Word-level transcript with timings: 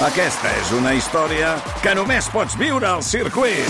Aquesta 0.00 0.48
és 0.56 0.70
una 0.72 0.94
història 0.96 1.50
que 1.84 1.92
només 1.92 2.24
pots 2.32 2.54
viure 2.56 2.86
al 2.88 3.02
circuit. 3.04 3.68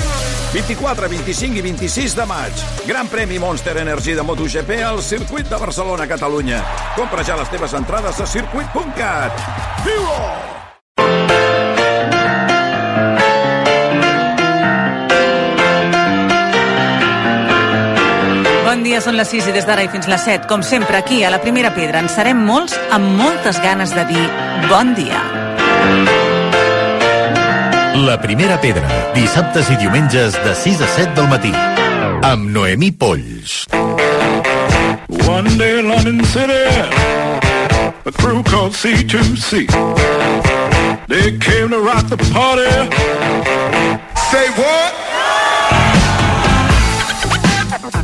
24, 0.52 1.08
25 1.10 1.58
i 1.58 1.64
26 1.64 2.14
de 2.14 2.26
maig. 2.30 2.62
Gran 2.86 3.10
premi 3.10 3.40
Monster 3.42 3.74
Energy 3.82 4.14
de 4.14 4.22
MotoGP 4.22 4.78
al 4.86 5.02
circuit 5.02 5.50
de 5.50 5.58
Barcelona, 5.58 6.06
Catalunya. 6.06 6.62
Compra 6.94 7.26
ja 7.26 7.34
les 7.40 7.50
teves 7.50 7.74
entrades 7.74 8.22
a 8.22 8.28
circuit.cat. 8.30 9.42
Viu-ho! 9.82 10.30
Bon 18.70 18.86
dia, 18.86 19.02
són 19.02 19.18
les 19.18 19.34
6 19.34 19.50
i 19.50 19.58
des 19.58 19.66
d'ara 19.66 19.82
i 19.82 19.90
fins 19.90 20.06
les 20.06 20.22
7. 20.30 20.46
Com 20.46 20.62
sempre, 20.62 20.94
aquí, 20.94 21.24
a 21.26 21.34
la 21.34 21.42
Primera 21.42 21.74
Pedra, 21.74 21.98
en 21.98 22.06
serem 22.06 22.46
molts 22.46 22.78
amb 22.94 23.18
moltes 23.18 23.58
ganes 23.66 23.90
de 23.98 24.06
dir 24.14 24.26
bon 24.70 24.94
dia. 24.94 25.26
La 28.00 28.16
primera 28.16 28.56
pedra, 28.56 28.88
dissabtes 29.12 29.68
i 29.68 29.74
diumenges 29.76 30.32
de 30.40 30.54
6 30.56 30.80
a 30.80 30.86
7 30.88 31.12
del 31.18 31.26
matí. 31.28 31.50
Amb 32.24 32.48
Noemí 32.48 32.88
Polls. 32.96 33.66
One 35.28 35.58
day 35.58 35.82
London 35.82 36.24
City, 36.24 36.64
a 38.06 38.12
crew 38.12 38.42
called 38.42 38.72
C2C. 38.72 39.68
They 41.08 41.36
came 41.38 41.68
to 41.68 41.80
rock 41.80 42.08
the 42.08 42.16
party. 42.32 42.72
Say 44.30 44.48
what? 44.56 45.09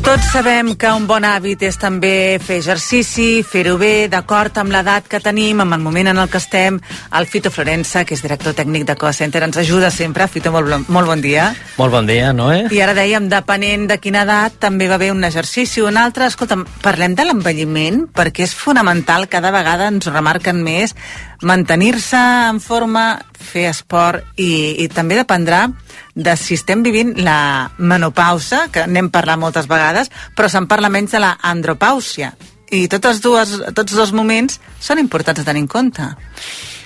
Tots 0.07 0.29
sabem 0.31 0.69
que 0.79 0.87
un 0.95 1.09
bon 1.11 1.25
hàbit 1.27 1.65
és 1.67 1.75
també 1.83 2.39
fer 2.39 2.61
exercici, 2.61 3.41
fer-ho 3.43 3.73
bé, 3.81 4.07
d'acord 4.07 4.55
amb 4.63 4.71
l'edat 4.71 5.09
que 5.11 5.19
tenim, 5.19 5.59
amb 5.65 5.75
el 5.75 5.83
moment 5.83 6.13
en 6.13 6.21
el 6.23 6.31
que 6.31 6.39
estem. 6.39 6.79
El 7.19 7.27
Fito 7.27 7.51
Florença, 7.51 8.05
que 8.07 8.15
és 8.15 8.23
director 8.23 8.55
tècnic 8.55 8.87
de 8.87 8.95
Coa 8.95 9.11
Center, 9.11 9.43
ens 9.43 9.59
ajuda 9.59 9.91
sempre. 9.91 10.29
Fito, 10.31 10.53
molt, 10.55 10.87
molt 10.95 11.11
bon 11.11 11.25
dia. 11.25 11.49
Molt 11.75 11.91
bon 11.91 12.07
dia, 12.07 12.31
Noé. 12.31 12.69
I 12.71 12.85
ara 12.87 12.95
dèiem, 12.95 13.27
depenent 13.33 13.89
de 13.91 13.99
quina 13.99 14.23
edat, 14.23 14.61
també 14.63 14.87
va 14.87 15.03
bé 15.03 15.11
un 15.11 15.27
exercici 15.27 15.83
o 15.83 15.91
un 15.91 15.99
altre. 15.99 16.31
Escolta'm, 16.31 16.63
parlem 16.87 17.19
de 17.19 17.27
l'envelliment, 17.27 18.05
perquè 18.15 18.47
és 18.47 18.55
fonamental, 18.55 19.27
cada 19.27 19.51
vegada 19.51 19.91
ens 19.91 20.07
remarquen 20.07 20.63
més, 20.63 20.95
mantenir-se 21.43 22.23
en 22.53 22.63
forma, 22.63 23.09
fer 23.37 23.67
esport 23.71 24.25
i, 24.41 24.85
i 24.85 24.89
també 24.93 25.19
dependrà 25.19 25.67
de 26.15 26.37
si 26.41 26.57
estem 26.57 26.83
vivint 26.83 27.15
la 27.21 27.71
menopausa, 27.79 28.67
que 28.73 28.87
n'hem 28.87 29.11
parlat 29.13 29.41
moltes 29.41 29.69
vegades, 29.69 30.11
però 30.37 30.49
se'n 30.49 30.69
parla 30.71 30.93
menys 30.93 31.17
de 31.17 31.23
la. 31.23 31.37
I 32.67 32.87
totes 32.91 33.21
dues, 33.23 33.53
tots 33.75 33.95
dos 33.95 34.11
moments 34.13 34.59
són 34.83 34.99
importants 34.99 35.39
de 35.39 35.47
tenir 35.47 35.63
en 35.63 35.69
compte. 35.71 36.09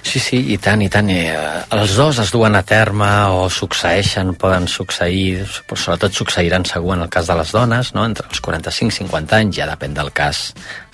Sí, 0.03 0.19
sí, 0.19 0.39
i 0.55 0.57
tant, 0.59 0.81
i 0.83 0.89
tant. 0.93 1.11
Eh, 1.13 1.33
els 1.77 1.95
dos 1.99 2.19
es 2.23 2.33
duen 2.33 2.57
a 2.57 2.63
terme 2.67 3.09
o 3.37 3.49
succeeixen, 3.53 4.33
poden 4.41 4.67
succeir, 4.69 5.45
però 5.69 5.79
sobretot 5.79 6.17
succeiran 6.17 6.65
segur 6.69 6.95
en 6.97 7.05
el 7.05 7.11
cas 7.13 7.29
de 7.29 7.37
les 7.37 7.53
dones, 7.53 7.93
no? 7.95 8.07
entre 8.09 8.29
els 8.31 8.41
45 8.41 8.95
i 8.95 8.99
50 9.05 9.37
anys, 9.37 9.59
ja 9.61 9.69
depèn 9.69 9.97
del 9.97 10.13
cas 10.17 10.51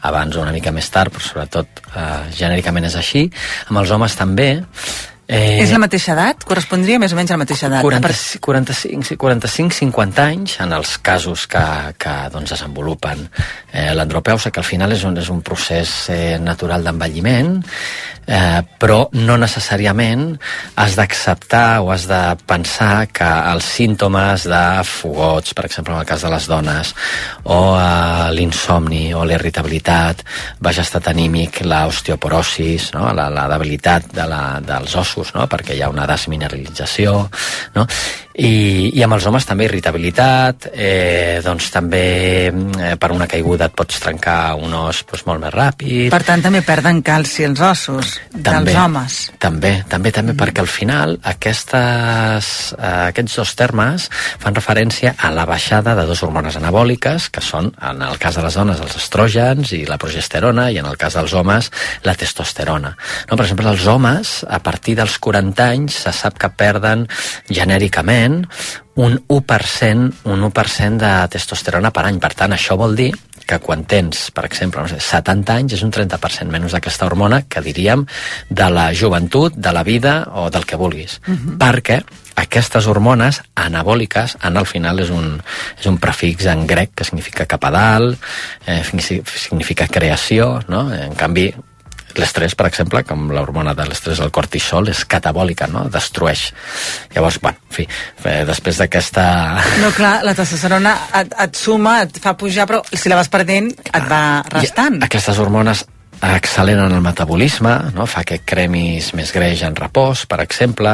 abans 0.06 0.36
o 0.36 0.42
una 0.42 0.54
mica 0.54 0.74
més 0.74 0.90
tard, 0.90 1.14
però 1.14 1.22
sobretot 1.22 1.84
eh, 1.94 2.08
genèricament 2.34 2.90
és 2.90 2.98
així. 2.98 3.28
Amb 3.70 3.82
els 3.84 3.94
homes 3.94 4.18
també. 4.18 4.50
Eh... 5.26 5.58
És 5.64 5.72
la 5.74 5.80
mateixa 5.82 6.12
edat? 6.14 6.44
Correspondria 6.46 7.00
més 7.02 7.10
o 7.10 7.18
menys 7.18 7.32
a 7.32 7.34
la 7.34 7.42
mateixa 7.42 7.66
edat? 7.66 7.82
40, 7.82 8.38
45, 8.44 9.16
45, 9.18 9.74
50 9.74 10.22
anys 10.22 10.58
en 10.62 10.74
els 10.76 10.96
casos 11.02 11.48
que, 11.50 11.62
que 11.98 12.14
doncs, 12.30 12.52
desenvolupen 12.54 13.24
eh, 13.72 13.90
l'andropeusa, 13.98 14.52
que 14.54 14.62
al 14.62 14.68
final 14.68 14.94
és 14.94 15.02
un, 15.08 15.18
és 15.18 15.30
un 15.32 15.42
procés 15.42 15.96
eh, 16.14 16.36
natural 16.38 16.86
d'envelliment, 16.86 17.56
eh, 18.26 18.60
però 18.78 19.06
no 19.18 19.36
necessàriament 19.38 20.28
has 20.82 20.96
d'acceptar 20.98 21.80
o 21.82 21.90
has 21.94 22.06
de 22.10 22.20
pensar 22.46 23.06
que 23.10 23.26
els 23.52 23.66
símptomes 23.76 24.46
de 24.50 24.62
fogots, 24.86 25.54
per 25.54 25.66
exemple 25.68 25.94
en 25.94 26.02
el 26.02 26.08
cas 26.08 26.22
de 26.26 26.32
les 26.32 26.48
dones, 26.50 26.94
o 27.44 27.58
eh, 27.78 28.30
l'insomni 28.36 29.10
o 29.14 29.24
la 29.24 29.38
irritabilitat, 29.38 30.22
baix 30.62 30.82
estat 30.82 31.10
anímic, 31.12 31.62
l'osteoporosis, 31.66 32.92
no? 32.94 33.08
la, 33.16 33.28
la 33.32 33.46
debilitat 33.54 34.10
de 34.14 34.26
la, 34.30 34.42
dels 34.62 34.94
ossos, 34.98 35.15
no? 35.34 35.46
perquè 35.50 35.76
hi 35.76 35.82
ha 35.82 35.90
una 35.92 36.06
desmineralització, 36.08 37.16
no? 37.74 37.86
I, 38.36 38.92
i 38.92 39.00
amb 39.00 39.16
els 39.16 39.24
homes 39.28 39.46
també 39.48 39.64
irritabilitat, 39.64 40.66
eh, 40.74 41.40
doncs 41.44 41.70
també 41.72 42.02
eh, 42.52 42.90
per 43.00 43.08
una 43.14 43.24
caiguda 43.30 43.70
et 43.70 43.76
pots 43.76 44.00
trencar 44.02 44.56
un 44.60 44.74
os 44.76 45.00
doncs, 45.08 45.22
molt 45.24 45.40
més 45.40 45.54
ràpid. 45.54 46.10
Per 46.12 46.20
tant, 46.26 46.42
també 46.44 46.60
perden 46.66 47.00
calci 47.06 47.46
els 47.48 47.62
ossos 47.64 48.18
També, 48.34 48.72
dels 48.74 48.76
homes. 48.82 49.16
També, 49.40 49.72
també, 49.88 50.12
també, 50.12 50.34
mm. 50.34 50.40
perquè 50.42 50.64
al 50.64 50.68
final 50.68 51.16
aquestes, 51.32 52.50
eh, 52.76 52.92
aquests 53.14 53.38
dos 53.40 53.54
termes 53.56 54.10
fan 54.12 54.58
referència 54.58 55.14
a 55.16 55.32
la 55.32 55.46
baixada 55.48 55.96
de 55.96 56.04
dues 56.04 56.20
hormones 56.26 56.60
anabòliques, 56.60 57.30
que 57.32 57.40
són, 57.40 57.72
en 57.80 58.04
el 58.04 58.20
cas 58.20 58.36
de 58.36 58.44
les 58.44 58.60
dones, 58.60 58.84
els 58.84 58.98
estrògens 59.00 59.72
i 59.72 59.86
la 59.88 59.96
progesterona, 60.02 60.68
i 60.74 60.82
en 60.82 60.90
el 60.90 61.00
cas 61.00 61.16
dels 61.16 61.32
homes, 61.32 61.72
la 62.04 62.16
testosterona. 62.18 62.92
No? 63.30 63.32
Per 63.32 63.46
exemple, 63.46 63.72
els 63.72 63.88
homes, 63.88 64.36
a 64.44 64.60
partir 64.60 64.98
dels 65.00 65.16
40 65.24 65.70
anys, 65.72 66.02
se 66.04 66.12
sap 66.12 66.36
que 66.36 66.52
perden 66.52 67.08
genèricament 67.48 68.25
un 68.96 69.16
1%, 69.28 70.12
un 70.24 70.44
1% 70.48 71.00
de 71.02 71.12
testosterona 71.32 71.92
per 71.92 72.06
any. 72.08 72.20
Per 72.22 72.32
tant, 72.34 72.54
això 72.56 72.78
vol 72.80 72.96
dir 72.98 73.10
que 73.46 73.60
quan 73.62 73.84
tens, 73.86 74.30
per 74.34 74.44
exemple, 74.48 74.82
no 74.82 74.90
sé, 74.90 74.98
70 75.00 75.54
anys 75.54 75.76
és 75.76 75.84
un 75.86 75.92
30% 75.94 76.50
menys 76.50 76.74
d'aquesta 76.74 77.06
hormona 77.06 77.44
que 77.46 77.62
diríem 77.62 78.02
de 78.50 78.70
la 78.74 78.88
joventut, 78.92 79.54
de 79.54 79.72
la 79.72 79.84
vida 79.86 80.16
o 80.34 80.48
del 80.50 80.66
que 80.66 80.76
vulguis. 80.76 81.20
Uh 81.26 81.34
-huh. 81.34 81.58
Perquè 81.58 82.02
aquestes 82.36 82.86
hormones 82.86 83.42
anabòliques, 83.54 84.36
en 84.42 84.56
al 84.56 84.66
final 84.66 85.00
és 85.00 85.10
un, 85.10 85.40
és 85.78 85.86
un 85.86 85.98
prefix 85.98 86.46
en 86.46 86.66
grec 86.66 86.90
que 86.94 87.04
significa 87.04 87.46
cap 87.46 87.64
a 87.64 87.70
dalt, 87.70 88.18
eh, 88.66 88.82
significa 88.84 89.88
creació, 89.88 90.62
no? 90.68 90.92
En 90.92 91.14
canvi, 91.14 91.54
l'estrès, 92.20 92.54
per 92.58 92.68
exemple, 92.68 93.02
com 93.06 93.28
l'hormona 93.32 93.74
de 93.76 93.86
l'estrès, 93.88 94.20
el 94.24 94.32
cortisol, 94.34 94.90
és 94.92 95.04
catabòlica, 95.08 95.68
no? 95.72 95.86
Destrueix. 95.92 96.46
Llavors, 97.14 97.40
bueno, 97.42 97.60
en 97.68 97.76
fi, 97.78 97.88
eh, 98.24 98.38
després 98.48 98.80
d'aquesta... 98.82 99.26
No, 99.82 99.90
clar, 99.96 100.14
la 100.26 100.36
testosterona 100.38 100.94
et, 101.22 101.36
et 101.46 101.58
suma, 101.58 101.98
et 102.06 102.22
fa 102.22 102.36
pujar, 102.38 102.68
però 102.70 102.82
si 102.92 103.12
la 103.12 103.20
vas 103.20 103.32
perdent, 103.32 103.72
et 103.86 104.08
va 104.10 104.22
restant. 104.54 105.00
I 105.00 105.08
aquestes 105.10 105.42
hormones 105.42 105.86
acceleren 106.20 106.92
el 106.92 107.02
metabolisme, 107.02 107.92
no? 107.94 108.06
fa 108.08 108.22
que 108.26 108.38
cremis 108.44 109.12
més 109.16 109.32
greix 109.34 109.62
en 109.66 109.76
repòs, 109.76 110.24
per 110.30 110.40
exemple, 110.44 110.92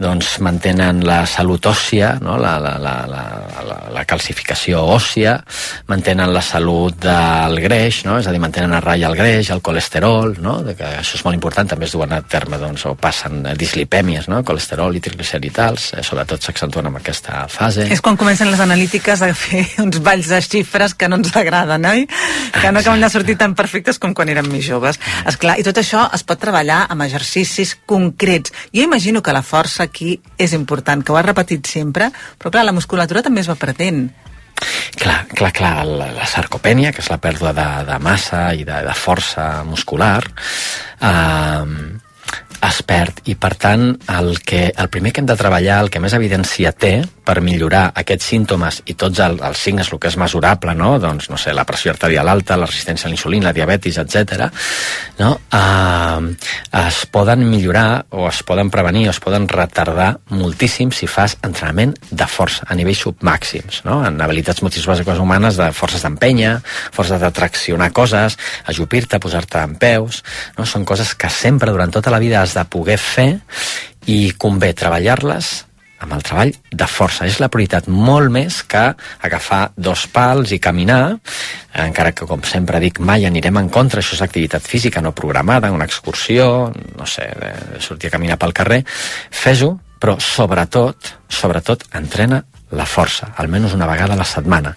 doncs 0.00 0.34
mantenen 0.44 1.02
la 1.06 1.22
salut 1.26 1.66
òssia, 1.70 2.14
no? 2.22 2.36
la, 2.40 2.56
la, 2.62 2.74
la, 2.82 2.94
la, 3.08 3.22
la, 3.66 3.78
la 3.94 4.04
calcificació 4.08 4.82
òssia, 4.94 5.38
mantenen 5.88 6.32
la 6.34 6.42
salut 6.44 6.98
del 7.02 7.58
greix, 7.64 8.02
no? 8.08 8.18
és 8.20 8.28
a 8.28 8.34
dir, 8.34 8.42
mantenen 8.42 8.76
a 8.76 8.82
ratlla 8.84 9.10
el 9.12 9.18
greix, 9.18 9.52
el 9.54 9.62
colesterol, 9.64 10.36
no? 10.42 10.58
de 10.66 10.76
que 10.78 10.88
això 11.00 11.18
és 11.18 11.24
molt 11.26 11.38
important, 11.38 11.72
també 11.72 11.88
es 11.88 11.96
duen 11.96 12.12
a 12.12 12.22
terme 12.22 12.60
doncs, 12.60 12.86
o 12.90 12.94
passen 12.98 13.42
dislipèmies, 13.58 14.28
no? 14.32 14.42
colesterol 14.46 14.96
i 14.96 15.02
trigliceridals, 15.04 15.92
eh, 15.96 16.06
sobretot 16.06 16.44
s'accentuen 16.44 16.90
en 16.90 17.00
aquesta 17.00 17.46
fase. 17.52 17.88
És 17.92 18.04
quan 18.04 18.18
comencen 18.20 18.50
les 18.52 18.60
analítiques 18.62 19.22
a 19.22 19.32
fer 19.34 19.64
uns 19.82 20.02
balls 20.04 20.28
de 20.32 20.42
xifres 20.44 20.96
que 20.98 21.08
no 21.08 21.18
ens 21.20 21.34
agraden, 21.36 21.84
oi? 21.88 22.06
Que 22.60 22.70
no 22.72 22.80
acaben 22.82 23.00
de 23.00 23.10
sortir 23.12 23.38
tan 23.40 23.56
perfectes 23.58 23.98
com 24.02 24.14
quan 24.14 24.28
érem 24.28 24.41
més 24.50 24.64
joves. 24.66 24.98
És 25.28 25.38
clar, 25.40 25.58
i 25.60 25.66
tot 25.66 25.78
això 25.78 26.06
es 26.14 26.24
pot 26.26 26.40
treballar 26.40 26.86
amb 26.90 27.06
exercicis 27.06 27.76
concrets. 27.86 28.52
Jo 28.74 28.86
imagino 28.86 29.22
que 29.22 29.34
la 29.34 29.44
força 29.46 29.86
aquí 29.86 30.18
és 30.38 30.56
important, 30.56 31.02
que 31.02 31.12
ho 31.12 31.20
has 31.20 31.28
repetit 31.28 31.66
sempre, 31.66 32.10
però 32.38 32.52
clar, 32.52 32.66
la 32.66 32.76
musculatura 32.76 33.22
també 33.22 33.44
es 33.44 33.50
va 33.50 33.58
perdent. 33.60 34.06
Clar, 34.98 35.24
clar, 35.34 35.50
clar, 35.50 35.74
la, 35.88 36.12
la 36.14 36.26
sarcopènia, 36.28 36.92
que 36.94 37.02
és 37.02 37.10
la 37.10 37.18
pèrdua 37.18 37.50
de, 37.56 37.66
de 37.88 37.98
massa 38.02 38.52
i 38.54 38.62
de, 38.68 38.78
de 38.86 38.94
força 38.94 39.64
muscular, 39.66 40.22
eh, 41.02 42.00
es 42.62 42.78
perd 42.86 43.24
i 43.26 43.34
per 43.34 43.54
tant 43.58 43.88
el, 44.14 44.36
que, 44.46 44.68
el 44.70 44.90
primer 44.92 45.12
que 45.12 45.22
hem 45.22 45.28
de 45.28 45.38
treballar, 45.38 45.80
el 45.82 45.90
que 45.90 46.02
més 46.02 46.14
evidència 46.14 46.72
té 46.72 46.94
per 47.24 47.40
millorar 47.44 47.84
aquests 48.02 48.28
símptomes 48.32 48.80
i 48.90 48.96
tots 48.98 49.20
el, 49.22 49.38
els 49.44 49.60
signes, 49.62 49.90
el 49.92 50.00
que 50.02 50.10
és 50.10 50.18
mesurable, 50.20 50.74
no? 50.78 50.96
doncs, 51.02 51.28
no 51.30 51.38
sé, 51.40 51.54
la 51.54 51.64
pressió 51.68 51.92
arterial 51.92 52.28
alta, 52.28 52.58
la 52.58 52.68
resistència 52.68 53.08
a 53.08 53.12
l'insulina, 53.12 53.48
la 53.48 53.54
diabetis, 53.56 53.98
etc. 54.02 54.48
No? 55.20 55.32
Uh, 55.54 56.32
es 56.82 57.02
poden 57.12 57.44
millorar 57.48 58.04
o 58.10 58.26
es 58.28 58.42
poden 58.46 58.70
prevenir 58.74 59.06
o 59.08 59.14
es 59.14 59.20
poden 59.22 59.46
retardar 59.50 60.10
moltíssim 60.34 60.92
si 60.94 61.06
fas 61.10 61.36
entrenament 61.46 61.94
de 62.10 62.28
força 62.30 62.66
a 62.66 62.76
nivells 62.78 63.04
submàxims, 63.06 63.82
no? 63.86 64.02
en 64.06 64.20
habilitats 64.20 64.62
motrius 64.64 65.18
humanes 65.22 65.58
de 65.60 65.70
forces 65.76 66.02
d'empenya, 66.04 66.58
forces 66.92 67.20
de 67.22 67.30
traccionar 67.34 67.92
coses, 67.94 68.38
ajupir-te, 68.70 69.20
posar-te 69.22 69.62
en 69.62 69.76
peus, 69.80 70.22
no? 70.58 70.66
són 70.66 70.86
coses 70.88 71.14
que 71.14 71.30
sempre 71.30 71.70
durant 71.70 71.92
tota 71.92 72.10
la 72.10 72.22
vida 72.22 72.42
has 72.42 72.56
de 72.58 72.64
poder 72.66 72.98
fer 72.98 73.30
i 74.10 74.32
convé 74.38 74.72
treballar-les 74.74 75.52
amb 76.02 76.16
el 76.16 76.24
treball 76.26 76.52
de 76.70 76.88
força. 76.90 77.26
És 77.26 77.38
la 77.42 77.50
prioritat 77.52 77.88
molt 77.88 78.32
més 78.34 78.62
que 78.68 78.84
agafar 79.22 79.62
dos 79.76 80.06
pals 80.12 80.52
i 80.52 80.60
caminar, 80.62 81.16
encara 81.86 82.12
que, 82.12 82.26
com 82.28 82.42
sempre 82.46 82.80
dic, 82.82 83.00
mai 83.00 83.26
anirem 83.28 83.62
en 83.62 83.70
contra, 83.72 84.02
això 84.02 84.18
és 84.18 84.24
activitat 84.24 84.66
física 84.66 85.02
no 85.04 85.14
programada, 85.16 85.72
una 85.72 85.88
excursió, 85.88 86.72
no 86.98 87.08
sé, 87.08 87.28
sortir 87.80 88.10
a 88.10 88.16
caminar 88.16 88.38
pel 88.42 88.56
carrer, 88.56 88.82
fes-ho, 89.30 89.76
però 90.02 90.18
sobretot, 90.18 91.14
sobretot, 91.30 91.86
entrena 91.94 92.42
la 92.72 92.86
força, 92.88 93.28
almenys 93.36 93.74
una 93.76 93.86
vegada 93.86 94.16
a 94.16 94.18
la 94.18 94.26
setmana. 94.26 94.72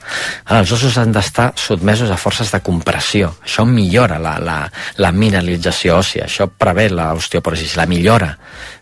Ara, 0.45 0.59
els 0.61 0.71
ossos 0.75 0.97
han 0.99 1.13
d'estar 1.15 1.51
sotmesos 1.57 2.11
a 2.11 2.19
forces 2.19 2.51
de 2.51 2.59
compressió. 2.63 3.31
Això 3.45 3.65
millora 3.65 4.19
la, 4.19 4.35
la, 4.43 4.57
la 4.99 5.11
mineralització 5.15 6.01
òssia, 6.01 6.27
això 6.27 6.49
prevé 6.51 6.89
l'osteoporosis, 6.91 7.77
la 7.79 7.87
millora 7.89 8.33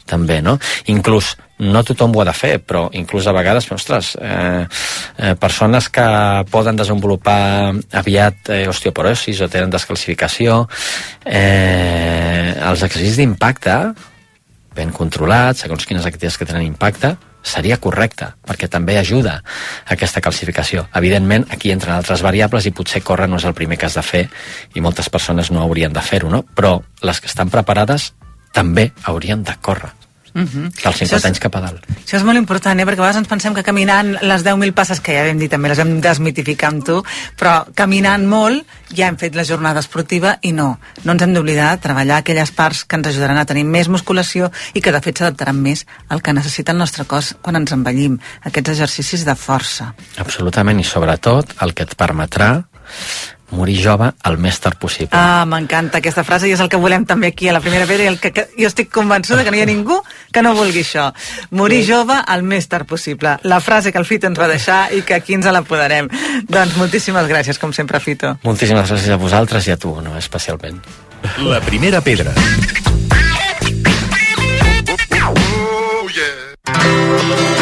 també, 0.10 0.42
no? 0.42 0.58
Inclús, 0.92 1.36
no 1.64 1.84
tothom 1.88 2.16
ho 2.16 2.22
ha 2.22 2.28
de 2.28 2.36
fer, 2.36 2.54
però 2.62 2.86
inclús 2.94 3.28
a 3.28 3.34
vegades, 3.36 3.70
ostres, 3.72 4.14
eh, 4.22 4.66
eh, 5.18 5.36
persones 5.40 5.90
que 5.90 6.06
poden 6.52 6.78
desenvolupar 6.80 7.74
aviat 8.04 8.54
eh, 8.54 8.64
osteoporosis 8.70 9.42
o 9.42 9.50
tenen 9.50 9.74
descalcificació, 9.74 10.64
eh, 11.26 12.54
els 12.60 12.84
exercicis 12.84 13.22
d'impacte, 13.22 13.78
ben 14.74 14.92
controlats, 14.92 15.64
segons 15.64 15.86
quines 15.86 16.06
activitats 16.06 16.40
que 16.40 16.50
tenen 16.50 16.66
impacte, 16.66 17.16
seria 17.44 17.78
correcte, 17.78 18.30
perquè 18.48 18.70
també 18.72 18.96
ajuda 18.98 19.36
aquesta 19.92 20.22
calcificació. 20.24 20.88
Evidentment, 20.96 21.46
aquí 21.52 21.74
entren 21.74 21.98
altres 21.98 22.24
variables 22.24 22.66
i 22.66 22.72
potser 22.72 23.04
córrer 23.04 23.28
no 23.30 23.38
és 23.42 23.48
el 23.50 23.58
primer 23.58 23.78
que 23.78 23.90
has 23.90 24.00
de 24.00 24.06
fer 24.06 24.24
i 24.74 24.82
moltes 24.82 25.12
persones 25.12 25.52
no 25.52 25.62
haurien 25.62 25.94
de 25.94 26.02
fer-ho, 26.02 26.32
no? 26.32 26.44
Però 26.56 26.78
les 27.04 27.20
que 27.20 27.28
estan 27.28 27.52
preparades 27.54 28.14
també 28.56 28.92
haurien 29.04 29.44
de 29.44 29.58
córrer. 29.62 30.03
Uh 30.34 30.42
-huh. 30.42 30.72
Dels 30.84 30.98
50 30.98 31.18
és, 31.18 31.26
anys 31.26 31.40
cap 31.40 31.56
a 31.56 31.62
dalt. 31.62 31.86
Això 32.06 32.18
és 32.18 32.24
molt 32.24 32.38
important, 32.38 32.80
eh? 32.80 32.86
perquè 32.86 33.00
a 33.00 33.06
vegades 33.06 33.18
ens 33.18 33.28
pensem 33.28 33.54
que 33.54 33.64
caminant 33.64 34.18
les 34.22 34.44
10.000 34.44 34.74
passes, 34.74 35.00
que 35.00 35.14
ja 35.14 35.24
vam 35.24 35.38
dir 35.38 35.50
també, 35.50 35.70
les 35.70 35.80
hem 35.80 36.02
desmitificar 36.02 36.70
amb 36.70 36.84
tu, 36.84 37.04
però 37.38 37.66
caminant 37.76 38.26
molt 38.28 38.66
ja 38.94 39.08
hem 39.08 39.18
fet 39.18 39.36
la 39.36 39.44
jornada 39.44 39.80
esportiva 39.80 40.38
i 40.42 40.52
no. 40.52 40.80
No 41.04 41.12
ens 41.12 41.22
hem 41.22 41.34
d'oblidar 41.34 41.72
de 41.76 41.82
treballar 41.82 42.18
aquelles 42.18 42.52
parts 42.52 42.84
que 42.86 42.96
ens 42.96 43.08
ajudaran 43.08 43.38
a 43.38 43.46
tenir 43.46 43.64
més 43.64 43.88
musculació 43.90 44.52
i 44.74 44.82
que 44.82 44.92
de 44.92 45.02
fet 45.02 45.18
s'adaptaran 45.18 45.56
més 45.56 45.86
al 46.10 46.22
que 46.22 46.34
necessita 46.34 46.72
el 46.72 46.78
nostre 46.78 47.06
cos 47.06 47.36
quan 47.42 47.56
ens 47.56 47.72
envellim. 47.72 48.20
Aquests 48.44 48.70
exercicis 48.70 49.26
de 49.26 49.36
força. 49.36 49.94
Absolutament, 50.18 50.80
i 50.80 50.84
sobretot 50.84 51.54
el 51.62 51.74
que 51.74 51.84
et 51.84 51.96
permetrà 51.96 52.64
morir 53.54 53.78
jove 53.82 54.10
el 54.28 54.38
més 54.42 54.60
tard 54.60 54.78
possible. 54.82 55.12
Ah, 55.14 55.46
m'encanta 55.50 56.02
aquesta 56.02 56.26
frase 56.28 56.50
i 56.50 56.54
és 56.56 56.62
el 56.64 56.70
que 56.72 56.80
volem 56.82 57.06
també 57.10 57.30
aquí 57.32 57.50
a 57.50 57.56
la 57.56 57.62
primera 57.64 57.88
pedra 57.90 58.08
i 58.08 58.12
el 58.12 58.20
que, 58.22 58.34
que 58.36 58.48
jo 58.58 58.68
estic 58.70 58.92
convençuda 58.94 59.44
que 59.46 59.54
no 59.54 59.60
hi 59.60 59.64
ha 59.64 59.70
ningú 59.70 60.00
que 60.34 60.44
no 60.46 60.56
vulgui 60.58 60.84
això. 60.84 61.12
Morir 61.52 61.84
jove 61.88 62.18
el 62.36 62.44
més 62.44 62.68
tard 62.68 62.90
possible. 62.90 63.38
La 63.44 63.62
frase 63.62 63.94
que 63.94 64.02
el 64.02 64.10
Fito 64.10 64.28
ens 64.28 64.40
va 64.40 64.50
deixar 64.52 64.88
i 64.94 65.04
que 65.06 65.16
aquí 65.20 65.38
ens 65.38 65.46
l'apoderem. 65.46 66.10
Doncs 66.50 66.78
moltíssimes 66.80 67.30
gràcies, 67.30 67.60
com 67.62 67.74
sempre, 67.74 68.02
Fito. 68.04 68.36
Moltíssimes 68.44 68.90
gràcies 68.90 69.14
a 69.14 69.22
vosaltres 69.22 69.68
i 69.70 69.76
a 69.76 69.78
tu, 69.78 69.96
no, 70.02 70.18
especialment. 70.18 70.82
La 71.40 71.62
primera 71.62 72.02
pedra. 72.02 72.34
Oh, 75.26 76.10
yeah. 76.10 77.53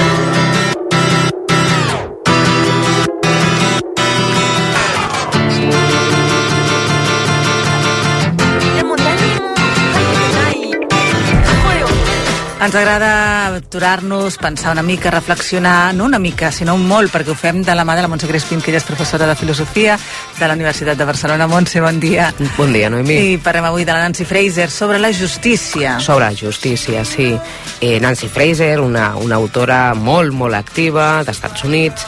Ens 12.62 12.75
agrada 12.78 13.56
aturar-nos, 13.56 14.38
pensar 14.38 14.74
una 14.74 14.84
mica, 14.84 15.10
reflexionar, 15.10 15.96
no 15.96 16.06
una 16.06 16.19
mica, 16.19 16.52
sinó 16.52 16.75
un 16.78 16.84
molt, 16.86 17.10
perquè 17.10 17.34
ho 17.34 17.36
fem 17.36 17.63
de 17.66 17.74
la 17.74 17.81
mà 17.81 17.96
de 17.98 18.04
la 18.06 18.10
Montse 18.12 18.28
Crespin, 18.30 18.62
que 18.62 18.69
ella 18.69 18.78
és 18.78 18.86
professora 18.86 19.25
de 19.25 19.34
Filosofia 19.36 19.96
de 20.38 20.46
la 20.46 20.54
Universitat 20.54 21.00
de 21.00 21.08
Barcelona. 21.10 21.48
Montse, 21.50 21.81
bon 21.81 21.98
dia. 22.00 22.28
Bon 22.60 22.69
dia, 22.69 22.92
Noemi. 22.94 23.18
I 23.34 23.40
parlem 23.42 23.66
avui 23.66 23.81
de 23.81 23.96
la 23.96 24.04
Nancy 24.06 24.28
Fraser 24.30 24.69
sobre 24.69 25.00
la 25.02 25.10
justícia. 25.10 25.96
Sobre 26.00 26.28
la 26.30 26.38
justícia, 26.38 27.02
sí. 27.02 27.34
Eh, 27.81 28.00
Nancy 28.00 28.30
Fraser, 28.30 28.80
una, 28.80 29.16
una 29.18 29.42
autora 29.42 29.96
molt, 29.98 30.30
molt 30.30 30.54
activa 30.54 31.24
d'Estats 31.25 31.66
Units, 31.66 32.06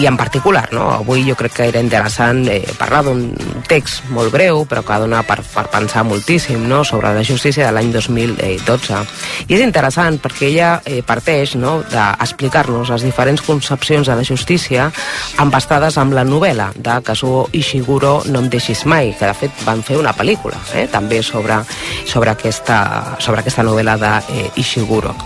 i 0.00 0.06
en 0.08 0.16
particular, 0.16 0.70
no? 0.72 0.88
avui 0.88 1.26
jo 1.26 1.36
crec 1.36 1.52
que 1.58 1.68
era 1.68 1.80
interessant 1.84 2.46
eh, 2.48 2.62
parlar 2.80 3.02
d'un 3.04 3.26
text 3.68 4.08
molt 4.08 4.32
breu, 4.32 4.64
però 4.64 4.80
que 4.88 5.00
dona 5.04 5.20
per, 5.28 5.42
per 5.44 5.66
pensar 5.68 6.06
moltíssim 6.08 6.64
no? 6.64 6.80
sobre 6.80 7.12
la 7.12 7.20
justícia 7.20 7.66
de 7.66 7.76
l'any 7.76 7.92
2012. 7.92 9.04
I 9.52 9.52
és 9.52 9.60
interessant 9.60 9.81
interessant 9.82 10.20
perquè 10.22 10.46
ella 10.46 10.68
eh, 10.86 11.00
parteix 11.02 11.56
no, 11.58 11.80
d'explicar-nos 11.90 12.92
les 12.92 13.02
diferents 13.02 13.42
concepcions 13.42 14.06
de 14.06 14.14
la 14.14 14.22
justícia 14.22 14.84
embastades 15.42 15.98
amb 15.98 16.14
la 16.14 16.22
novel·la 16.22 16.68
de 16.76 17.00
Kazuo 17.02 17.48
Ishiguro 17.52 18.22
No 18.30 18.44
em 18.44 18.48
deixis 18.52 18.84
mai, 18.86 19.10
que 19.18 19.26
de 19.26 19.34
fet 19.34 19.64
van 19.66 19.82
fer 19.82 19.98
una 19.98 20.14
pel·lícula 20.14 20.60
eh, 20.76 20.86
també 20.86 21.18
sobre, 21.22 21.58
sobre, 22.06 22.30
aquesta, 22.30 23.18
sobre 23.18 23.42
aquesta 23.42 23.64
novel·la 23.66 23.98
d'Ishiguro. 23.98 25.16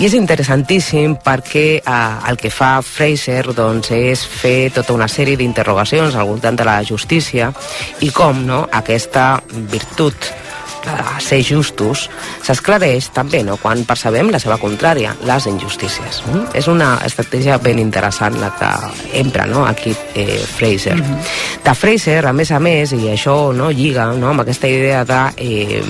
I 0.00 0.08
és 0.08 0.16
interessantíssim 0.16 1.18
perquè 1.20 1.66
eh, 1.82 2.30
el 2.30 2.40
que 2.40 2.48
fa 2.48 2.78
Fraser 2.80 3.52
doncs, 3.52 3.92
és 3.92 4.24
fer 4.24 4.70
tota 4.72 4.96
una 4.96 5.10
sèrie 5.12 5.36
d'interrogacions 5.36 6.16
al 6.16 6.30
voltant 6.30 6.56
de 6.56 6.64
la 6.64 6.80
justícia 6.88 7.52
i 8.00 8.08
com 8.16 8.46
no, 8.48 8.64
aquesta 8.80 9.34
virtut 9.50 10.32
a 10.86 11.18
ser 11.20 11.40
justos, 11.44 12.08
s'esclareix 12.46 13.10
també 13.14 13.42
no, 13.46 13.56
quan 13.60 13.84
percebem 13.88 14.30
la 14.32 14.40
seva 14.42 14.58
contrària, 14.60 15.14
les 15.28 15.46
injustícies. 15.50 16.22
Mm? 16.26 16.44
És 16.56 16.68
una 16.70 16.94
estratègia 17.06 17.58
ben 17.62 17.78
interessant 17.82 18.38
la 18.40 18.52
que 18.58 18.70
empra 19.20 19.46
no, 19.50 19.66
aquí 19.66 19.94
eh, 20.14 20.40
Fraser. 20.40 20.96
Mm 20.96 21.02
-hmm. 21.02 21.64
De 21.64 21.74
Fraser, 21.74 22.26
a 22.26 22.32
més 22.32 22.50
a 22.50 22.60
més, 22.60 22.92
i 22.92 23.08
això 23.08 23.52
no, 23.52 23.70
lliga 23.70 24.12
no, 24.12 24.28
amb 24.28 24.40
aquesta 24.40 24.68
idea 24.68 25.04
de 25.04 25.20
eh, 25.36 25.82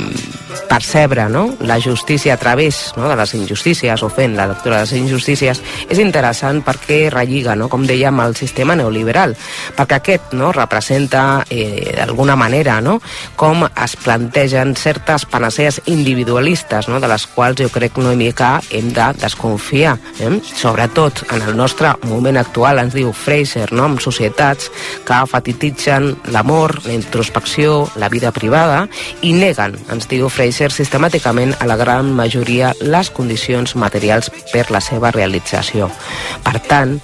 percebre 0.68 1.28
no, 1.28 1.54
la 1.60 1.80
justícia 1.80 2.34
a 2.34 2.36
través 2.36 2.92
no, 2.96 3.08
de 3.08 3.16
les 3.16 3.34
injustícies 3.34 4.02
o 4.02 4.08
fent 4.10 4.36
la 4.36 4.46
lectura 4.50 4.80
de 4.80 4.86
les 4.86 4.92
injustícies, 4.98 5.62
és 5.88 6.00
interessant 6.02 6.62
perquè 6.66 7.08
relliga, 7.12 7.56
no, 7.58 7.68
com 7.70 7.84
dèiem, 7.86 8.20
el 8.24 8.36
sistema 8.38 8.76
neoliberal, 8.78 9.34
perquè 9.76 10.00
aquest 10.00 10.34
no, 10.38 10.52
representa 10.54 11.44
eh, 11.50 11.94
d'alguna 11.96 12.36
manera 12.38 12.80
no, 12.84 12.98
com 13.36 13.64
es 13.68 13.96
plantegen 14.00 14.74
certes 14.76 15.26
panacees 15.26 15.80
individualistes, 15.86 16.88
no? 16.88 17.00
de 17.00 17.10
les 17.10 17.26
quals 17.34 17.60
jo 17.60 17.70
crec 17.72 17.98
no 18.00 18.14
mica 18.16 18.58
hem 18.70 18.92
de 18.94 19.10
desconfiar. 19.20 19.96
Eh? 20.20 20.32
Sobretot 20.44 21.24
en 21.30 21.42
el 21.42 21.56
nostre 21.56 21.94
moment 22.08 22.40
actual, 22.40 22.82
ens 22.82 22.96
diu 22.96 23.12
Fraser, 23.16 23.70
no? 23.72 23.86
amb 23.88 24.02
societats 24.02 24.70
que 25.06 25.20
fatititzen 25.30 26.10
l'amor, 26.34 26.78
la 26.86 26.96
introspecció, 26.96 27.86
la 28.00 28.10
vida 28.12 28.32
privada 28.32 28.86
i 29.22 29.32
neguen, 29.36 29.76
ens 29.92 30.08
diu 30.10 30.28
Fraser, 30.28 30.39
sistemàticament 30.72 31.52
a 31.60 31.66
la 31.68 31.76
gran 31.76 32.08
majoria 32.16 32.72
les 32.80 33.10
condicions 33.12 33.74
materials 33.76 34.30
per 34.52 34.64
la 34.72 34.80
seva 34.80 35.10
realització. 35.12 35.90
Per 36.44 36.56
tant, 36.64 36.96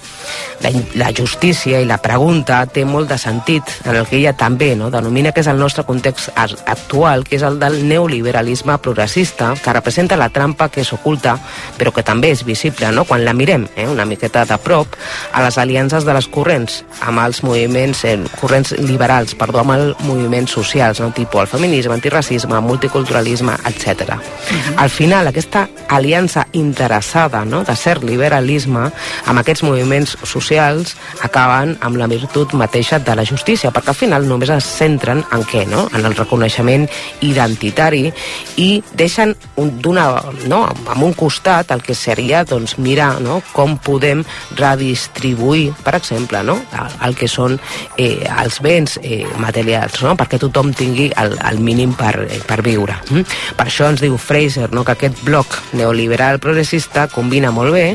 la, 0.61 0.71
la 0.95 1.12
justícia 1.16 1.80
i 1.80 1.88
la 1.88 1.99
pregunta 2.02 2.62
té 2.66 2.85
molt 2.85 3.09
de 3.11 3.18
sentit 3.18 3.62
en 3.85 3.97
el 3.97 4.06
que 4.06 4.18
ella 4.18 4.35
també 4.37 4.75
no, 4.76 4.90
denomina 4.90 5.33
que 5.33 5.42
és 5.45 5.50
el 5.50 5.59
nostre 5.59 5.85
context 5.85 6.30
actual, 6.37 7.25
que 7.25 7.37
és 7.37 7.45
el 7.47 7.59
del 7.61 7.83
neoliberalisme 7.88 8.78
progressista, 8.83 9.54
que 9.62 9.73
representa 9.73 10.16
la 10.16 10.30
trampa 10.30 10.68
que 10.73 10.85
s'oculta, 10.85 11.37
però 11.78 11.92
que 11.92 12.04
també 12.06 12.33
és 12.35 12.45
visible 12.47 12.90
no? 12.92 13.04
quan 13.04 13.25
la 13.25 13.35
mirem 13.37 13.66
eh, 13.76 13.87
una 13.88 14.06
miqueta 14.09 14.45
de 14.45 14.59
prop 14.62 14.97
a 15.33 15.42
les 15.45 15.59
aliances 15.59 16.04
de 16.04 16.14
les 16.16 16.28
corrents 16.33 16.83
amb 17.00 17.23
els 17.25 17.42
moviments 17.47 18.04
eh, 18.04 18.16
corrents 18.40 18.73
liberals, 18.78 19.35
perdó, 19.38 19.62
amb 19.62 19.76
els 19.76 20.04
moviments 20.06 20.52
socials, 20.59 21.00
no? 21.00 21.12
tipus 21.16 21.47
el 21.47 21.50
feminisme, 21.50 21.95
antiracisme, 21.95 22.61
multiculturalisme, 22.61 23.54
etc. 23.64 23.87
Uh 23.87 24.16
-huh. 24.16 24.75
Al 24.76 24.90
final, 24.90 25.26
aquesta 25.26 25.68
aliança 25.88 26.47
interessada 26.52 27.45
no? 27.45 27.64
de 27.64 27.76
ser 27.76 28.02
liberalisme 28.02 28.90
amb 29.26 29.38
aquests 29.38 29.62
moviments 29.62 30.15
socials 30.25 30.96
acaben 31.23 31.76
amb 31.85 31.99
la 32.00 32.08
virtut 32.11 32.54
mateixa 32.56 32.99
de 32.99 33.14
la 33.16 33.25
justícia, 33.26 33.73
perquè 33.75 33.92
al 33.92 33.99
final 33.99 34.28
només 34.28 34.50
es 34.54 34.66
centren 34.66 35.23
en 35.32 35.44
què? 35.49 35.66
No? 35.68 35.87
En 35.94 36.06
el 36.06 36.16
reconeixement 36.16 36.87
identitari 37.26 38.06
i 38.62 38.82
deixen 38.96 39.35
un, 39.61 39.73
no, 40.46 40.61
amb 40.66 41.02
un 41.02 41.14
costat 41.16 41.70
el 41.75 41.82
que 41.82 41.94
seria 41.94 42.44
doncs, 42.44 42.76
mirar 42.78 43.16
no? 43.20 43.40
com 43.52 43.76
podem 43.78 44.25
redistribuir, 44.56 45.73
per 45.85 45.96
exemple, 45.99 46.42
no? 46.46 46.58
el, 46.73 46.96
el 47.08 47.16
que 47.18 47.28
són 47.30 47.58
eh, 47.96 48.25
els 48.26 48.61
béns 48.64 48.99
eh, 49.02 49.25
materials, 49.42 50.02
no? 50.04 50.16
perquè 50.18 50.40
tothom 50.42 50.73
tingui 50.76 51.11
el, 51.16 51.37
el 51.50 51.61
mínim 51.62 51.94
per, 51.99 52.14
eh, 52.26 52.40
per 52.46 52.62
viure. 52.66 52.99
Mm? 53.11 53.26
Per 53.56 53.68
això 53.68 53.90
ens 53.92 54.04
diu 54.04 54.16
Fraser 54.20 54.70
no? 54.73 54.85
que 54.85 54.96
aquest 54.96 55.23
bloc 55.26 55.58
neoliberal 55.76 56.40
progressista 56.42 57.08
combina 57.12 57.52
molt 57.54 57.75
bé 57.76 57.87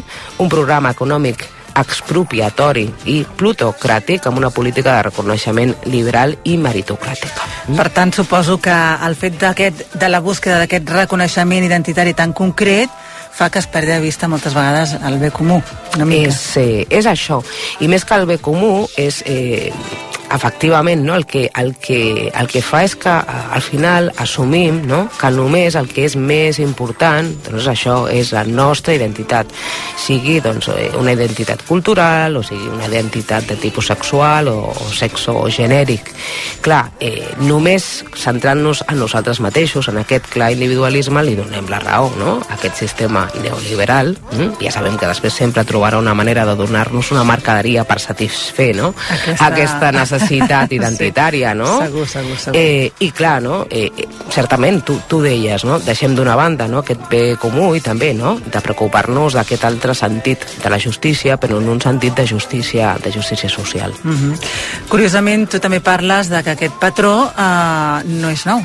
un 0.41 0.49
programa 0.51 0.93
econòmic 0.95 1.47
expropiatori 1.77 2.87
i 3.11 3.21
plutocràtic 3.37 4.27
amb 4.27 4.41
una 4.41 4.49
política 4.49 4.97
de 4.97 5.07
reconeixement 5.09 5.75
liberal 5.85 6.35
i 6.43 6.57
meritocràtica. 6.57 7.47
Per 7.77 7.87
tant, 7.93 8.11
suposo 8.13 8.57
que 8.61 8.75
el 9.05 9.15
fet 9.15 9.39
de 9.39 10.09
la 10.09 10.19
búsqueda 10.19 10.59
d'aquest 10.63 10.89
reconeixement 10.89 11.63
identitari 11.63 12.13
tan 12.13 12.33
concret 12.33 12.89
fa 13.31 13.49
que 13.49 13.59
es 13.59 13.67
perdi 13.67 13.93
de 13.93 14.01
vista 14.03 14.27
moltes 14.27 14.53
vegades 14.53 14.93
el 15.07 15.17
bé 15.19 15.31
comú. 15.31 15.61
Una 15.95 16.05
mica. 16.05 16.29
És, 16.29 16.57
eh, 16.57 16.85
és 16.89 17.05
això. 17.05 17.41
I 17.79 17.87
més 17.87 18.05
que 18.05 18.15
el 18.15 18.25
bé 18.25 18.37
comú, 18.37 18.87
és... 18.97 19.23
Eh, 19.25 19.71
efectivament, 20.33 21.03
no? 21.03 21.15
el, 21.15 21.25
que, 21.25 21.49
el, 21.55 21.75
que, 21.75 22.31
el 22.33 22.47
que 22.47 22.61
fa 22.63 22.83
és 22.85 22.95
que 22.95 23.11
eh, 23.11 23.41
al 23.51 23.61
final 23.61 24.11
assumim 24.21 24.81
no? 24.87 25.03
que 25.19 25.31
només 25.33 25.75
el 25.75 25.89
que 25.91 26.05
és 26.07 26.15
més 26.15 26.59
important 26.63 27.27
doncs 27.47 27.67
això 27.71 27.95
és 28.11 28.31
la 28.35 28.43
nostra 28.47 28.95
identitat 28.95 29.51
sigui 29.99 30.39
doncs, 30.43 30.69
eh, 30.71 30.89
una 30.99 31.13
identitat 31.17 31.65
cultural 31.67 32.37
o 32.39 32.43
sigui 32.45 32.69
una 32.71 32.87
identitat 32.87 33.49
de 33.51 33.57
tipus 33.59 33.91
sexual 33.91 34.47
o, 34.51 34.71
o 34.71 34.87
sexo 34.95 35.35
genèric 35.51 36.13
clar, 36.63 36.85
eh, 37.03 37.33
només 37.43 37.89
centrant-nos 38.15 38.85
en 38.87 39.01
nosaltres 39.01 39.41
mateixos 39.43 39.91
en 39.91 39.99
aquest 40.01 40.31
clar 40.31 40.51
individualisme 40.55 41.23
li 41.25 41.35
donem 41.39 41.67
la 41.71 41.81
raó 41.83 42.11
no? 42.19 42.37
aquest 42.55 42.79
sistema 42.85 43.27
neoliberal 43.41 44.15
hm? 44.31 44.55
ja 44.63 44.71
sabem 44.71 44.97
que 44.97 45.09
després 45.11 45.35
sempre 45.43 45.65
trobarà 45.67 45.99
una 45.99 46.15
manera 46.15 46.45
de 46.47 46.55
donar-nos 46.55 47.11
una 47.11 47.27
mercaderia 47.27 47.83
per 47.83 47.99
satisfer 47.99 48.71
no? 48.77 48.93
Aquesta- 49.11 49.51
aquesta 49.51 49.91
necessitat 49.91 50.20
identitària, 50.29 51.53
no? 51.57 51.79
Segur, 51.81 52.05
segur, 52.07 52.37
segur. 52.37 52.57
Eh, 52.59 52.91
I 52.99 53.09
clar, 53.15 53.39
no? 53.43 53.61
Eh, 53.69 53.87
eh, 53.89 54.07
certament, 54.31 54.81
tu, 54.85 54.99
tu 55.07 55.21
deies, 55.23 55.65
no? 55.67 55.79
Deixem 55.83 56.15
d'una 56.15 56.35
banda 56.39 56.67
no? 56.71 56.81
aquest 56.81 57.07
bé 57.11 57.23
comú 57.41 57.71
i 57.75 57.81
també 57.83 58.13
no? 58.17 58.37
de 58.41 58.61
preocupar-nos 58.63 59.37
d'aquest 59.39 59.65
altre 59.67 59.95
sentit 59.97 60.45
de 60.63 60.71
la 60.71 60.79
justícia, 60.79 61.37
però 61.41 61.61
en 61.61 61.69
un 61.69 61.81
sentit 61.81 62.15
de 62.17 62.27
justícia, 62.27 62.95
de 63.03 63.11
justícia 63.11 63.49
social. 63.49 63.93
Mhm. 64.03 64.35
Curiosament, 64.91 65.49
tu 65.49 65.59
també 65.59 65.81
parles 65.81 66.29
de 66.29 66.43
que 66.43 66.55
aquest 66.55 66.79
patró 66.79 67.15
eh, 67.31 68.03
no 68.05 68.29
és 68.29 68.45
nou. 68.45 68.63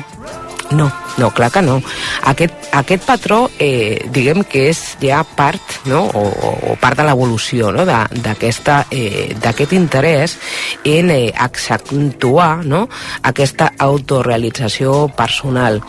No, 0.71 0.91
no, 1.17 1.31
clar 1.33 1.51
que 1.51 1.61
no. 1.61 1.81
Aquest, 2.29 2.53
aquest 2.77 3.05
patró, 3.05 3.49
eh, 3.59 4.05
diguem 4.13 4.43
que 4.45 4.67
és 4.69 4.81
ja 5.01 5.23
part, 5.25 5.79
no?, 5.89 6.03
o, 6.05 6.23
o, 6.23 6.51
o 6.71 6.75
part 6.81 6.99
de 6.99 7.07
l'evolució 7.07 7.71
no? 7.73 7.83
eh, 7.83 9.35
d'aquest 9.41 9.73
interès 9.73 10.37
en 10.85 11.11
eh, 11.11 11.33
accentuar 11.33 12.65
no? 12.65 12.85
aquesta 13.23 13.73
autorealització 13.77 15.07
personal. 15.17 15.81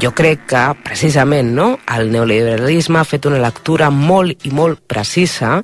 Jo 0.00 0.12
crec 0.16 0.46
que, 0.48 0.62
precisament, 0.86 1.50
no?, 1.56 1.72
el 1.90 2.10
neoliberalisme 2.14 3.00
ha 3.00 3.08
fet 3.08 3.26
una 3.26 3.42
lectura 3.42 3.90
molt 3.90 4.46
i 4.46 4.54
molt 4.54 4.80
precisa 4.86 5.58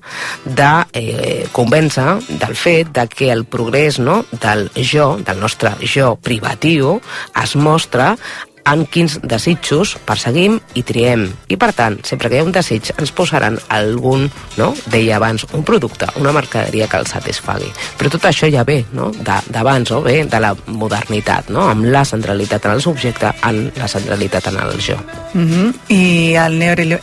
de 0.44 0.72
eh, 0.92 1.46
convèncer 1.54 2.18
del 2.42 2.56
fet 2.58 2.90
de 2.96 3.06
que 3.08 3.30
el 3.32 3.46
progrés 3.46 4.00
no, 4.02 4.24
del 4.42 4.66
jo, 4.82 5.14
del 5.22 5.40
nostre 5.40 5.76
jo 5.86 6.16
privatiu, 6.20 6.96
es 7.42 7.54
mostra 7.56 8.14
en 8.66 8.84
quins 8.86 9.18
desitjos 9.22 9.96
perseguim 10.04 10.58
i 10.74 10.82
triem. 10.82 11.28
I, 11.48 11.56
per 11.56 11.72
tant, 11.72 11.98
sempre 12.04 12.28
que 12.28 12.36
hi 12.36 12.40
ha 12.40 12.44
un 12.44 12.52
desig, 12.52 12.90
ens 12.98 13.12
posaran 13.12 13.58
algun, 13.68 14.30
no? 14.56 14.74
deia 14.86 15.16
abans, 15.16 15.46
un 15.52 15.62
producte, 15.64 16.06
una 16.16 16.32
mercaderia 16.32 16.88
que 16.88 16.96
el 16.96 17.06
satisfagui. 17.06 17.70
Però 17.98 18.10
tot 18.10 18.24
això 18.26 18.50
ja 18.52 18.64
ve 18.64 18.84
no? 18.92 19.10
D'abans, 19.50 19.90
no? 19.90 20.02
ve 20.02 20.24
de 20.24 20.40
la 20.40 20.54
modernitat, 20.66 21.48
no? 21.50 21.68
amb 21.70 21.84
la 21.86 22.04
centralitat 22.04 22.64
en 22.66 22.72
el 22.72 22.82
subjecte, 22.82 23.32
en 23.48 23.72
la 23.76 23.88
centralitat 23.88 24.46
en 24.48 24.56
el 24.60 24.80
jo. 24.82 24.96
Mhm. 25.34 25.72
I 25.88 26.34
el 26.34 26.58
neoli- 26.58 26.98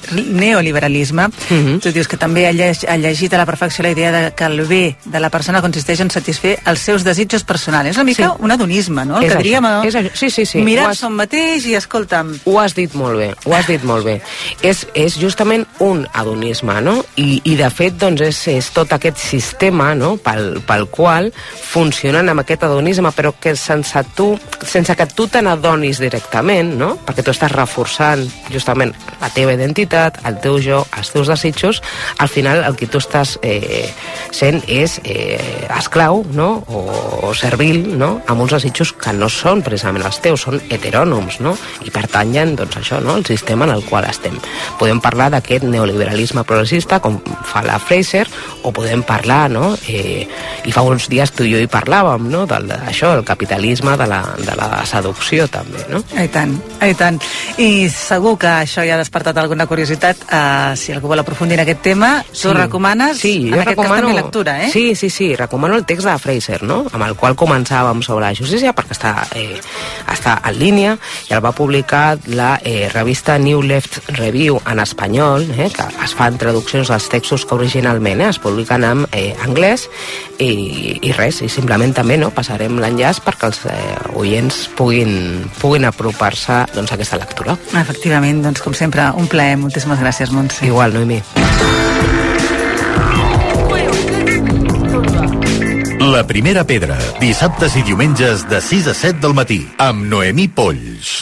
neoliberalisme, 0.53 1.27
Mhm. 1.49 1.79
tu 1.79 1.91
dius 1.91 2.07
que 2.07 2.17
també 2.17 2.47
ha, 2.47 2.51
lleg 2.51 2.77
ha 2.87 2.97
llegit 2.97 3.33
a 3.33 3.37
la 3.37 3.45
perfecció 3.45 3.83
la 3.83 3.91
idea 3.91 4.11
de 4.11 4.31
que 4.33 4.43
el 4.45 4.61
bé 4.65 4.95
de 5.05 5.19
la 5.19 5.29
persona 5.29 5.61
consisteix 5.61 5.99
en 6.01 6.09
satisfer 6.11 6.59
els 6.65 6.79
seus 6.79 7.03
desitjos 7.03 7.43
personals. 7.43 7.89
És 7.89 7.95
una 7.97 8.03
mica 8.05 8.29
Sí. 8.29 8.43
un 8.43 8.51
adonisme, 8.51 9.05
no? 9.05 9.17
El 9.17 9.23
És 9.23 9.29
que 9.31 9.35
això, 9.37 9.43
diríem, 9.43 9.63
no? 9.63 9.83
és 9.83 9.95
això. 9.95 10.11
Sí, 10.13 10.29
sí, 10.29 10.45
sí. 10.45 10.59
Mirar-se 10.59 11.05
has- 11.05 11.09
un 11.11 11.17
mateix 11.53 11.67
i, 11.69 11.75
escolta'm, 11.77 12.31
Ho 12.49 12.57
has 12.59 12.73
dit 12.73 12.93
molt 12.97 13.17
bé, 13.17 13.33
ho 13.45 13.53
has 13.53 13.67
dit 13.67 13.83
molt 13.85 14.05
bé. 14.05 14.21
És, 14.65 14.87
és 14.95 15.13
justament 15.19 15.65
un 15.79 16.05
adonisme, 16.13 16.79
no? 16.81 17.03
I, 17.15 17.41
i 17.45 17.55
de 17.55 17.69
fet, 17.69 17.93
doncs, 17.99 18.21
és, 18.25 18.39
és 18.49 18.69
tot 18.73 18.91
aquest 18.93 19.17
sistema, 19.21 19.93
no?, 19.93 20.15
pel, 20.17 20.59
pel 20.65 20.87
qual 20.89 21.29
funcionen 21.33 22.29
amb 22.29 22.41
aquest 22.41 22.65
adonisme, 22.65 23.11
però 23.13 23.33
que 23.39 23.53
sense 23.55 24.01
tu, 24.15 24.31
sense 24.65 24.95
que 24.95 25.05
tu 25.13 25.27
te 25.27 25.43
n'adonis 25.45 26.01
directament, 26.01 26.73
no?, 26.79 26.95
perquè 27.05 27.23
tu 27.23 27.33
estàs 27.33 27.53
reforçant 27.53 28.25
justament 28.49 28.93
la 29.21 29.29
teva 29.29 29.53
identitat, 29.53 30.23
el 30.25 30.39
teu 30.41 30.57
jo, 30.63 30.81
els 30.97 31.13
teus 31.13 31.29
desitjos, 31.29 31.83
al 32.17 32.31
final 32.31 32.63
el 32.65 32.79
que 32.79 32.89
tu 32.89 32.97
estàs 32.97 33.37
eh, 33.45 33.85
sent 34.33 34.63
és 34.67 34.97
eh, 35.05 35.37
esclau, 35.77 36.23
no?, 36.33 36.49
o, 36.65 36.83
o 37.29 37.33
servil, 37.37 37.93
no?, 37.99 38.15
amb 38.25 38.47
uns 38.47 38.57
desitjos 38.57 38.95
que 38.97 39.13
no 39.13 39.29
són 39.29 39.61
precisament 39.61 40.09
els 40.09 40.21
teus, 40.23 40.47
són 40.47 40.57
heterònoms, 40.73 41.42
no?, 41.43 41.55
i 41.83 41.91
pertanyen, 41.93 42.55
doncs 42.59 42.79
això, 42.79 43.01
no?, 43.03 43.17
al 43.19 43.25
sistema 43.27 43.67
en 43.67 43.75
el 43.75 43.83
qual 43.85 44.07
estem. 44.09 44.37
Podem 44.79 45.01
parlar 45.03 45.29
d'aquest 45.33 45.67
neoliberalisme 45.67 46.45
progressista, 46.47 47.01
com 47.03 47.19
fa 47.49 47.63
la 47.65 47.79
Fraser, 47.81 48.25
o 48.63 48.71
podem 48.75 49.03
parlar, 49.05 49.45
no?, 49.51 49.73
eh, 49.87 50.27
i 50.63 50.73
fa 50.73 50.85
uns 50.87 51.09
dies 51.11 51.33
tu 51.35 51.47
i 51.47 51.53
jo 51.53 51.61
hi 51.61 51.69
parlàvem, 51.71 52.29
no?, 52.31 52.45
del, 52.49 52.71
això, 52.87 53.13
el 53.17 53.25
capitalisme 53.27 53.97
de 53.99 54.07
la, 54.09 54.21
de 54.39 54.57
la 54.59 54.69
seducció, 54.89 55.47
també, 55.51 55.83
no? 55.91 56.03
I 56.17 56.29
tant, 56.31 56.55
i 56.81 56.95
tant. 56.97 57.19
I 57.61 57.89
segur 57.91 58.37
que 58.41 58.51
això 58.63 58.85
ja 58.87 58.95
ha 58.95 59.01
despertat 59.01 59.37
alguna 59.41 59.67
curiositat. 59.69 60.25
Uh, 60.27 60.73
si 60.79 60.93
algú 60.95 61.11
vol 61.11 61.21
aprofundir 61.21 61.59
en 61.59 61.65
aquest 61.65 61.83
tema, 61.85 62.13
tu 62.31 62.53
recomanes, 62.55 63.19
sí, 63.19 63.35
en 63.47 63.53
jo 63.53 63.59
aquest 63.59 63.73
recomano, 63.73 63.93
cas 63.93 64.01
també 64.07 64.17
lectura, 64.21 64.57
eh? 64.63 64.71
Sí, 64.71 64.95
sí, 64.95 65.09
sí, 65.09 65.33
recomano 65.35 65.75
el 65.75 65.85
text 65.89 66.07
de 66.07 66.17
Fraser, 66.19 66.61
no? 66.63 66.83
amb 66.93 67.07
el 67.07 67.15
qual 67.19 67.35
començàvem 67.39 68.03
sobre 68.05 68.27
la 68.27 68.33
justícia, 68.37 68.73
perquè 68.75 68.95
està, 68.95 69.13
eh, 69.35 69.59
està 70.13 70.37
en 70.45 70.57
línia, 70.59 70.95
i 71.29 71.33
el 71.33 71.43
va 71.43 71.53
publicar 71.55 72.17
la 72.27 72.59
eh, 72.63 72.89
revista 72.93 73.37
New 73.37 73.61
Left 73.61 74.09
Review 74.17 74.59
en 74.69 74.79
espanyol, 74.79 75.47
eh, 75.57 75.69
que 75.73 75.87
es 76.03 76.15
fan 76.17 76.37
traduccions 76.37 76.91
dels 76.91 77.09
textos 77.09 77.45
que 77.45 77.55
originalment 77.55 78.21
eh, 78.21 78.29
es 78.29 78.39
publiquen 78.43 78.83
en 78.87 79.05
eh, 79.11 79.33
anglès, 79.45 79.87
i, 80.39 80.99
i 81.01 81.13
res, 81.15 81.41
i 81.43 81.49
simplement 81.51 81.93
també 81.95 82.17
no, 82.19 82.31
passarem 82.35 82.79
l'enllaç 82.81 83.21
perquè 83.23 83.49
els 83.51 83.63
eh, 83.71 83.77
oients 84.19 84.63
puguin, 84.77 85.47
puguin 85.61 85.87
apropar-se 85.89 86.63
doncs, 86.75 86.91
a 86.91 86.99
aquesta 86.99 87.21
lectura. 87.21 87.57
Efectivament, 87.79 88.43
doncs 88.45 88.63
com 88.63 88.75
sempre, 88.77 89.09
un 89.17 89.29
plaer. 89.31 89.57
Moltíssimes 89.61 90.01
gràcies, 90.03 90.33
Montse. 90.33 90.65
Igual, 90.67 90.97
Noemí. 90.97 91.21
La 96.03 96.25
primera 96.27 96.65
pedra, 96.67 96.97
dissabtes 97.21 97.77
i 97.79 97.83
diumenges 97.87 98.43
de 98.51 98.59
6 98.59 98.89
a 98.91 98.95
7 99.05 99.23
del 99.23 99.37
matí, 99.37 99.61
amb 99.79 100.03
Noemí 100.11 100.49
Polls. 100.51 101.21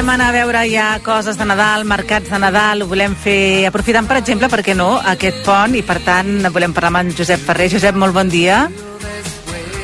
Volem 0.00 0.14
anar 0.14 0.30
a 0.30 0.32
veure 0.32 0.60
ja 0.64 0.84
coses 1.04 1.36
de 1.36 1.44
Nadal, 1.44 1.82
mercats 1.84 2.30
de 2.32 2.38
Nadal, 2.40 2.80
ho 2.80 2.86
volem 2.88 3.12
fer 3.20 3.66
aprofitant, 3.68 4.06
per 4.08 4.16
exemple, 4.16 4.48
per 4.48 4.62
què 4.64 4.72
no, 4.72 4.94
aquest 4.96 5.42
pont, 5.44 5.74
i 5.76 5.82
per 5.84 5.98
tant 6.00 6.48
volem 6.54 6.72
parlar 6.72 6.88
amb 6.88 7.00
en 7.02 7.10
Josep 7.18 7.42
Ferrer. 7.44 7.66
Josep, 7.68 7.98
molt 8.00 8.16
bon 8.16 8.32
dia. 8.32 8.62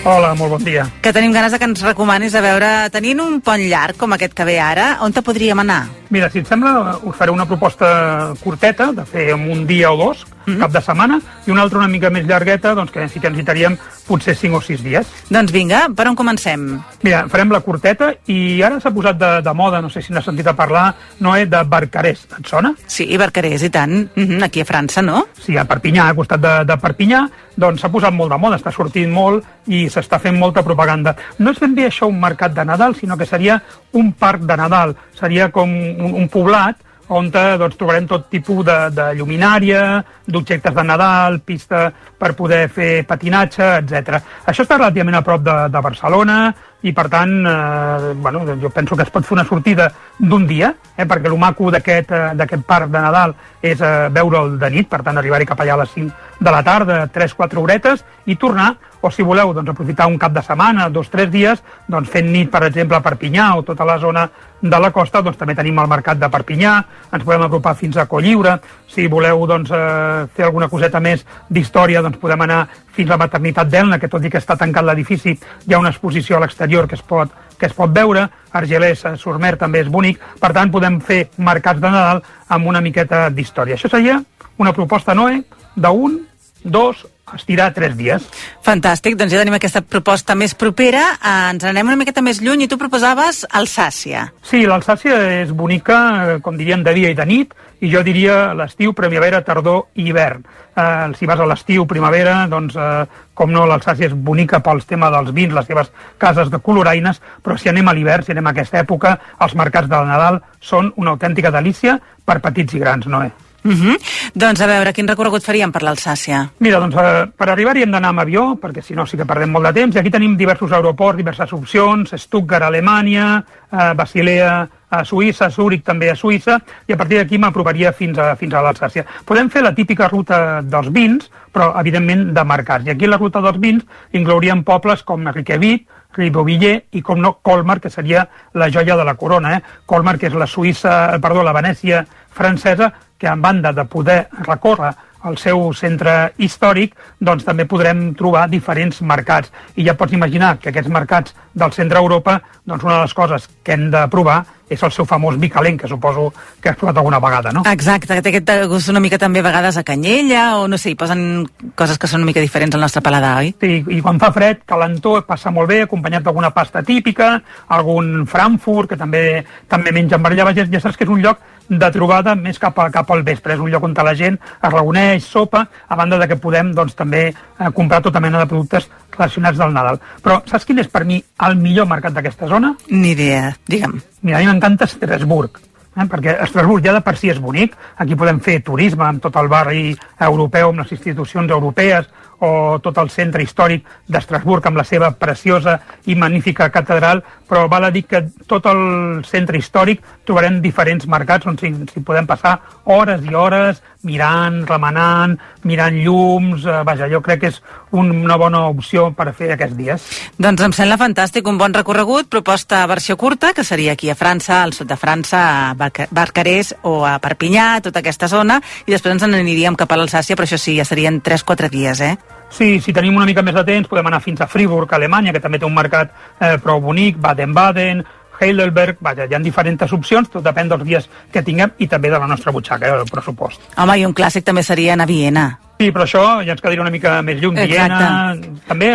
Hola, 0.08 0.30
molt 0.40 0.54
bon 0.54 0.64
dia. 0.64 0.86
Que 1.04 1.12
tenim 1.12 1.36
ganes 1.36 1.52
de 1.52 1.60
que 1.60 1.68
ens 1.68 1.84
recomanis 1.84 2.32
a 2.32 2.40
veure, 2.40 2.70
tenint 2.94 3.20
un 3.20 3.42
pont 3.44 3.60
llarg 3.60 4.00
com 4.00 4.16
aquest 4.16 4.32
que 4.32 4.48
ve 4.48 4.56
ara, 4.56 4.94
on 5.04 5.12
te 5.12 5.20
podríem 5.20 5.60
anar? 5.60 5.82
Mira, 6.10 6.30
si 6.30 6.38
et 6.38 6.46
sembla, 6.46 6.98
us 7.02 7.16
faré 7.16 7.32
una 7.34 7.46
proposta 7.46 8.32
curteta, 8.42 8.92
de 8.94 9.04
fer 9.04 9.30
en 9.34 9.48
un 9.50 9.66
dia 9.66 9.90
o 9.90 9.96
dos, 9.96 10.26
mm 10.46 10.52
-hmm. 10.52 10.60
cap 10.60 10.72
de 10.72 10.80
setmana, 10.80 11.20
i 11.46 11.50
una 11.50 11.62
altra 11.62 11.78
una 11.78 11.88
mica 11.88 12.10
més 12.10 12.26
llargueta, 12.26 12.74
doncs 12.74 12.92
que 12.92 13.08
sí 13.08 13.20
que 13.20 13.30
necessitaríem 13.30 13.76
potser 14.06 14.36
5 14.36 14.56
o 14.56 14.60
6 14.60 14.82
dies. 14.82 15.06
Doncs 15.28 15.52
vinga, 15.52 15.88
per 15.94 16.08
on 16.08 16.14
comencem? 16.14 16.80
Mira, 17.02 17.28
farem 17.28 17.50
la 17.50 17.60
curteta 17.60 18.14
i 18.26 18.62
ara 18.62 18.80
s'ha 18.80 18.90
posat 18.90 19.18
de, 19.18 19.42
de 19.42 19.54
moda, 19.54 19.80
no 19.80 19.90
sé 19.90 20.02
si 20.02 20.12
n'has 20.12 20.24
sentit 20.24 20.46
a 20.46 20.54
parlar, 20.54 20.94
Noé, 21.18 21.46
de 21.46 21.64
Barcarès. 21.64 22.26
Et 22.38 22.46
sona? 22.46 22.74
Sí, 22.86 23.04
i 23.04 23.18
Barcarès, 23.18 23.62
i 23.62 23.70
tant. 23.70 24.10
Mm 24.14 24.24
-hmm, 24.24 24.44
aquí 24.44 24.60
a 24.60 24.64
França, 24.64 25.02
no? 25.02 25.26
Sí, 25.40 25.56
a 25.56 25.64
Perpinyà, 25.64 26.08
al 26.08 26.14
costat 26.14 26.40
de, 26.40 26.64
de 26.64 26.76
Perpinyà, 26.76 27.28
doncs 27.56 27.80
s'ha 27.80 27.88
posat 27.88 28.12
molt 28.12 28.30
de 28.30 28.38
moda, 28.38 28.56
està 28.56 28.72
sortint 28.72 29.10
molt 29.12 29.44
i 29.66 29.88
s'està 29.88 30.20
fent 30.20 30.36
molta 30.38 30.62
propaganda. 30.62 31.16
No 31.38 31.50
és 31.50 31.58
ben 31.58 31.74
bé 31.74 31.86
això 31.86 32.06
un 32.06 32.20
mercat 32.20 32.54
de 32.54 32.64
Nadal, 32.64 32.94
sinó 32.94 33.16
que 33.16 33.26
seria 33.26 33.62
un 33.92 34.12
parc 34.12 34.42
de 34.42 34.56
Nadal. 34.56 34.94
Seria 35.18 35.48
com 35.50 35.70
un, 36.06 36.14
un 36.22 36.28
poblat 36.32 36.86
on 37.08 37.30
eh, 37.30 37.56
doncs, 37.58 37.76
trobarem 37.78 38.06
tot 38.06 38.26
tipus 38.30 38.64
de, 38.66 38.76
de 38.94 39.10
lluminària, 39.18 40.02
d'objectes 40.26 40.74
de 40.74 40.84
Nadal, 40.84 41.38
pista 41.46 41.90
per 42.18 42.32
poder 42.34 42.66
fer 42.72 43.04
patinatge, 43.06 43.68
etc. 43.82 44.18
Això 44.46 44.64
està 44.64 44.78
relativament 44.80 45.18
a 45.18 45.22
prop 45.26 45.44
de, 45.44 45.56
de 45.70 45.82
Barcelona 45.84 46.38
i 46.86 46.92
per 46.94 47.06
tant, 47.10 47.36
eh, 47.46 48.12
bueno, 48.22 48.42
jo 48.60 48.70
penso 48.74 48.96
que 48.96 49.06
es 49.06 49.12
pot 49.14 49.26
fer 49.26 49.36
una 49.36 49.46
sortida 49.46 49.88
d'un 50.18 50.46
dia, 50.46 50.72
eh, 50.96 51.06
perquè 51.06 51.30
el 51.30 51.38
maco 51.38 51.70
eh, 51.70 52.02
d'aquest 52.34 52.66
parc 52.66 52.90
de 52.90 52.98
Nadal 52.98 53.36
és 53.62 53.80
eh, 53.80 54.08
veure'l 54.10 54.58
de 54.58 54.70
nit, 54.70 54.90
per 54.90 55.02
tant 55.06 55.18
arribar-hi 55.18 55.46
cap 55.46 55.62
allà 55.62 55.78
a 55.78 55.82
les 55.84 55.94
5 55.94 56.42
de 56.42 56.50
la 56.50 56.62
tarda, 56.62 57.04
3-4 57.14 57.62
horetes, 57.62 58.04
i 58.26 58.36
tornar, 58.36 58.74
o 59.00 59.10
si 59.10 59.22
voleu 59.22 59.52
doncs, 59.54 59.70
aprofitar 59.70 60.06
un 60.06 60.18
cap 60.18 60.32
de 60.32 60.42
setmana, 60.42 60.88
dos, 60.90 61.10
tres 61.10 61.30
dies, 61.30 61.62
doncs 61.88 62.10
fent 62.10 62.28
nit, 62.32 62.50
per 62.50 62.64
exemple, 62.66 62.96
a 62.96 63.04
Perpinyà 63.04 63.52
o 63.56 63.62
tota 63.66 63.84
la 63.84 63.98
zona 63.98 64.26
de 64.60 64.80
la 64.80 64.90
costa, 64.90 65.22
doncs 65.22 65.38
també 65.38 65.54
tenim 65.54 65.78
el 65.78 65.88
mercat 65.90 66.18
de 66.18 66.30
Perpinyà, 66.32 66.74
ens 67.12 67.24
podem 67.24 67.46
apropar 67.46 67.76
fins 67.76 67.96
a 67.96 68.06
Colliure, 68.10 68.56
si 68.88 69.06
voleu 69.12 69.46
doncs, 69.46 69.70
eh, 69.70 70.26
fer 70.34 70.46
alguna 70.46 70.68
coseta 70.68 71.00
més 71.00 71.26
d'història, 71.48 72.02
doncs 72.02 72.18
podem 72.18 72.46
anar 72.46 72.66
fins 72.96 73.10
a 73.10 73.14
la 73.14 73.24
maternitat 73.26 73.68
d'Elna, 73.68 73.98
que 73.98 74.08
tot 74.08 74.24
i 74.24 74.30
que 74.30 74.40
està 74.40 74.56
tancat 74.56 74.84
l'edifici, 74.84 75.36
hi 75.66 75.74
ha 75.74 75.78
una 75.78 75.92
exposició 75.92 76.36
a 76.36 76.40
l'exterior 76.40 76.88
que 76.88 76.96
es 76.96 77.02
pot 77.02 77.30
que 77.56 77.66
es 77.66 77.72
pot 77.72 77.88
veure, 77.88 78.28
Argelès, 78.52 79.04
eh, 79.04 79.16
Surmer 79.16 79.56
també 79.56 79.80
és 79.80 79.88
bonic, 79.88 80.20
per 80.40 80.52
tant 80.52 80.70
podem 80.70 81.00
fer 81.00 81.30
mercats 81.38 81.80
de 81.80 81.88
Nadal 81.88 82.22
amb 82.52 82.66
una 82.68 82.82
miqueta 82.84 83.30
d'història. 83.30 83.76
Això 83.76 83.88
seria 83.88 84.20
una 84.58 84.72
proposta, 84.76 85.14
Noé, 85.14 85.42
d'un, 85.74 86.20
dos 86.66 87.06
estirar 87.34 87.72
tres 87.74 87.96
dies. 87.98 88.22
Fantàstic, 88.62 89.16
doncs 89.18 89.32
ja 89.34 89.40
tenim 89.42 89.56
aquesta 89.56 89.82
proposta 89.82 90.36
més 90.38 90.54
propera. 90.54 91.02
Eh, 91.16 91.36
ens 91.52 91.64
anem 91.66 91.88
una 91.90 91.98
miqueta 91.98 92.22
més 92.22 92.40
lluny 92.42 92.66
i 92.66 92.68
tu 92.70 92.78
proposaves 92.78 93.44
Alsàcia. 93.50 94.28
Sí, 94.46 94.64
l'Alsàcia 94.66 95.18
és 95.42 95.50
bonica, 95.50 95.98
eh, 96.36 96.40
com 96.42 96.56
diríem, 96.56 96.84
de 96.86 96.94
dia 96.94 97.10
i 97.10 97.18
de 97.18 97.26
nit, 97.26 97.54
i 97.80 97.90
jo 97.92 98.02
diria 98.02 98.54
l'estiu, 98.54 98.94
primavera, 98.96 99.42
tardor 99.44 99.88
i 99.94 100.06
hivern. 100.08 100.44
Eh, 100.76 101.12
si 101.18 101.26
vas 101.26 101.40
a 101.40 101.46
l'estiu, 101.46 101.86
primavera, 101.86 102.46
doncs, 102.46 102.76
eh, 102.76 103.06
com 103.34 103.50
no, 103.50 103.66
l'Alsàcia 103.66 104.06
és 104.06 104.14
bonica 104.14 104.60
pels 104.60 104.86
temes 104.86 105.10
dels 105.12 105.32
vins, 105.32 105.54
les 105.54 105.66
seves 105.66 105.90
cases 106.18 106.50
de 106.50 106.58
coloraines, 106.58 107.20
però 107.42 107.58
si 107.58 107.68
anem 107.68 107.88
a 107.88 107.92
l'hivern, 107.92 108.24
si 108.24 108.32
anem 108.32 108.46
a 108.46 108.54
aquesta 108.54 108.78
època, 108.80 109.18
els 109.40 109.54
mercats 109.54 109.88
del 109.88 110.06
Nadal 110.06 110.40
són 110.60 110.92
una 110.96 111.16
autèntica 111.16 111.50
delícia 111.50 111.98
per 112.24 112.40
petits 112.40 112.74
i 112.74 112.78
grans, 112.78 113.06
Noé. 113.06 113.45
Uh 113.66 113.72
-huh. 113.72 113.96
Doncs 114.34 114.60
a 114.60 114.66
veure, 114.66 114.92
quin 114.92 115.08
recorregut 115.08 115.42
faríem 115.42 115.72
per 115.72 115.82
l'Alsàcia? 115.82 116.48
Mira, 116.58 116.78
doncs 116.78 116.94
eh, 116.94 117.26
per 117.36 117.48
arribar-hi 117.50 117.82
hem 117.82 117.90
d'anar 117.90 118.10
amb 118.10 118.20
avió, 118.20 118.54
perquè 118.54 118.80
si 118.80 118.94
no 118.94 119.06
sí 119.06 119.16
que 119.16 119.24
perdem 119.24 119.50
molt 119.50 119.66
de 119.66 119.72
temps, 119.72 119.96
i 119.96 119.98
aquí 119.98 120.10
tenim 120.10 120.36
diversos 120.36 120.72
aeroports, 120.72 121.16
diverses 121.16 121.52
opcions, 121.52 122.12
Stuttgart 122.14 122.62
a 122.62 122.66
Alemanya, 122.66 123.44
eh, 123.72 123.94
Basilea 123.94 124.68
a 124.88 125.04
Suïssa, 125.04 125.50
Zúrich 125.50 125.82
també 125.82 126.10
a 126.10 126.14
Suïssa, 126.14 126.60
i 126.86 126.92
a 126.92 126.96
partir 126.96 127.18
d'aquí 127.18 127.38
m'aprovaria 127.38 127.92
fins 127.92 128.18
a, 128.18 128.36
fins 128.36 128.54
a 128.54 128.62
l'Alsàcia. 128.62 129.04
Podem 129.24 129.50
fer 129.50 129.62
la 129.62 129.74
típica 129.74 130.08
ruta 130.08 130.62
dels 130.62 130.92
vins, 130.92 131.30
però 131.52 131.72
evidentment 131.80 132.32
de 132.34 132.44
mercats. 132.44 132.86
I 132.86 132.90
aquí 132.90 133.06
la 133.06 133.16
ruta 133.16 133.40
dels 133.40 133.58
vins 133.58 133.84
inclouríem 134.12 134.62
pobles 134.62 135.02
com 135.02 135.26
Riquevit, 135.26 135.88
Ribeauvillé 136.16 136.86
i, 136.92 137.02
com 137.02 137.20
no, 137.20 137.38
Colmar, 137.42 137.80
que 137.80 137.90
seria 137.90 138.26
la 138.54 138.70
joia 138.70 138.96
de 138.96 139.04
la 139.04 139.14
corona. 139.14 139.56
Eh? 139.56 139.62
Colmar, 139.86 140.16
que 140.18 140.30
és 140.30 140.34
la 140.34 140.46
Suïssa, 140.46 141.18
perdó, 141.20 141.42
la 141.42 141.52
Venècia 141.52 142.06
francesa, 142.36 142.92
que 143.18 143.28
en 143.28 143.42
banda 143.42 143.72
de 143.72 143.84
poder 143.84 144.26
recórrer 144.46 144.94
al 145.26 145.38
seu 145.42 145.72
centre 145.74 146.32
històric, 146.38 146.94
doncs 147.18 147.44
també 147.46 147.66
podrem 147.66 148.12
trobar 148.14 148.46
diferents 148.50 149.00
mercats. 149.02 149.50
I 149.74 149.86
ja 149.88 149.96
pots 149.98 150.14
imaginar 150.14 150.56
que 150.62 150.70
aquests 150.70 150.92
mercats 150.92 151.34
del 151.54 151.72
centre 151.74 151.98
Europa, 151.98 152.38
doncs 152.64 152.84
una 152.86 153.00
de 153.00 153.06
les 153.08 153.14
coses 153.14 153.48
que 153.64 153.74
hem 153.74 153.88
de 153.90 154.06
provar 154.12 154.44
és 154.68 154.82
el 154.82 154.92
seu 154.92 155.06
famós 155.06 155.36
vi 155.38 155.48
calent, 155.50 155.78
que 155.78 155.88
suposo 155.88 156.32
que 156.60 156.70
has 156.70 156.76
provat 156.76 156.96
alguna 156.96 157.20
vegada, 157.22 157.52
no? 157.54 157.62
Exacte, 157.70 158.20
té 158.20 158.32
aquest 158.32 158.50
gust 158.70 158.90
una 158.90 159.00
mica 159.00 159.18
també 159.18 159.40
a 159.40 159.46
vegades 159.46 159.76
a 159.78 159.84
canyella, 159.86 160.58
o 160.60 160.66
no 160.68 160.78
sé, 160.78 160.90
hi 160.92 160.98
posen 160.98 161.46
coses 161.78 161.98
que 161.98 162.10
són 162.10 162.24
una 162.24 162.30
mica 162.32 162.42
diferents 162.42 162.74
al 162.74 162.82
nostre 162.82 163.02
paladar, 163.02 163.36
oi? 163.44 163.52
Sí, 163.60 163.82
i 163.94 164.00
quan 164.02 164.18
fa 164.22 164.32
fred, 164.34 164.64
calentó 164.66 165.16
passa 165.26 165.52
molt 165.54 165.70
bé, 165.70 165.82
acompanyat 165.86 166.26
d'alguna 166.26 166.50
pasta 166.54 166.82
típica, 166.86 167.36
algun 167.68 168.26
Frankfurt, 168.26 168.90
que 168.90 168.98
també 169.00 169.44
també 169.70 169.94
mengen 169.94 170.22
per 170.22 170.34
allà, 170.34 170.52
ja 170.56 170.80
saps 170.80 170.96
que 170.98 171.06
és 171.06 171.12
un 171.12 171.22
lloc 171.22 171.42
de 171.68 171.88
trobada 171.90 172.34
més 172.38 172.58
cap, 172.62 172.78
a, 172.78 172.88
cap 172.94 173.10
al 173.10 173.24
vespre. 173.26 173.54
És 173.54 173.62
un 173.62 173.70
lloc 173.72 173.84
on 173.86 173.94
la 173.96 174.14
gent 174.14 174.38
es 174.38 174.72
reuneix, 174.72 175.24
sopa, 175.24 175.66
a 175.88 175.96
banda 175.96 176.18
de 176.18 176.28
que 176.28 176.38
podem 176.38 176.72
doncs, 176.74 176.94
també 176.94 177.28
eh, 177.28 177.70
comprar 177.74 178.02
tota 178.02 178.20
mena 178.20 178.38
de 178.38 178.46
productes 178.46 178.88
relacionats 179.16 179.58
del 179.60 179.72
Nadal. 179.74 180.00
Però 180.22 180.40
saps 180.48 180.66
quin 180.68 180.82
és 180.82 180.90
per 180.92 181.04
mi 181.08 181.20
el 181.46 181.56
millor 181.60 181.88
mercat 181.90 182.16
d'aquesta 182.16 182.48
zona? 182.50 182.74
Ni 182.90 183.14
idea, 183.16 183.54
digue'm. 183.68 183.96
Mira, 184.22 184.38
a 184.38 184.44
mi 184.44 184.50
m'encanta 184.50 184.88
Estrasburg, 184.88 185.60
eh? 185.96 186.06
perquè 186.10 186.36
Estrasburg 186.44 186.84
ja 186.84 186.94
de 186.96 187.02
per 187.04 187.16
si 187.16 187.32
és 187.32 187.40
bonic, 187.42 187.76
aquí 187.96 188.18
podem 188.18 188.40
fer 188.44 188.60
turisme 188.66 189.06
amb 189.06 189.24
tot 189.24 189.36
el 189.40 189.50
barri 189.52 189.90
europeu, 190.28 190.70
amb 190.70 190.84
les 190.84 190.94
institucions 190.98 191.50
europees, 191.50 192.08
o 192.38 192.78
tot 192.82 192.98
el 193.00 193.10
centre 193.10 193.42
històric 193.42 193.86
d'Estrasburg 194.12 194.66
amb 194.68 194.80
la 194.80 194.84
seva 194.84 195.10
preciosa 195.16 195.78
i 196.06 196.16
magnífica 196.18 196.68
catedral, 196.72 197.22
però 197.48 197.66
val 197.72 197.88
a 197.88 197.90
dir 197.90 198.04
que 198.04 198.22
tot 198.46 198.66
el 198.68 199.24
centre 199.24 199.58
històric 199.58 200.02
trobarem 200.26 200.60
diferents 200.60 201.06
mercats 201.08 201.46
on 201.46 201.56
s'hi 201.58 202.04
podem 202.04 202.28
passar 202.28 202.58
hores 202.84 203.24
i 203.24 203.34
hores 203.34 203.82
mirant, 204.06 204.62
remenant, 204.68 205.36
mirant 205.66 205.98
llums... 205.98 206.64
Eh, 206.66 206.82
vaja, 206.86 207.08
jo 207.10 207.20
crec 207.24 207.42
que 207.42 207.50
és 207.50 207.60
una 207.96 208.38
bona 208.40 208.64
opció 208.70 209.08
per 209.16 209.32
fer 209.36 209.52
aquests 209.54 209.76
dies. 209.78 210.06
Doncs 210.38 210.62
em 210.64 210.74
sembla 210.76 210.98
fantàstic, 211.00 211.48
un 211.50 211.58
bon 211.60 211.74
recorregut, 211.74 212.30
proposta 212.32 212.84
versió 212.90 213.18
curta, 213.20 213.52
que 213.56 213.64
seria 213.66 213.96
aquí 213.96 214.10
a 214.10 214.18
França, 214.18 214.62
al 214.62 214.74
sud 214.76 214.90
de 214.90 214.98
França, 215.00 215.42
a 215.72 215.74
Barcarès 215.76 216.74
o 216.86 217.00
a 217.06 217.18
Perpinyà, 217.22 217.68
tota 217.84 218.02
aquesta 218.04 218.30
zona, 218.30 218.60
i 218.86 218.94
després 218.94 219.16
ens 219.16 219.26
n'aniríem 219.26 219.76
cap 219.78 219.92
a 219.92 220.00
l'Alsàcia, 220.00 220.38
però 220.38 220.48
això 220.48 220.60
sí, 220.60 220.76
ja 220.78 220.86
serien 220.86 221.20
3-4 221.24 221.72
dies, 221.72 222.02
eh? 222.04 222.16
Sí, 222.50 222.78
si 222.80 222.92
tenim 222.94 223.16
una 223.18 223.26
mica 223.26 223.42
més 223.42 223.56
de 223.56 223.64
temps 223.66 223.88
podem 223.90 224.06
anar 224.06 224.22
fins 224.22 224.40
a 224.40 224.46
Friburg, 224.46 224.92
Alemanya, 224.94 225.32
que 225.34 225.42
també 225.42 225.58
té 225.58 225.66
un 225.66 225.74
mercat 225.74 226.12
eh, 226.38 226.54
prou 226.62 226.80
bonic, 226.80 227.18
Baden-Baden, 227.20 228.04
Heidelberg, 228.40 228.98
vaja, 229.00 229.26
hi 229.26 229.36
ha 229.36 229.42
diferents 229.42 229.92
opcions, 229.92 230.30
tot 230.32 230.44
depèn 230.44 230.72
dels 230.72 230.84
dies 230.86 231.08
que 231.32 231.42
tinguem 231.42 231.72
i 231.78 231.88
també 231.88 232.10
de 232.12 232.18
la 232.18 232.26
nostra 232.30 232.52
butxaca, 232.52 232.88
eh, 232.88 233.04
el 233.04 233.12
pressupost. 233.12 233.70
Home, 233.76 233.98
i 234.00 234.06
un 234.06 234.14
clàssic 234.14 234.44
també 234.44 234.62
seria 234.62 234.94
anar 234.94 235.08
a 235.08 235.12
Viena. 235.12 235.46
Sí, 235.76 235.90
però 235.92 236.06
això 236.06 236.22
ja 236.40 236.54
ens 236.54 236.62
quedaria 236.62 236.80
una 236.80 236.92
mica 236.92 237.18
més 237.20 237.36
lluny. 237.36 237.58
Viena, 237.68 238.34
també, 238.64 238.94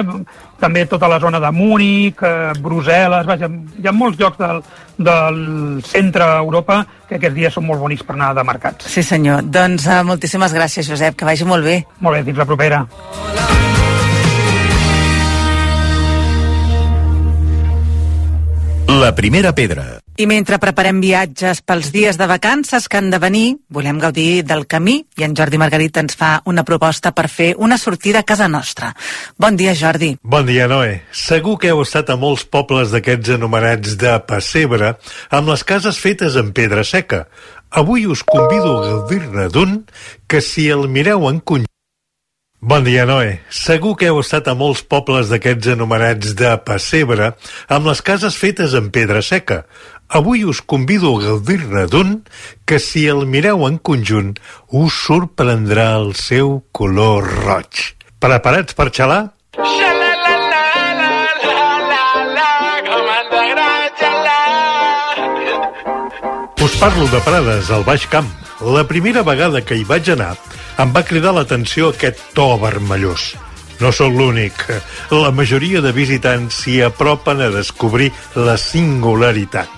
també 0.60 0.86
tota 0.90 1.10
la 1.12 1.20
zona 1.22 1.40
de 1.40 1.52
Múnich, 1.54 2.24
eh, 2.26 2.54
Brussel·les, 2.58 3.28
vaja, 3.28 3.50
hi 3.78 3.88
ha 3.88 3.94
molts 3.94 4.18
llocs 4.18 4.40
del, 4.42 4.64
del 4.98 5.38
centre 5.86 6.26
Europa 6.40 6.82
que 7.08 7.20
aquests 7.20 7.38
dies 7.38 7.54
són 7.54 7.68
molt 7.70 7.84
bonics 7.84 8.06
per 8.08 8.18
anar 8.18 8.32
de 8.34 8.46
mercats. 8.48 8.90
Sí, 8.90 9.06
senyor. 9.06 9.46
Doncs 9.46 9.86
uh, 9.86 10.02
moltíssimes 10.08 10.58
gràcies, 10.58 10.90
Josep, 10.90 11.20
que 11.20 11.28
vagi 11.28 11.46
molt 11.46 11.68
bé. 11.68 11.82
Molt 12.00 12.18
bé, 12.18 12.26
fins 12.32 12.42
la 12.42 12.50
propera. 12.50 12.82
La 19.00 19.16
primera 19.16 19.54
pedra. 19.56 20.02
I 20.20 20.26
mentre 20.28 20.58
preparem 20.60 20.98
viatges 21.00 21.62
pels 21.64 21.94
dies 21.94 22.18
de 22.20 22.26
vacances 22.28 22.90
que 22.92 23.00
han 23.00 23.08
de 23.14 23.22
venir, 23.24 23.46
volem 23.72 24.02
gaudir 24.04 24.44
del 24.44 24.66
camí 24.68 24.98
i 25.16 25.24
en 25.24 25.32
Jordi 25.38 25.62
Margarit 25.62 25.96
ens 26.02 26.18
fa 26.20 26.34
una 26.52 26.66
proposta 26.68 27.14
per 27.16 27.30
fer 27.32 27.54
una 27.56 27.78
sortida 27.80 28.20
a 28.20 28.28
casa 28.28 28.50
nostra. 28.52 28.92
Bon 29.40 29.56
dia, 29.56 29.78
Jordi. 29.80 30.12
Bon 30.22 30.44
dia, 30.44 30.68
Noé. 30.68 31.06
Segur 31.16 31.56
que 31.62 31.72
heu 31.72 31.86
estat 31.86 32.12
a 32.12 32.20
molts 32.20 32.44
pobles 32.44 32.92
d'aquests 32.92 33.38
anomenats 33.40 33.96
de 34.02 34.20
pessebre, 34.28 34.98
amb 35.32 35.56
les 35.56 35.64
cases 35.64 35.96
fetes 35.96 36.36
en 36.36 36.52
pedra 36.52 36.84
seca. 36.84 37.30
Avui 37.72 38.10
us 38.12 38.26
convido 38.28 38.76
a 38.82 38.88
gaudir-ne 38.90 39.48
d'un 39.56 39.86
que 40.28 40.44
si 40.44 40.68
el 40.68 40.90
mireu 40.92 41.30
en 41.32 41.40
conjunt 41.40 41.71
Bon 42.63 42.84
dia, 42.86 43.08
Noé. 43.10 43.39
Segur 43.50 43.95
que 43.97 44.06
heu 44.06 44.19
estat 44.21 44.45
a 44.45 44.54
molts 44.54 44.84
pobles 44.86 45.32
d'aquests 45.32 45.71
anomenats 45.74 46.36
de 46.38 46.52
pessebre, 46.62 47.32
amb 47.65 47.89
les 47.89 48.04
cases 48.06 48.38
fetes 48.38 48.76
en 48.78 48.91
pedra 48.93 49.24
seca. 49.26 49.63
Avui 50.13 50.43
us 50.45 50.62
convido 50.62 51.15
a 51.15 51.24
gaudir-ne 51.24 51.88
d'un 51.89 52.19
que, 52.69 52.78
si 52.78 53.08
el 53.10 53.26
mireu 53.26 53.65
en 53.65 53.80
conjunt, 53.82 54.36
us 54.69 55.00
sorprendrà 55.08 55.88
el 56.04 56.13
seu 56.13 56.60
color 56.69 57.26
roig. 57.47 57.95
Preparats 58.21 58.78
per 58.78 58.91
xalar? 58.93 59.24
Us 59.58 60.01
parlo 66.82 67.06
de 67.10 67.20
Prades, 67.22 67.70
al 67.70 67.84
Baix 67.86 68.08
Camp. 68.10 68.26
La 68.65 68.82
primera 68.89 69.22
vegada 69.22 69.60
que 69.62 69.76
hi 69.78 69.84
vaig 69.86 70.08
anar 70.10 70.32
em 70.82 70.89
va 70.96 71.04
cridar 71.06 71.36
l'atenció 71.36 71.91
aquest 71.91 72.17
to 72.34 72.48
vermellós. 72.58 73.36
No 73.78 73.91
sóc 73.94 74.10
l'únic. 74.17 74.63
La 75.13 75.30
majoria 75.30 75.84
de 75.86 75.91
visitants 75.94 76.58
s'hi 76.63 76.80
apropen 76.82 77.46
a 77.46 77.52
descobrir 77.54 78.10
la 78.34 78.58
singularitat. 78.58 79.70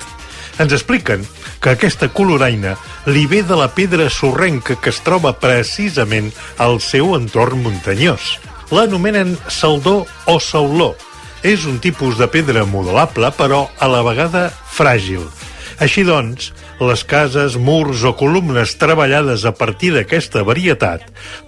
Ens 0.63 0.71
expliquen 0.79 1.27
que 1.59 1.75
aquesta 1.75 2.07
coloraina 2.07 2.77
li 3.11 3.27
ve 3.27 3.43
de 3.43 3.59
la 3.59 3.67
pedra 3.75 4.07
sorrenca 4.07 4.79
que 4.79 4.95
es 4.95 5.03
troba 5.03 5.35
precisament 5.35 6.31
al 6.55 6.79
seu 6.79 7.17
entorn 7.19 7.67
muntanyós. 7.67 8.37
L'anomenen 8.71 9.35
saldó 9.51 10.05
o 10.23 10.39
sauló. 10.39 10.93
És 11.43 11.67
un 11.67 11.83
tipus 11.83 12.15
de 12.15 12.31
pedra 12.31 12.63
modelable, 12.63 13.35
però 13.35 13.65
a 13.75 13.91
la 13.91 14.05
vegada 14.07 14.53
fràgil. 14.71 15.27
Així 15.83 16.03
doncs, 16.07 16.53
les 16.87 17.03
cases, 17.07 17.57
murs 17.57 18.03
o 18.07 18.13
columnes 18.19 18.75
treballades 18.81 19.45
a 19.45 19.53
partir 19.57 19.93
d'aquesta 19.95 20.43
varietat 20.47 21.05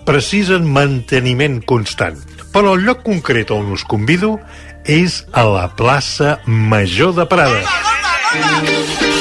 precisen 0.07 0.67
manteniment 0.67 1.61
constant. 1.63 2.19
Però 2.53 2.75
el 2.75 2.85
lloc 2.87 3.03
concret 3.07 3.51
on 3.51 3.73
us 3.75 3.83
convido 3.83 4.37
és 4.85 5.23
a 5.33 5.43
la 5.49 5.67
plaça 5.75 6.39
Major 6.45 7.15
de 7.17 7.25
Prades. 7.29 9.14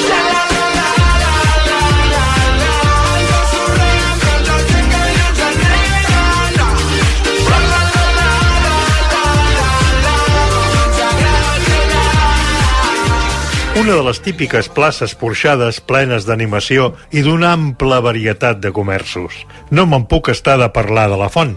Una 13.85 13.99
de 13.99 14.03
les 14.07 14.17
típiques 14.17 14.65
places 14.73 15.11
porxades 15.13 15.77
plenes 15.77 16.23
d'animació 16.25 16.87
i 17.13 17.21
d'una 17.21 17.51
ampla 17.53 17.99
varietat 18.01 18.57
de 18.63 18.71
comerços. 18.73 19.35
No 19.69 19.85
me'n 19.85 20.07
puc 20.09 20.31
estar 20.33 20.55
de 20.57 20.71
parlar 20.73 21.03
de 21.11 21.19
la 21.19 21.27
font. 21.29 21.51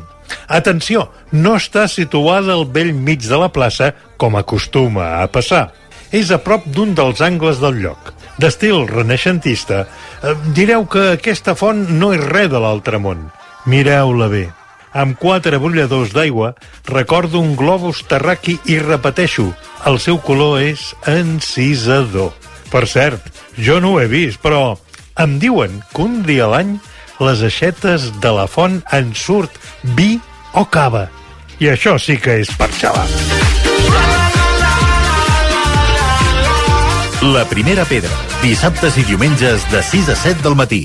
Atenció, 0.59 1.07
no 1.33 1.55
està 1.57 1.87
situada 1.89 2.53
al 2.53 2.67
vell 2.75 2.93
mig 2.93 3.25
de 3.25 3.41
la 3.41 3.49
plaça, 3.49 3.95
com 4.21 4.37
acostuma 4.37 5.09
a 5.23 5.25
passar. 5.33 5.71
És 6.13 6.29
a 6.29 6.43
prop 6.45 6.69
d'un 6.69 6.93
dels 6.93 7.25
angles 7.25 7.65
del 7.65 7.81
lloc. 7.81 8.13
D'estil 8.37 8.85
renaixentista, 8.93 9.87
eh, 10.21 10.37
direu 10.53 10.85
que 10.85 11.15
aquesta 11.15 11.57
font 11.57 11.87
no 11.97 12.13
és 12.13 12.29
res 12.29 12.53
de 12.53 12.61
l'altre 12.61 13.01
món. 13.01 13.31
Mireu-la 13.65 14.29
bé 14.29 14.47
amb 14.99 15.15
quatre 15.19 15.59
brolladors 15.63 16.11
d'aigua, 16.15 16.55
recordo 16.91 17.39
un 17.39 17.55
globus 17.57 18.03
terraqui 18.11 18.57
i 18.67 18.81
repeteixo, 18.83 19.53
el 19.87 20.01
seu 20.03 20.19
color 20.19 20.59
és 20.65 20.91
encisador. 21.07 22.33
Per 22.73 22.85
cert, 22.91 23.23
jo 23.57 23.79
no 23.81 23.95
ho 23.95 24.01
he 24.03 24.09
vist, 24.11 24.43
però 24.43 24.77
em 25.23 25.39
diuen 25.39 25.79
que 25.95 26.03
un 26.03 26.23
dia 26.27 26.49
a 26.49 26.53
l'any 26.55 26.77
les 27.23 27.43
aixetes 27.47 28.11
de 28.23 28.33
la 28.35 28.47
font 28.51 28.81
en 28.95 29.15
surt 29.15 29.55
vi 29.99 30.19
o 30.55 30.67
cava. 30.67 31.09
I 31.59 31.73
això 31.75 31.97
sí 31.99 32.19
que 32.23 32.41
és 32.43 32.51
per 32.59 32.71
xalar. 32.79 33.07
La 37.35 37.43
primera 37.51 37.83
pedra, 37.87 38.15
dissabtes 38.43 38.99
i 38.99 39.03
diumenges 39.07 39.67
de 39.73 39.83
6 39.83 40.11
a 40.15 40.19
7 40.19 40.43
del 40.47 40.55
matí. 40.59 40.85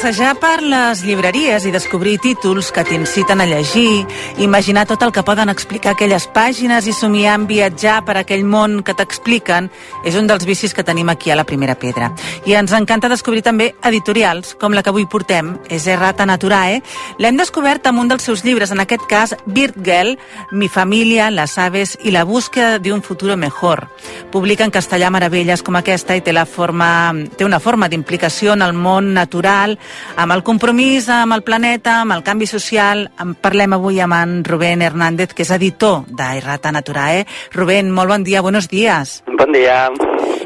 Passejar 0.00 0.38
per 0.40 0.62
les 0.64 1.02
llibreries 1.04 1.66
i 1.68 1.70
descobrir 1.74 2.14
títols 2.24 2.70
que 2.72 2.86
t'inciten 2.88 3.42
a 3.42 3.44
llegir, 3.44 4.06
imaginar 4.40 4.86
tot 4.88 5.02
el 5.04 5.10
que 5.12 5.20
poden 5.20 5.52
explicar 5.52 5.92
aquelles 5.92 6.24
pàgines 6.32 6.86
i 6.88 6.94
somiar 6.96 7.34
en 7.36 7.44
viatjar 7.44 7.98
per 8.06 8.14
aquell 8.16 8.46
món 8.48 8.78
que 8.80 8.94
t'expliquen 8.96 9.68
és 10.08 10.16
un 10.16 10.24
dels 10.30 10.46
vicis 10.48 10.72
que 10.72 10.86
tenim 10.88 11.12
aquí 11.12 11.28
a 11.28 11.36
la 11.36 11.44
Primera 11.44 11.74
Pedra. 11.76 12.08
I 12.48 12.56
ens 12.56 12.72
encanta 12.72 13.10
descobrir 13.12 13.42
també 13.44 13.74
editorials, 13.84 14.54
com 14.56 14.72
la 14.72 14.80
que 14.80 14.88
avui 14.88 15.04
portem, 15.04 15.52
és 15.68 15.84
Errata 15.84 16.24
Naturae. 16.24 16.80
L'hem 17.20 17.36
descobert 17.36 17.84
amb 17.92 18.00
un 18.00 18.08
dels 18.08 18.24
seus 18.24 18.40
llibres, 18.40 18.72
en 18.72 18.80
aquest 18.80 19.04
cas 19.04 19.36
Girl, 19.52 20.16
Mi 20.50 20.68
família, 20.72 21.30
las 21.30 21.58
aves 21.58 21.98
i 22.00 22.10
la 22.10 22.24
búsqueda 22.24 22.78
d'un 22.78 23.02
futuro 23.02 23.36
mejor. 23.36 23.90
Publica 24.32 24.64
en 24.64 24.72
castellà 24.72 25.10
meravelles 25.10 25.60
com 25.60 25.76
aquesta 25.76 26.16
i 26.16 26.24
té, 26.24 26.32
la 26.32 26.46
forma, 26.46 27.12
té 27.36 27.44
una 27.44 27.60
forma 27.60 27.90
d'implicació 27.90 28.54
en 28.54 28.62
el 28.62 28.72
món 28.72 29.12
natural 29.12 29.76
amb 30.16 30.32
el 30.32 30.42
compromís 30.42 31.08
amb 31.08 31.34
el 31.36 31.42
planeta, 31.42 32.00
amb 32.02 32.16
el 32.16 32.24
canvi 32.26 32.46
social. 32.46 33.08
En 33.20 33.34
parlem 33.34 33.76
avui 33.76 34.00
amb 34.00 34.16
en 34.16 34.36
Rubén 34.44 34.82
Hernández, 34.82 35.34
que 35.34 35.44
és 35.46 35.52
editor 35.54 36.04
d'Errata 36.08 36.72
Naturae. 36.72 37.26
Rubén, 37.52 37.90
molt 37.90 38.10
bon 38.10 38.24
dia, 38.24 38.40
buenos 38.40 38.68
días. 38.68 39.22
Buen 39.26 39.52
día. 39.52 39.90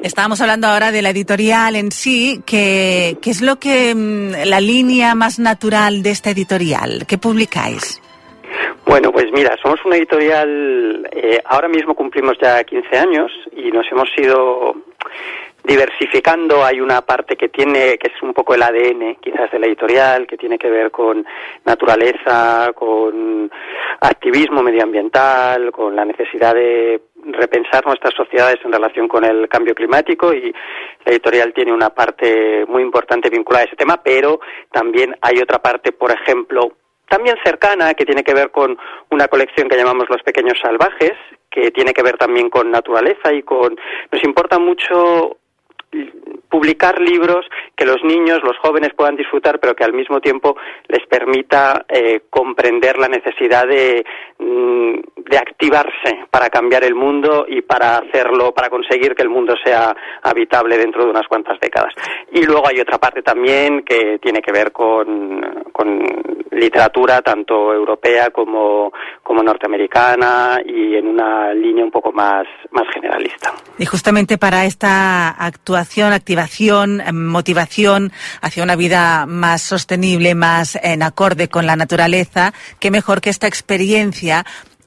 Estábamos 0.02 0.40
hablando 0.42 0.66
ahora 0.68 0.92
de 0.92 1.00
la 1.00 1.11
editorial 1.11 1.76
en 1.76 1.90
sí, 1.90 2.42
que, 2.44 3.16
¿qué 3.22 3.30
es 3.30 3.40
lo 3.40 3.57
que 3.57 3.94
mm, 3.94 4.46
la 4.46 4.61
línea 4.61 5.14
más 5.14 5.38
natural 5.38 6.02
de 6.02 6.11
esta 6.11 6.30
editorial? 6.30 7.07
¿Qué 7.09 7.16
publicáis? 7.16 8.02
Bueno, 8.87 9.11
pues 9.12 9.33
mira, 9.33 9.57
somos 9.62 9.80
una 9.85 9.96
editorial, 9.96 11.09
eh, 11.11 11.40
ahora 11.46 11.68
mismo 11.68 11.94
cumplimos 11.94 12.37
ya 12.40 12.62
15 12.62 12.98
años 12.98 13.33
y 13.57 13.70
nos 13.70 13.90
hemos 13.90 14.09
ido 14.18 14.76
diversificando 15.64 16.62
hay 16.62 16.81
una 16.81 17.00
parte 17.00 17.37
que 17.37 17.48
tiene 17.48 17.96
que 17.96 18.12
es 18.14 18.22
un 18.22 18.35
poco 18.35 18.55
el 18.55 18.62
ADN 18.62 19.16
quizás 19.16 19.50
de 19.50 19.59
la 19.59 19.66
editorial 19.66 20.27
que 20.27 20.37
tiene 20.37 20.59
que 20.59 20.68
ver 20.68 20.90
con 20.90 21.27
naturaleza 21.64 22.72
con 22.74 23.50
activismo 24.00 24.62
medioambiental 24.62 25.72
con 25.72 25.96
la 25.96 26.05
necesidad 26.05 26.55
de 26.55 27.00
repensar 27.33 27.87
nuestras 27.87 28.12
sociedades 28.14 28.59
en 28.62 28.72
relación 28.72 29.09
con 29.09 29.24
el 29.24 29.48
cambio 29.48 29.74
climático 29.74 30.35
y 30.35 30.53
la 31.05 31.12
editorial 31.12 31.55
tiene 31.55 31.72
una 31.72 31.88
parte 31.88 32.66
muy 32.68 32.83
importante 32.83 33.31
vinculada 33.31 33.64
a 33.64 33.66
ese 33.66 33.77
tema 33.77 34.03
pero 34.03 34.40
también 34.70 35.16
hay 35.22 35.38
otra 35.38 35.61
parte 35.61 35.92
por 35.92 36.12
ejemplo 36.12 36.72
también 37.09 37.37
cercana 37.42 37.94
que 37.94 38.05
tiene 38.05 38.22
que 38.22 38.35
ver 38.35 38.50
con 38.50 38.77
una 39.11 39.29
colección 39.29 39.68
que 39.68 39.77
llamamos 39.77 40.09
Los 40.09 40.22
Pequeños 40.22 40.59
Salvajes, 40.61 41.12
que 41.50 41.70
tiene 41.70 41.92
que 41.92 42.03
ver 42.03 42.16
también 42.16 42.48
con 42.48 42.70
naturaleza 42.70 43.33
y 43.33 43.42
con... 43.42 43.79
Nos 44.11 44.24
importa 44.24 44.59
mucho 44.59 45.37
publicar 46.48 47.00
libros 47.00 47.44
que 47.76 47.85
los 47.85 48.02
niños, 48.04 48.40
los 48.44 48.57
jóvenes 48.59 48.90
puedan 48.96 49.16
disfrutar, 49.16 49.59
pero 49.59 49.74
que 49.74 49.83
al 49.83 49.92
mismo 49.92 50.20
tiempo 50.20 50.57
les 50.88 51.04
permita 51.07 51.85
eh, 51.88 52.22
comprender 52.30 52.96
la 52.98 53.09
necesidad 53.09 53.66
de, 53.66 54.04
de 54.38 55.38
activarse 55.38 56.27
para 56.31 56.51
cambiar 56.51 56.85
el 56.85 56.94
mundo 56.94 57.47
y 57.49 57.62
para 57.62 57.99
hacerlo, 57.99 58.53
para 58.53 58.68
conseguir 58.68 59.14
que 59.14 59.23
el 59.23 59.29
mundo 59.29 59.55
sea 59.64 59.94
habitable 60.23 60.77
dentro 60.77 61.05
de 61.05 61.11
unas 61.11 61.27
cuantas 61.27 61.59
décadas. 61.61 61.92
Y 62.33 62.42
luego 62.42 62.68
hay 62.68 62.81
otra 62.81 62.99
parte 62.99 63.23
también 63.23 63.83
que 63.83 64.18
tiene 64.18 64.40
que 64.40 64.53
ver 64.53 64.73
con, 64.73 65.64
con 65.73 66.05
literatura 66.53 67.20
tanto 67.23 67.73
europea 67.73 68.31
como, 68.31 68.92
como 69.23 69.42
norteamericana 69.42 70.61
y 70.64 70.94
en 70.97 71.09
una 71.09 71.53
línea 71.53 71.85
un 71.85 71.90
poco 71.90 72.12
más, 72.12 72.47
más 72.70 72.87
generalista. 72.92 73.53
Y 73.79 73.87
justamente 73.87 74.38
para 74.38 74.64
esta 74.64 75.31
actuación, 75.31 76.12
activación, 76.12 77.01
eh, 77.01 77.12
motivación 77.12 78.12
hacia 78.40 78.62
una 78.62 78.77
vida 78.77 79.27
más 79.27 79.62
sostenible, 79.62 80.35
más 80.35 80.79
en 80.83 81.03
acorde 81.03 81.49
con 81.49 81.66
la 81.66 81.77
naturaleza, 81.77 82.53
qué 82.79 82.90
mejor 82.90 83.20
que 83.20 83.31
esta 83.31 83.47
experiencia 83.47 84.24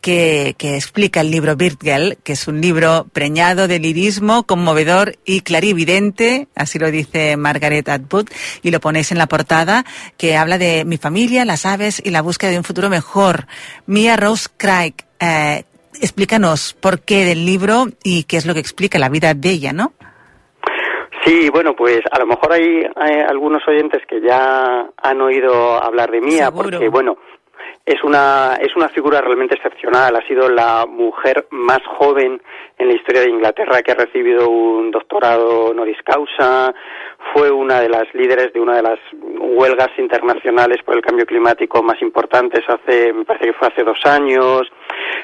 que, 0.02 0.56
que, 0.58 0.76
explica 0.76 1.21
el 1.21 1.32
libro 1.32 1.56
Birtgel, 1.56 2.17
que 2.23 2.34
es 2.34 2.47
un 2.47 2.62
libro 2.62 3.08
preñado 3.12 3.67
de 3.67 3.80
lirismo, 3.80 4.43
conmovedor 4.43 5.13
y 5.26 5.41
clarividente, 5.41 6.47
así 6.56 6.80
lo 6.80 6.91
dice 6.91 7.36
Margaret 7.38 7.89
Atwood, 7.89 8.30
y 8.63 8.71
lo 8.71 8.80
ponéis 8.80 9.12
en 9.12 9.17
la 9.17 9.28
portada, 9.28 9.84
que 10.17 10.38
habla 10.38 10.58
de 10.58 10.86
mi 10.86 10.97
familia, 10.97 11.45
las 11.45 11.65
aves 11.65 12.02
y 12.04 12.12
la 12.12 12.21
búsqueda 12.21 12.52
de 12.52 12.58
un 12.58 12.63
futuro 12.63 12.89
mejor. 12.89 13.47
Mia 13.86 14.15
Rose 14.15 14.47
Craig, 14.56 14.93
eh, 15.19 15.63
explícanos 16.02 16.73
por 16.80 17.02
qué 17.02 17.26
del 17.26 17.45
libro 17.45 17.88
y 18.04 18.23
qué 18.23 18.38
es 18.38 18.45
lo 18.45 18.54
que 18.54 18.60
explica 18.60 19.00
la 19.00 19.10
vida 19.10 19.34
de 19.34 19.50
ella, 19.50 19.73
¿no? 19.73 19.93
Sí, 21.26 21.50
bueno, 21.50 21.76
pues 21.76 22.00
a 22.10 22.19
lo 22.19 22.26
mejor 22.26 22.54
hay, 22.54 22.84
hay 22.95 23.19
algunos 23.28 23.62
oyentes 23.67 24.02
que 24.08 24.21
ya 24.21 24.89
han 24.95 25.21
oído 25.21 25.84
hablar 25.84 26.10
de 26.10 26.21
Mía, 26.21 26.45
Seguro. 26.45 26.69
porque 26.69 26.88
bueno, 26.88 27.17
es 27.88 28.04
una, 28.04 28.58
es 28.60 28.76
una 28.76 28.89
figura 28.89 29.21
realmente 29.21 29.56
excepcional. 29.56 30.13
Ha 30.13 30.28
sido 30.28 30.50
la 30.50 30.86
mujer 30.86 31.47
más 31.52 31.80
joven 31.97 32.41
en 32.78 32.88
la 32.89 32.93
historia 32.93 33.21
de 33.21 33.30
Inglaterra 33.30 33.82
que 33.82 33.93
ha 33.93 33.95
recibido 33.95 34.50
un 34.50 34.91
doctorado 34.91 35.67
honoris 35.67 35.97
causa. 36.04 36.76
Fue 37.34 37.50
una 37.50 37.80
de 37.80 37.88
las 37.88 38.13
líderes 38.13 38.52
de 38.52 38.60
una 38.60 38.76
de 38.76 38.82
las 38.82 39.00
huelgas 39.13 39.88
internacionales 39.97 40.84
por 40.84 40.97
el 40.97 41.02
cambio 41.02 41.26
climático 41.26 41.82
más 41.82 42.02
importantes 42.02 42.60
hace, 42.67 43.13
me 43.13 43.23
parece 43.23 43.45
que 43.45 43.54
fue 43.54 43.69
hace 43.69 43.84
dos 43.86 44.00
años. 44.04 44.63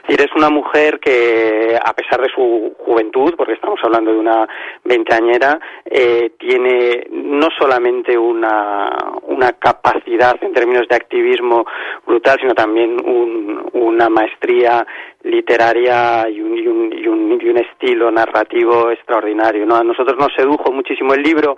Es 0.03 0.07
decir, 0.07 0.29
es 0.29 0.35
una 0.35 0.49
mujer 0.49 0.99
que, 0.99 1.77
a 1.81 1.93
pesar 1.93 2.21
de 2.21 2.29
su 2.33 2.75
juventud, 2.79 3.33
porque 3.37 3.53
estamos 3.53 3.79
hablando 3.83 4.11
de 4.11 4.19
una 4.19 4.47
veinteañera, 4.83 5.59
eh, 5.85 6.31
tiene 6.37 7.07
no 7.11 7.47
solamente 7.57 8.17
una, 8.17 8.89
una 9.23 9.53
capacidad 9.53 10.35
en 10.41 10.53
términos 10.53 10.87
de 10.89 10.95
activismo 10.95 11.65
brutal, 12.05 12.37
sino 12.39 12.53
también 12.53 12.97
un, 13.05 13.69
una 13.73 14.09
maestría 14.09 14.85
literaria 15.23 16.27
y 16.29 16.41
un, 16.41 16.57
y, 16.57 16.67
un, 16.67 16.93
y, 16.93 17.07
un, 17.07 17.41
y 17.41 17.49
un, 17.49 17.57
estilo 17.57 18.11
narrativo 18.11 18.91
extraordinario. 18.91 19.65
¿no? 19.65 19.75
A 19.75 19.83
nosotros 19.83 20.17
nos 20.17 20.33
sedujo 20.35 20.71
muchísimo 20.71 21.13
el 21.13 21.23
libro, 21.23 21.57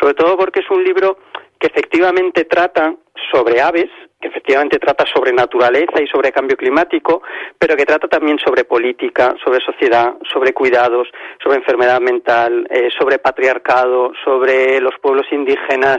sobre 0.00 0.14
todo 0.14 0.36
porque 0.36 0.60
es 0.60 0.70
un 0.70 0.84
libro 0.84 1.18
que 1.58 1.66
efectivamente 1.66 2.44
trata 2.44 2.94
sobre 3.32 3.60
aves, 3.60 3.90
que 4.20 4.28
efectivamente 4.28 4.78
trata 4.78 5.04
sobre 5.06 5.32
naturaleza 5.32 6.00
y 6.02 6.06
sobre 6.06 6.30
cambio 6.32 6.56
climático, 6.56 7.22
pero 7.58 7.76
que 7.76 7.86
trata 7.86 8.06
también 8.06 8.38
sobre 8.38 8.64
política, 8.64 9.34
sobre 9.42 9.60
sociedad, 9.60 10.14
sobre 10.30 10.52
cuidados, 10.52 11.08
sobre 11.42 11.56
enfermedad 11.56 12.00
mental, 12.00 12.66
eh, 12.70 12.90
sobre 12.98 13.18
patriarcado, 13.18 14.12
sobre 14.22 14.80
los 14.80 14.94
pueblos 15.00 15.26
indígenas. 15.32 15.98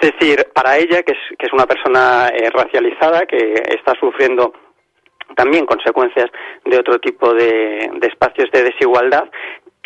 Es 0.00 0.12
decir, 0.12 0.46
para 0.52 0.76
ella, 0.76 1.02
que 1.02 1.12
es, 1.12 1.38
que 1.38 1.46
es 1.46 1.52
una 1.52 1.66
persona 1.66 2.28
eh, 2.28 2.50
racializada, 2.50 3.26
que 3.26 3.62
está 3.68 3.94
sufriendo 4.00 4.52
también 5.36 5.66
consecuencias 5.66 6.30
de 6.64 6.78
otro 6.78 6.98
tipo 6.98 7.32
de, 7.32 7.90
de 7.94 8.06
espacios 8.08 8.50
de 8.52 8.64
desigualdad, 8.64 9.28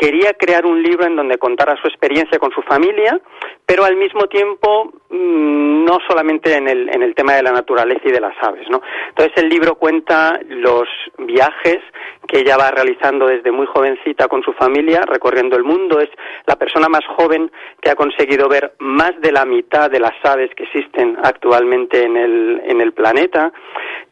quería 0.00 0.32
crear 0.32 0.64
un 0.64 0.82
libro 0.82 1.04
en 1.04 1.14
donde 1.14 1.36
contara 1.36 1.76
su 1.76 1.86
experiencia 1.86 2.38
con 2.38 2.50
su 2.52 2.62
familia, 2.62 3.20
pero 3.66 3.84
al 3.84 3.96
mismo 3.96 4.28
tiempo 4.28 4.90
mm, 5.10 5.84
no 5.84 5.98
solamente 6.08 6.56
en 6.56 6.68
el, 6.68 6.88
en 6.88 7.02
el 7.02 7.14
tema 7.14 7.34
de 7.34 7.42
la 7.42 7.52
naturaleza 7.52 8.00
y 8.06 8.10
de 8.10 8.20
las 8.20 8.34
aves, 8.40 8.66
¿no? 8.70 8.80
Entonces 9.10 9.34
el 9.36 9.50
libro 9.50 9.74
cuenta 9.74 10.40
los 10.48 10.88
viajes 11.18 11.80
que 12.26 12.38
ella 12.38 12.56
va 12.56 12.70
realizando 12.70 13.26
desde 13.26 13.52
muy 13.52 13.66
jovencita 13.66 14.26
con 14.26 14.42
su 14.42 14.54
familia, 14.54 15.02
recorriendo 15.02 15.56
el 15.56 15.64
mundo. 15.64 16.00
Es 16.00 16.08
la 16.46 16.56
persona 16.56 16.88
más 16.88 17.04
joven 17.18 17.52
que 17.82 17.90
ha 17.90 17.94
conseguido 17.94 18.48
ver 18.48 18.72
más 18.78 19.12
de 19.20 19.32
la 19.32 19.44
mitad 19.44 19.90
de 19.90 20.00
las 20.00 20.14
aves 20.24 20.50
que 20.56 20.62
existen 20.62 21.18
actualmente 21.22 22.04
en 22.04 22.16
el, 22.16 22.62
en 22.64 22.80
el 22.80 22.94
planeta. 22.94 23.52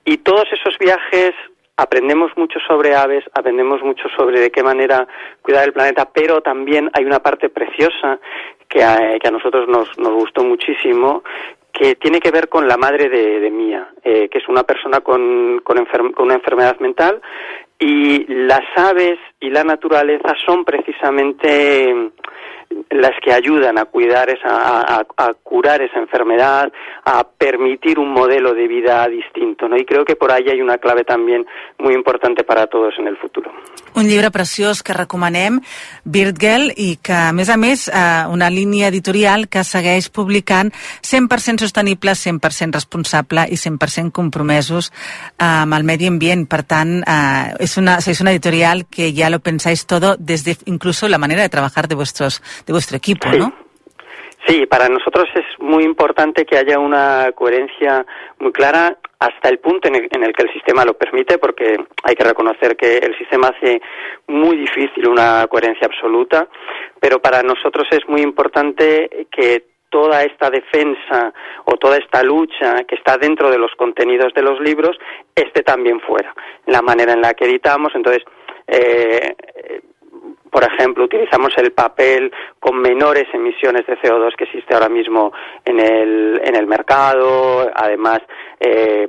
Y 0.04 0.18
todos 0.18 0.44
esos 0.52 0.76
viajes 0.78 1.32
aprendemos 1.78 2.32
mucho 2.36 2.58
sobre 2.66 2.94
aves, 2.94 3.24
aprendemos 3.32 3.80
mucho 3.82 4.08
sobre 4.16 4.40
de 4.40 4.50
qué 4.50 4.64
manera 4.64 5.06
cuidar 5.40 5.64
el 5.64 5.72
planeta, 5.72 6.08
pero 6.12 6.40
también 6.40 6.90
hay 6.92 7.04
una 7.04 7.20
parte 7.20 7.48
preciosa 7.48 8.18
que 8.68 8.82
a, 8.82 9.30
nosotros 9.30 9.68
nos, 9.68 9.96
nos 9.96 10.12
gustó 10.12 10.42
muchísimo, 10.42 11.22
que 11.72 11.94
tiene 11.94 12.18
que 12.18 12.32
ver 12.32 12.48
con 12.48 12.66
la 12.66 12.76
madre 12.76 13.08
de, 13.08 13.50
Mía, 13.50 13.88
eh, 14.02 14.28
que 14.28 14.38
es 14.38 14.48
una 14.48 14.64
persona 14.64 15.00
con 15.00 15.62
una 16.18 16.34
enfermedad 16.34 16.80
mental, 16.80 17.22
y 17.78 18.26
las 18.26 18.64
aves 18.74 19.18
y 19.38 19.48
la 19.50 19.62
naturaleza 19.62 20.34
son 20.44 20.64
precisamente 20.64 22.10
las 22.90 23.12
que 23.22 23.32
ayudan 23.32 23.78
a 23.78 23.84
cuidar 23.84 24.28
esa, 24.30 24.48
a, 24.48 25.06
a, 25.16 25.34
curar 25.42 25.82
esa 25.82 25.98
enfermedad, 25.98 26.72
a 27.04 27.24
permitir 27.24 27.98
un 27.98 28.12
modelo 28.12 28.54
de 28.54 28.66
vida 28.66 29.06
distinto, 29.08 29.68
¿no? 29.68 29.76
Y 29.76 29.84
creo 29.84 30.04
que 30.04 30.16
por 30.16 30.32
ahí 30.32 30.48
hay 30.48 30.60
una 30.60 30.78
clave 30.78 31.04
también 31.04 31.46
muy 31.78 31.94
importante 31.94 32.44
para 32.44 32.66
todos 32.66 32.94
en 32.98 33.06
el 33.06 33.16
futuro. 33.16 33.52
Un 33.94 34.08
llibre 34.08 34.30
preciós 34.30 34.82
que 34.82 34.94
recomanem, 34.94 35.60
Birdgirl, 36.04 36.70
i 36.76 36.98
que, 37.02 37.14
a 37.16 37.32
més 37.34 37.48
a 37.50 37.56
més, 37.58 37.88
eh, 37.88 38.24
una 38.30 38.50
línia 38.50 38.88
editorial 38.92 39.48
que 39.48 39.64
segueix 39.64 40.10
publicant 40.12 40.70
100% 41.02 41.64
sostenible, 41.64 42.14
100% 42.14 42.78
responsable 42.78 43.46
i 43.50 43.56
100% 43.56 44.12
compromesos 44.12 44.92
eh, 44.92 45.44
amb 45.44 45.74
el 45.74 45.84
medi 45.88 46.06
ambient. 46.06 46.46
Per 46.48 46.62
tant, 46.68 46.98
eh, 47.02 47.56
és, 47.64 47.76
una, 47.80 47.98
és 47.98 48.20
una 48.20 48.32
editorial 48.36 48.86
que 48.86 49.12
ya 49.12 49.30
lo 49.30 49.40
pensáis 49.40 49.86
todo 49.86 50.16
desde 50.18 50.56
incluso 50.66 51.08
la 51.08 51.18
manera 51.18 51.42
de 51.42 51.48
trabajar 51.48 51.88
de 51.88 51.96
vuestros 51.96 52.42
de 52.66 52.72
vuestro 52.72 52.96
equipo, 52.96 53.30
sí. 53.30 53.38
¿no? 53.38 53.52
Sí, 54.46 54.66
para 54.66 54.88
nosotros 54.88 55.28
es 55.34 55.44
muy 55.58 55.84
importante 55.84 56.46
que 56.46 56.56
haya 56.56 56.78
una 56.78 57.32
coherencia 57.34 58.06
muy 58.38 58.52
clara 58.52 58.96
hasta 59.18 59.48
el 59.48 59.58
punto 59.58 59.88
en 59.88 59.96
el, 59.96 60.08
en 60.10 60.24
el, 60.24 60.32
que 60.32 60.44
el 60.44 60.52
sistema 60.52 60.84
lo 60.84 60.94
permite, 60.94 61.38
porque 61.38 61.76
hay 62.04 62.14
que 62.14 62.24
reconocer 62.24 62.76
que 62.76 62.98
el 62.98 63.16
sistema 63.18 63.48
hace 63.48 63.82
muy 64.28 64.56
difícil 64.56 65.06
una 65.08 65.46
coherencia 65.48 65.86
absoluta, 65.86 66.48
pero 67.00 67.20
para 67.20 67.42
nosotros 67.42 67.86
es 67.90 68.08
muy 68.08 68.22
importante 68.22 69.26
que 69.30 69.64
toda 69.90 70.22
esta 70.22 70.50
defensa 70.50 71.32
o 71.64 71.76
toda 71.76 71.96
esta 71.96 72.22
lucha 72.22 72.84
que 72.84 72.94
está 72.94 73.18
dentro 73.18 73.50
de 73.50 73.58
los 73.58 73.72
contenidos 73.76 74.32
de 74.34 74.42
los 74.42 74.60
libros 74.60 74.96
esté 75.34 75.62
también 75.62 76.00
fuera, 76.00 76.34
la 76.66 76.80
manera 76.80 77.12
en 77.12 77.22
la 77.22 77.34
que 77.34 77.46
editamos, 77.46 77.92
entonces 77.94 78.22
eh, 78.66 79.34
por 80.50 80.64
ejemplo, 80.64 81.04
utilizamos 81.04 81.52
el 81.56 81.72
papel 81.72 82.32
con 82.58 82.80
menores 82.80 83.26
emisiones 83.32 83.86
de 83.86 83.98
CO2 83.98 84.34
que 84.36 84.44
existe 84.44 84.74
ahora 84.74 84.88
mismo 84.88 85.32
en 85.64 85.80
el, 85.80 86.40
en 86.44 86.56
el 86.56 86.66
mercado. 86.66 87.70
Además, 87.74 88.20
eh, 88.60 89.06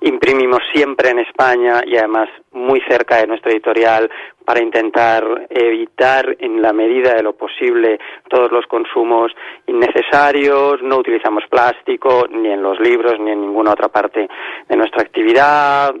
imprimimos 0.00 0.60
siempre 0.72 1.10
en 1.10 1.20
España 1.20 1.82
y 1.86 1.96
además 1.96 2.28
muy 2.52 2.80
cerca 2.88 3.16
de 3.16 3.26
nuestra 3.26 3.52
editorial 3.52 4.10
para 4.44 4.60
intentar 4.60 5.46
evitar 5.50 6.36
en 6.40 6.60
la 6.60 6.72
medida 6.72 7.14
de 7.14 7.22
lo 7.22 7.34
posible 7.34 7.98
todos 8.28 8.50
los 8.50 8.66
consumos 8.66 9.32
innecesarios, 9.66 10.82
no 10.82 10.98
utilizamos 10.98 11.44
plástico 11.48 12.26
ni 12.28 12.50
en 12.50 12.62
los 12.62 12.80
libros 12.80 13.20
ni 13.20 13.30
en 13.30 13.40
ninguna 13.40 13.72
otra 13.72 13.88
parte 13.88 14.28
de 14.68 14.76
nuestra 14.76 15.02
actividad, 15.02 15.94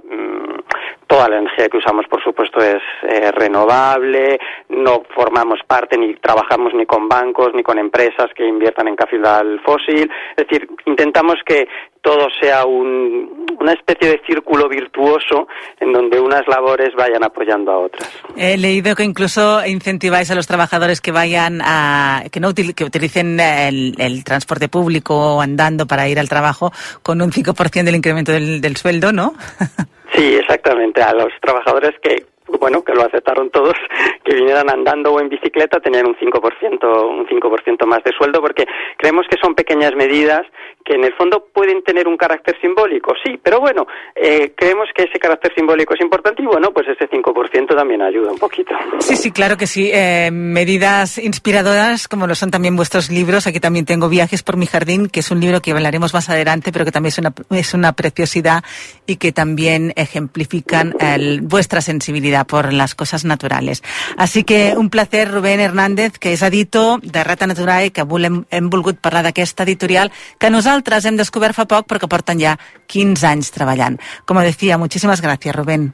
toda 1.12 1.28
la 1.28 1.40
energía 1.40 1.68
que 1.68 1.76
usamos 1.76 2.06
por 2.08 2.24
supuesto 2.24 2.58
es 2.60 2.80
eh, 3.02 3.30
renovable, 3.32 4.40
no 4.70 5.02
formamos 5.14 5.60
parte 5.66 5.98
ni 5.98 6.14
trabajamos 6.14 6.72
ni 6.72 6.86
con 6.86 7.06
bancos 7.06 7.50
ni 7.54 7.62
con 7.62 7.78
empresas 7.78 8.30
que 8.34 8.48
inviertan 8.48 8.88
en 8.88 8.96
capital 8.96 9.60
fósil, 9.62 10.10
es 10.34 10.46
decir, 10.48 10.66
intentamos 10.86 11.36
que 11.44 11.68
todo 12.00 12.28
sea 12.40 12.64
un, 12.64 13.46
una 13.60 13.72
especie 13.74 14.08
de 14.08 14.22
círculo 14.26 14.70
virtuoso 14.70 15.48
en 15.78 15.92
donde 15.92 16.18
unas 16.18 16.48
labores 16.48 16.94
vayan 16.96 17.22
apoyando 17.22 17.72
a 17.72 17.78
otras. 17.80 18.10
He 18.34 18.56
leído 18.56 18.96
que 18.96 19.04
incluso 19.04 19.64
incentiváis 19.66 20.30
a 20.30 20.34
los 20.34 20.46
trabajadores 20.46 21.02
que 21.02 21.12
vayan 21.12 21.60
a 21.62 22.22
que 22.32 22.40
no 22.40 22.48
util, 22.48 22.74
que 22.74 22.84
utilicen 22.84 23.38
el, 23.38 24.24
transporte 24.24 24.70
público 24.70 25.36
o 25.36 25.40
andando 25.42 25.86
para 25.86 26.08
ir 26.08 26.18
al 26.18 26.30
trabajo 26.30 26.72
con 27.02 27.20
un 27.20 27.30
5% 27.30 27.84
del 27.84 27.96
incremento 27.96 28.32
del 28.32 28.76
sueldo, 28.76 29.12
¿no? 29.12 29.34
sí, 30.14 30.34
exactamente. 30.36 31.02
A 31.02 31.12
los 31.12 31.32
trabajadores 31.40 31.92
que 32.02 32.24
bueno, 32.58 32.82
que 32.82 32.92
lo 32.92 33.02
aceptaron 33.02 33.50
todos, 33.50 33.74
que 34.24 34.34
vinieran 34.34 34.70
andando 34.70 35.12
o 35.12 35.20
en 35.20 35.28
bicicleta, 35.28 35.80
tenían 35.80 36.06
un 36.06 36.16
5%, 36.16 37.08
un 37.08 37.26
5% 37.26 37.86
más 37.86 38.02
de 38.04 38.12
sueldo, 38.16 38.40
porque 38.40 38.64
creemos 38.96 39.26
que 39.30 39.38
son 39.42 39.54
pequeñas 39.54 39.94
medidas 39.94 40.42
que 40.84 40.94
en 40.94 41.04
el 41.04 41.14
fondo 41.14 41.46
pueden 41.52 41.82
tener 41.82 42.08
un 42.08 42.16
carácter 42.16 42.56
simbólico, 42.60 43.14
sí, 43.24 43.38
pero 43.42 43.60
bueno, 43.60 43.86
eh, 44.14 44.52
creemos 44.56 44.88
que 44.94 45.04
ese 45.04 45.18
carácter 45.18 45.52
simbólico 45.54 45.94
es 45.94 46.00
importante 46.00 46.42
y 46.42 46.46
bueno, 46.46 46.70
pues 46.72 46.88
ese 46.88 47.08
5% 47.08 47.76
también 47.76 48.02
ayuda 48.02 48.32
un 48.32 48.38
poquito. 48.38 48.74
Sí, 48.98 49.16
sí, 49.16 49.30
claro 49.30 49.56
que 49.56 49.66
sí. 49.66 49.90
Eh, 49.92 50.30
medidas 50.32 51.18
inspiradoras, 51.18 52.08
como 52.08 52.26
lo 52.26 52.34
son 52.34 52.50
también 52.50 52.76
vuestros 52.76 53.10
libros. 53.10 53.46
Aquí 53.46 53.60
también 53.60 53.84
tengo 53.84 54.08
Viajes 54.08 54.42
por 54.42 54.56
mi 54.56 54.66
jardín, 54.66 55.08
que 55.08 55.20
es 55.20 55.30
un 55.30 55.40
libro 55.40 55.60
que 55.60 55.72
hablaremos 55.72 56.12
más 56.14 56.28
adelante, 56.28 56.72
pero 56.72 56.84
que 56.84 56.92
también 56.92 57.08
es 57.08 57.18
una, 57.18 57.32
es 57.50 57.74
una 57.74 57.92
preciosidad 57.92 58.64
y 59.06 59.16
que 59.16 59.32
también 59.32 59.92
ejemplifican 59.96 60.94
vuestra 61.42 61.80
sensibilidad 61.80 62.41
por 62.44 62.72
las 62.72 62.94
cosas 62.94 63.24
naturales. 63.24 63.82
Así 64.16 64.44
que 64.44 64.74
un 64.76 64.90
placer, 64.90 65.30
Rubén 65.30 65.60
Hernández, 65.60 66.18
que 66.18 66.32
és 66.32 66.42
editor 66.42 67.00
de 67.00 67.24
Rata 67.24 67.46
Natural 67.46 67.86
i 67.86 67.90
que 67.94 68.04
avui 68.04 68.26
hem, 68.26 68.42
hem 68.50 68.70
volgut 68.70 69.00
parlar 69.00 69.24
d'aquesta 69.26 69.64
editorial 69.64 70.12
que 70.38 70.50
nosaltres 70.50 71.04
hem 71.06 71.16
descobert 71.16 71.56
fa 71.56 71.66
poc 71.66 71.88
però 71.88 72.00
que 72.02 72.10
porten 72.10 72.40
ja 72.40 72.56
15 72.86 73.26
anys 73.26 73.52
treballant. 73.52 73.98
Como 74.24 74.40
decía, 74.40 74.78
muchísimas 74.78 75.20
gracias, 75.20 75.54
Rubén. 75.56 75.92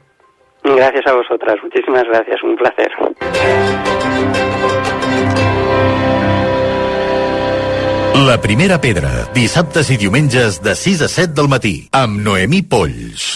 Gracias 0.63 1.07
a 1.07 1.13
vosotras, 1.13 1.55
muchísimas 1.63 2.03
gracias, 2.03 2.43
un 2.43 2.55
placer. 2.55 2.91
La 8.27 8.41
primera 8.41 8.81
pedra, 8.81 9.09
dissabtes 9.33 9.89
i 9.93 9.97
diumenges 9.97 10.59
de 10.61 10.75
6 10.75 11.05
a 11.05 11.07
7 11.07 11.33
del 11.39 11.47
matí, 11.47 11.87
amb 11.95 12.19
Noemí 12.19 12.61
Polls. 12.61 13.31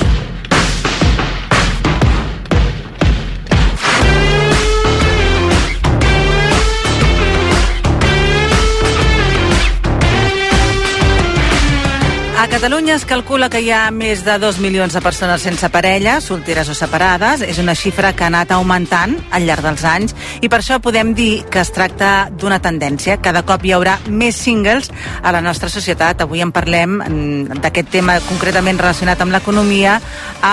Catalunya 12.64 12.96
es 12.96 13.04
calcula 13.04 13.50
que 13.52 13.60
hi 13.60 13.74
ha 13.76 13.90
més 13.92 14.22
de 14.24 14.38
2 14.40 14.62
milions 14.64 14.94
de 14.96 15.02
persones 15.04 15.44
sense 15.44 15.68
parella, 15.68 16.14
solteres 16.24 16.70
o 16.72 16.76
separades. 16.78 17.42
És 17.44 17.58
una 17.60 17.74
xifra 17.76 18.14
que 18.16 18.24
ha 18.24 18.30
anat 18.32 18.54
augmentant 18.56 19.18
al 19.36 19.44
llarg 19.44 19.66
dels 19.68 19.84
anys 19.84 20.16
i 20.40 20.48
per 20.48 20.62
això 20.62 20.78
podem 20.80 21.12
dir 21.12 21.44
que 21.52 21.60
es 21.60 21.74
tracta 21.76 22.30
d'una 22.32 22.62
tendència. 22.64 23.18
Cada 23.20 23.42
cop 23.44 23.68
hi 23.68 23.76
haurà 23.76 23.98
més 24.08 24.40
singles 24.40 24.88
a 25.20 25.36
la 25.36 25.44
nostra 25.44 25.68
societat. 25.68 26.24
Avui 26.24 26.40
en 26.40 26.56
parlem 26.56 26.96
mm, 27.02 27.60
d'aquest 27.60 27.92
tema 27.98 28.16
concretament 28.30 28.80
relacionat 28.80 29.20
amb 29.20 29.36
l'economia 29.36 30.00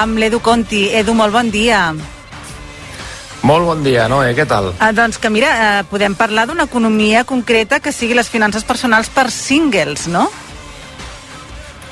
amb 0.00 0.18
l'Edu 0.18 0.42
Conti. 0.42 0.88
Edu, 0.90 1.14
molt 1.14 1.38
bon 1.38 1.54
dia. 1.54 1.92
Molt 3.46 3.70
bon 3.70 3.86
dia, 3.86 4.10
Noé, 4.10 4.34
què 4.34 4.50
tal? 4.50 4.74
Ah, 4.82 4.90
doncs 4.90 5.22
que 5.22 5.30
mira, 5.30 5.54
eh, 5.54 5.82
podem 5.86 6.18
parlar 6.18 6.50
d'una 6.50 6.66
economia 6.66 7.22
concreta 7.22 7.78
que 7.78 7.94
sigui 7.94 8.18
les 8.18 8.34
finances 8.34 8.66
personals 8.66 9.14
per 9.14 9.30
singles, 9.30 10.10
no? 10.10 10.26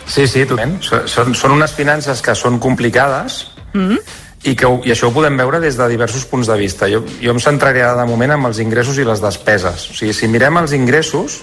Sí, 0.09 0.27
sí, 0.27 0.47
totalment. 0.49 0.81
Són, 0.83 1.35
són 1.37 1.55
unes 1.59 1.75
finances 1.77 2.23
que 2.25 2.35
són 2.35 2.59
complicades 2.59 3.45
mm 3.75 3.81
-hmm. 3.81 4.01
i, 4.43 4.57
que, 4.57 4.67
i 4.89 4.93
això 4.93 5.09
ho 5.09 5.13
podem 5.13 5.37
veure 5.37 5.61
des 5.61 5.77
de 5.77 5.89
diversos 5.89 6.25
punts 6.25 6.47
de 6.49 6.57
vista. 6.57 6.89
Jo, 6.89 7.05
jo 7.23 7.31
em 7.31 7.41
centraré 7.41 7.85
de 7.85 8.05
moment 8.07 8.33
amb 8.33 8.47
els 8.47 8.59
ingressos 8.59 8.99
i 8.99 9.05
les 9.05 9.21
despeses. 9.21 9.91
O 9.91 9.95
sigui, 9.95 10.13
si 10.13 10.29
mirem 10.29 10.57
els 10.57 10.73
ingressos, 10.73 11.43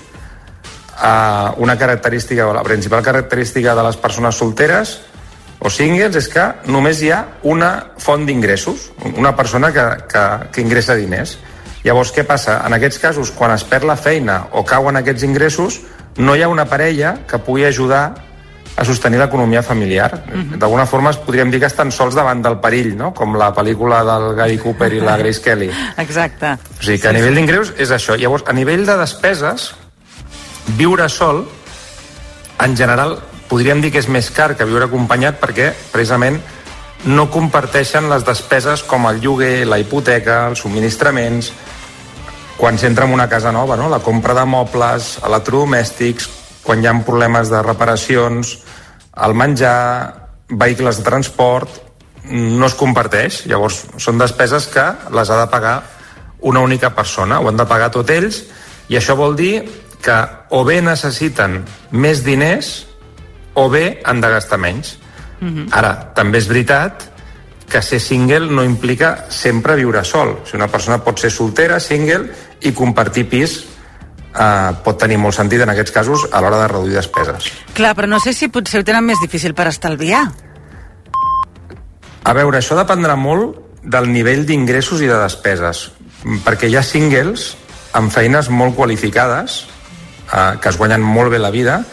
eh, 1.04 1.50
una 1.58 1.78
característica, 1.78 2.54
la 2.54 2.64
principal 2.64 3.04
característica 3.04 3.76
de 3.76 3.84
les 3.84 3.98
persones 3.98 4.36
solteres 4.36 5.00
o 5.60 5.70
singles 5.70 6.16
és 6.16 6.28
que 6.28 6.46
només 6.66 7.02
hi 7.02 7.12
ha 7.12 7.26
una 7.44 7.92
font 7.98 8.26
d'ingressos, 8.26 8.92
una 9.16 9.36
persona 9.36 9.72
que, 9.72 9.86
que, 10.12 10.24
que 10.52 10.62
ingressa 10.62 10.96
diners. 10.96 11.38
Llavors, 11.84 12.12
què 12.12 12.24
passa? 12.26 12.64
En 12.66 12.74
aquests 12.74 13.00
casos, 13.00 13.32
quan 13.32 13.52
es 13.52 13.64
perd 13.64 13.86
la 13.86 13.96
feina 13.96 14.48
o 14.52 14.66
cauen 14.66 14.96
aquests 14.98 15.24
ingressos, 15.24 15.82
no 16.18 16.36
hi 16.36 16.42
ha 16.42 16.48
una 16.48 16.66
parella 16.66 17.20
que 17.28 17.38
pugui 17.38 17.66
ajudar 17.66 18.25
a 18.76 18.84
sostenir 18.84 19.20
l'economia 19.22 19.64
familiar. 19.64 20.10
D'alguna 20.60 20.86
forma 20.86 21.14
es 21.14 21.20
podríem 21.22 21.52
dir 21.52 21.62
que 21.64 21.70
estan 21.70 21.94
sols 21.96 22.16
davant 22.16 22.42
del 22.44 22.58
perill, 22.64 22.96
no? 23.00 23.14
com 23.16 23.38
la 23.40 23.52
pel·lícula 23.56 24.02
del 24.08 24.34
Gary 24.36 24.58
Cooper 24.60 24.92
i 24.94 25.04
la 25.04 25.16
Grace 25.22 25.42
Kelly. 25.42 25.70
Exacte. 26.04 26.58
O 26.80 26.82
sigui 26.84 27.00
que 27.00 27.12
a 27.12 27.16
nivell 27.16 27.40
d'ingreus 27.40 27.72
és 27.80 27.94
això. 27.96 28.18
Llavors, 28.20 28.44
a 28.48 28.56
nivell 28.58 28.84
de 28.88 28.98
despeses, 29.00 29.72
viure 30.76 31.08
sol, 31.10 31.46
en 32.60 32.76
general, 32.76 33.18
podríem 33.48 33.82
dir 33.84 33.94
que 33.94 34.04
és 34.04 34.12
més 34.12 34.30
car 34.34 34.54
que 34.58 34.68
viure 34.68 34.90
acompanyat 34.90 35.40
perquè, 35.40 35.72
precisament, 35.94 36.42
no 37.06 37.30
comparteixen 37.32 38.10
les 38.10 38.26
despeses 38.26 38.84
com 38.84 39.08
el 39.08 39.22
lloguer, 39.22 39.68
la 39.70 39.80
hipoteca, 39.80 40.46
els 40.50 40.64
subministraments, 40.66 41.52
quan 42.58 42.80
s'entra 42.80 43.06
en 43.06 43.14
una 43.14 43.30
casa 43.30 43.52
nova, 43.52 43.76
no? 43.78 43.90
la 43.92 44.02
compra 44.04 44.34
de 44.34 44.46
mobles, 44.48 45.20
electrodomèstics, 45.24 46.30
quan 46.66 46.82
hi 46.82 46.90
ha 46.90 46.96
problemes 47.06 47.52
de 47.52 47.62
reparacions, 47.62 48.56
el 49.16 49.34
menjar, 49.34 50.30
vehicles 50.50 50.98
de 51.00 51.04
transport, 51.04 51.70
no 52.30 52.66
es 52.66 52.76
comparteix. 52.76 53.44
Llavors, 53.50 53.84
són 54.02 54.20
despeses 54.22 54.68
que 54.72 54.86
les 55.14 55.30
ha 55.30 55.40
de 55.44 55.48
pagar 55.52 55.78
una 56.46 56.62
única 56.62 56.92
persona, 56.96 57.40
ho 57.40 57.50
han 57.50 57.58
de 57.58 57.66
pagar 57.66 57.92
tot 57.94 58.10
ells, 58.14 58.44
i 58.90 59.00
això 59.00 59.16
vol 59.18 59.36
dir 59.38 59.64
que 60.06 60.18
o 60.54 60.62
bé 60.66 60.82
necessiten 60.86 61.64
més 61.92 62.22
diners 62.26 62.86
o 63.58 63.70
bé 63.72 64.02
han 64.06 64.22
de 64.22 64.30
gastar 64.30 64.60
menys. 64.62 64.98
Ara, 65.74 66.14
també 66.16 66.40
és 66.42 66.48
veritat 66.50 67.08
que 67.70 67.82
ser 67.82 68.00
single 68.00 68.52
no 68.54 68.64
implica 68.64 69.26
sempre 69.30 69.76
viure 69.76 70.04
sol. 70.06 70.40
Si 70.46 70.56
una 70.58 70.68
persona 70.70 71.02
pot 71.04 71.20
ser 71.20 71.32
soltera, 71.34 71.80
single, 71.80 72.30
i 72.62 72.74
compartir 72.74 73.26
pis 73.30 73.58
eh, 74.40 74.72
pot 74.84 75.00
tenir 75.00 75.18
molt 75.22 75.36
sentit 75.38 75.64
en 75.64 75.72
aquests 75.74 75.94
casos 75.96 76.26
a 76.32 76.42
l'hora 76.44 76.62
de 76.64 76.70
reduir 76.72 76.98
despeses. 76.98 77.50
Clar, 77.74 77.94
però 77.98 78.10
no 78.12 78.20
sé 78.24 78.34
si 78.34 78.50
potser 78.54 78.82
ho 78.82 78.88
tenen 78.88 79.06
més 79.06 79.22
difícil 79.24 79.56
per 79.58 79.68
estalviar. 79.72 80.26
A 82.26 82.34
veure, 82.34 82.60
això 82.60 82.78
dependrà 82.78 83.16
molt 83.16 83.62
del 83.84 84.10
nivell 84.10 84.46
d'ingressos 84.46 85.04
i 85.06 85.10
de 85.12 85.18
despeses, 85.22 85.90
perquè 86.46 86.70
hi 86.70 86.78
ha 86.78 86.84
singles 86.84 87.54
amb 87.96 88.12
feines 88.12 88.50
molt 88.50 88.76
qualificades, 88.76 89.66
eh, 90.34 90.54
que 90.62 90.70
es 90.70 90.78
guanyen 90.78 91.06
molt 91.06 91.32
bé 91.32 91.40
la 91.40 91.54
vida, 91.54 91.84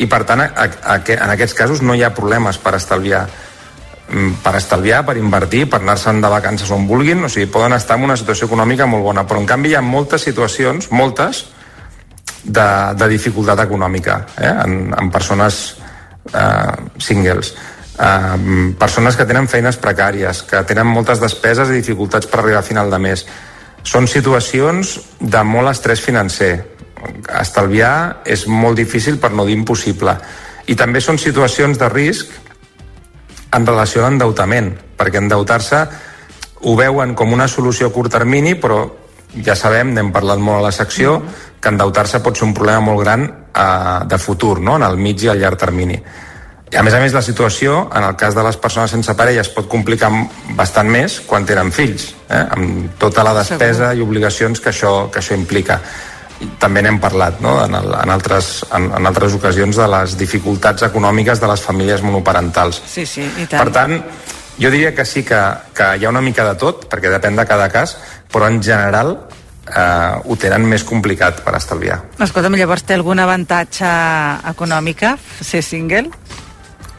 i 0.00 0.08
per 0.10 0.24
tant, 0.26 0.40
a, 0.40 0.50
a, 0.50 0.94
a, 0.96 1.00
en 1.14 1.30
aquests 1.36 1.54
casos 1.54 1.82
no 1.84 1.94
hi 1.94 2.02
ha 2.02 2.14
problemes 2.16 2.58
per 2.58 2.74
estalviar 2.80 3.28
Mm, 4.04 4.42
per 4.44 4.52
estalviar, 4.58 5.00
per 5.06 5.16
invertir, 5.16 5.64
per 5.70 5.80
anar-se'n 5.80 6.18
de 6.20 6.28
vacances 6.28 6.68
on 6.74 6.84
vulguin, 6.86 7.22
o 7.24 7.28
sigui, 7.32 7.48
poden 7.48 7.72
estar 7.72 7.96
en 7.96 8.04
una 8.04 8.18
situació 8.20 8.50
econòmica 8.50 8.84
molt 8.86 9.02
bona, 9.02 9.24
però 9.24 9.40
en 9.40 9.48
canvi 9.48 9.72
hi 9.72 9.78
ha 9.78 9.80
moltes 9.80 10.26
situacions, 10.28 10.90
moltes, 10.92 11.46
de, 12.44 12.68
de 12.98 13.08
dificultat 13.08 13.64
econòmica 13.64 14.20
eh? 14.38 14.52
en, 14.64 14.92
en 14.92 15.10
persones 15.10 15.76
eh, 16.32 16.76
singles. 16.98 17.54
Eh, 17.98 18.74
persones 18.78 19.16
que 19.16 19.26
tenen 19.26 19.48
feines 19.48 19.78
precàries 19.80 20.44
que 20.48 20.62
tenen 20.68 20.88
moltes 20.90 21.22
despeses 21.22 21.70
i 21.70 21.80
dificultats 21.80 22.28
per 22.28 22.42
arribar 22.42 22.60
a 22.60 22.66
final 22.66 22.92
de 22.92 23.00
mes. 23.00 23.26
Són 23.84 24.08
situacions 24.08 24.96
de 25.20 25.44
molt 25.44 25.72
estrès 25.72 26.00
financer. 26.04 26.54
Estalviar 27.40 28.24
és 28.24 28.46
molt 28.48 28.80
difícil 28.80 29.20
per 29.20 29.32
no 29.32 29.44
dir 29.44 29.56
impossible. 29.58 30.16
I 30.66 30.74
també 30.76 31.00
són 31.04 31.20
situacions 31.20 31.78
de 31.78 31.88
risc 31.92 32.32
en 33.54 33.66
relació 33.66 34.02
a 34.02 34.08
l'endeutament, 34.08 34.72
perquè 34.98 35.20
endeutar-se 35.20 35.84
ho 36.64 36.74
veuen 36.76 37.12
com 37.14 37.32
una 37.32 37.46
solució 37.46 37.90
a 37.90 37.92
curt 37.92 38.10
termini, 38.16 38.54
però 38.56 39.03
ja 39.42 39.56
sabem, 39.58 39.94
n'hem 39.94 40.12
parlat 40.14 40.38
molt 40.38 40.62
a 40.62 40.68
la 40.68 40.74
secció, 40.74 41.16
que 41.60 41.72
endeutar-se 41.72 42.20
pot 42.22 42.36
ser 42.36 42.46
un 42.46 42.54
problema 42.54 42.84
molt 42.84 43.02
gran 43.02 43.24
eh, 43.24 43.98
de 44.06 44.18
futur, 44.18 44.60
no? 44.60 44.76
en 44.76 44.86
el 44.86 44.96
mig 45.00 45.24
i 45.24 45.32
el 45.32 45.40
llarg 45.40 45.58
termini. 45.58 45.98
I 46.74 46.78
a 46.80 46.82
més 46.82 46.94
a 46.96 46.98
més, 46.98 47.12
la 47.14 47.22
situació, 47.22 47.84
en 47.94 48.02
el 48.02 48.16
cas 48.18 48.34
de 48.34 48.42
les 48.42 48.56
persones 48.58 48.90
sense 48.90 49.14
parella, 49.14 49.44
es 49.44 49.50
pot 49.54 49.68
complicar 49.70 50.10
bastant 50.58 50.88
més 50.90 51.20
quan 51.28 51.46
tenen 51.46 51.70
fills, 51.72 52.08
eh? 52.28 52.40
amb 52.56 52.98
tota 52.98 53.22
la 53.26 53.34
despesa 53.36 53.92
Segur. 53.92 54.00
i 54.00 54.06
obligacions 54.08 54.60
que 54.60 54.72
això, 54.72 54.94
que 55.12 55.22
això 55.22 55.38
implica 55.38 55.78
també 56.60 56.82
n'hem 56.82 56.98
parlat 57.00 57.38
no? 57.44 57.56
en, 57.62 57.76
el, 57.78 57.92
en, 57.94 58.10
altres, 58.10 58.64
en, 58.74 58.88
en 58.98 59.06
altres 59.06 59.36
ocasions 59.38 59.78
de 59.78 59.86
les 59.92 60.16
dificultats 60.18 60.82
econòmiques 60.88 61.40
de 61.40 61.50
les 61.50 61.62
famílies 61.62 62.02
monoparentals. 62.02 62.82
Sí, 62.90 63.06
sí, 63.06 63.22
i 63.22 63.46
tant. 63.46 63.60
Per 63.60 63.74
tant, 63.74 63.94
jo 64.58 64.70
diria 64.70 64.94
que 64.94 65.06
sí 65.06 65.24
que, 65.26 65.40
que 65.74 65.94
hi 65.96 66.04
ha 66.04 66.10
una 66.10 66.22
mica 66.24 66.46
de 66.46 66.58
tot, 66.58 66.88
perquè 66.90 67.12
depèn 67.12 67.38
de 67.38 67.46
cada 67.48 67.70
cas, 67.72 67.96
però 68.32 68.48
en 68.50 68.60
general 68.62 69.14
eh, 69.68 70.20
ho 70.24 70.36
tenen 70.36 70.64
més 70.68 70.84
complicat 70.84 71.42
per 71.44 71.54
estalviar. 71.56 72.00
Escolta'm, 72.20 72.56
llavors 72.58 72.82
té 72.84 72.94
algun 72.98 73.18
avantatge 73.22 73.88
econòmica 74.50 75.16
ser 75.40 75.62
single? 75.62 76.10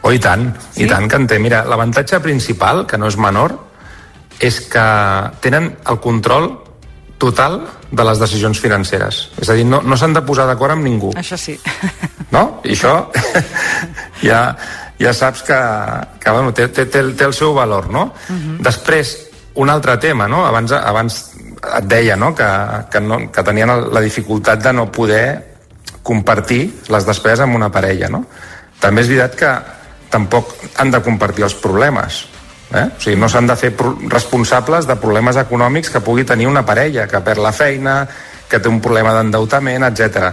Oh, 0.06 0.12
i 0.14 0.20
tant, 0.22 0.52
Sí? 0.72 0.84
i 0.84 0.88
tant 0.88 1.08
que 1.10 1.16
en 1.18 1.26
té. 1.28 1.40
Mira, 1.40 1.64
l'avantatge 1.66 2.20
principal, 2.22 2.86
que 2.86 2.98
no 2.98 3.08
és 3.10 3.18
menor, 3.18 3.56
és 4.40 4.60
que 4.70 4.84
tenen 5.42 5.72
el 5.90 6.00
control 6.00 6.52
total 7.18 7.62
de 7.96 8.04
les 8.04 8.20
decisions 8.20 8.60
financeres. 8.60 9.30
És 9.42 9.50
a 9.50 9.54
dir, 9.56 9.64
no, 9.66 9.80
no 9.82 9.96
s'han 9.98 10.14
de 10.14 10.22
posar 10.22 10.46
d'acord 10.46 10.76
amb 10.76 10.84
ningú. 10.86 11.14
Això 11.18 11.38
sí. 11.40 11.58
No? 12.36 12.60
I 12.66 12.74
això 12.74 12.92
ja, 14.26 14.40
ja 15.00 15.14
saps 15.14 15.44
que, 15.46 15.58
que 16.20 16.32
bueno, 16.34 16.52
té, 16.54 16.68
té, 16.74 16.86
té, 16.92 17.00
el- 17.00 17.14
té 17.16 17.24
el 17.26 17.34
seu 17.38 17.54
valor, 17.54 17.88
no? 17.94 18.10
Després, 18.60 19.25
un 19.56 19.70
altre 19.70 19.98
tema, 19.98 20.28
no? 20.28 20.46
Abans, 20.46 20.72
abans 20.76 21.20
et 21.80 21.88
deia 21.88 22.16
no? 22.20 22.34
Que, 22.36 22.48
que, 22.92 23.02
no, 23.02 23.20
que 23.32 23.44
tenien 23.44 23.72
la 23.92 24.04
dificultat 24.04 24.64
de 24.64 24.74
no 24.74 24.90
poder 24.92 25.56
compartir 26.06 26.62
les 26.92 27.08
despeses 27.08 27.46
amb 27.46 27.58
una 27.58 27.72
parella, 27.74 28.12
no? 28.12 28.26
També 28.82 29.02
és 29.02 29.10
veritat 29.10 29.38
que 29.40 29.52
tampoc 30.12 30.54
han 30.80 30.92
de 30.92 31.02
compartir 31.04 31.48
els 31.48 31.56
problemes. 31.60 32.26
Eh? 32.76 32.86
O 32.86 33.02
sigui, 33.02 33.16
no 33.20 33.30
s'han 33.32 33.48
de 33.48 33.56
fer 33.60 33.72
responsables 34.12 34.88
de 34.90 34.98
problemes 35.00 35.40
econòmics 35.40 35.92
que 35.94 36.04
pugui 36.04 36.26
tenir 36.28 36.48
una 36.52 36.66
parella, 36.66 37.08
que 37.08 37.22
perd 37.24 37.42
la 37.44 37.54
feina, 37.56 38.04
que 38.50 38.60
té 38.60 38.70
un 38.70 38.82
problema 38.82 39.14
d'endeutament, 39.16 39.88
etc. 39.88 40.32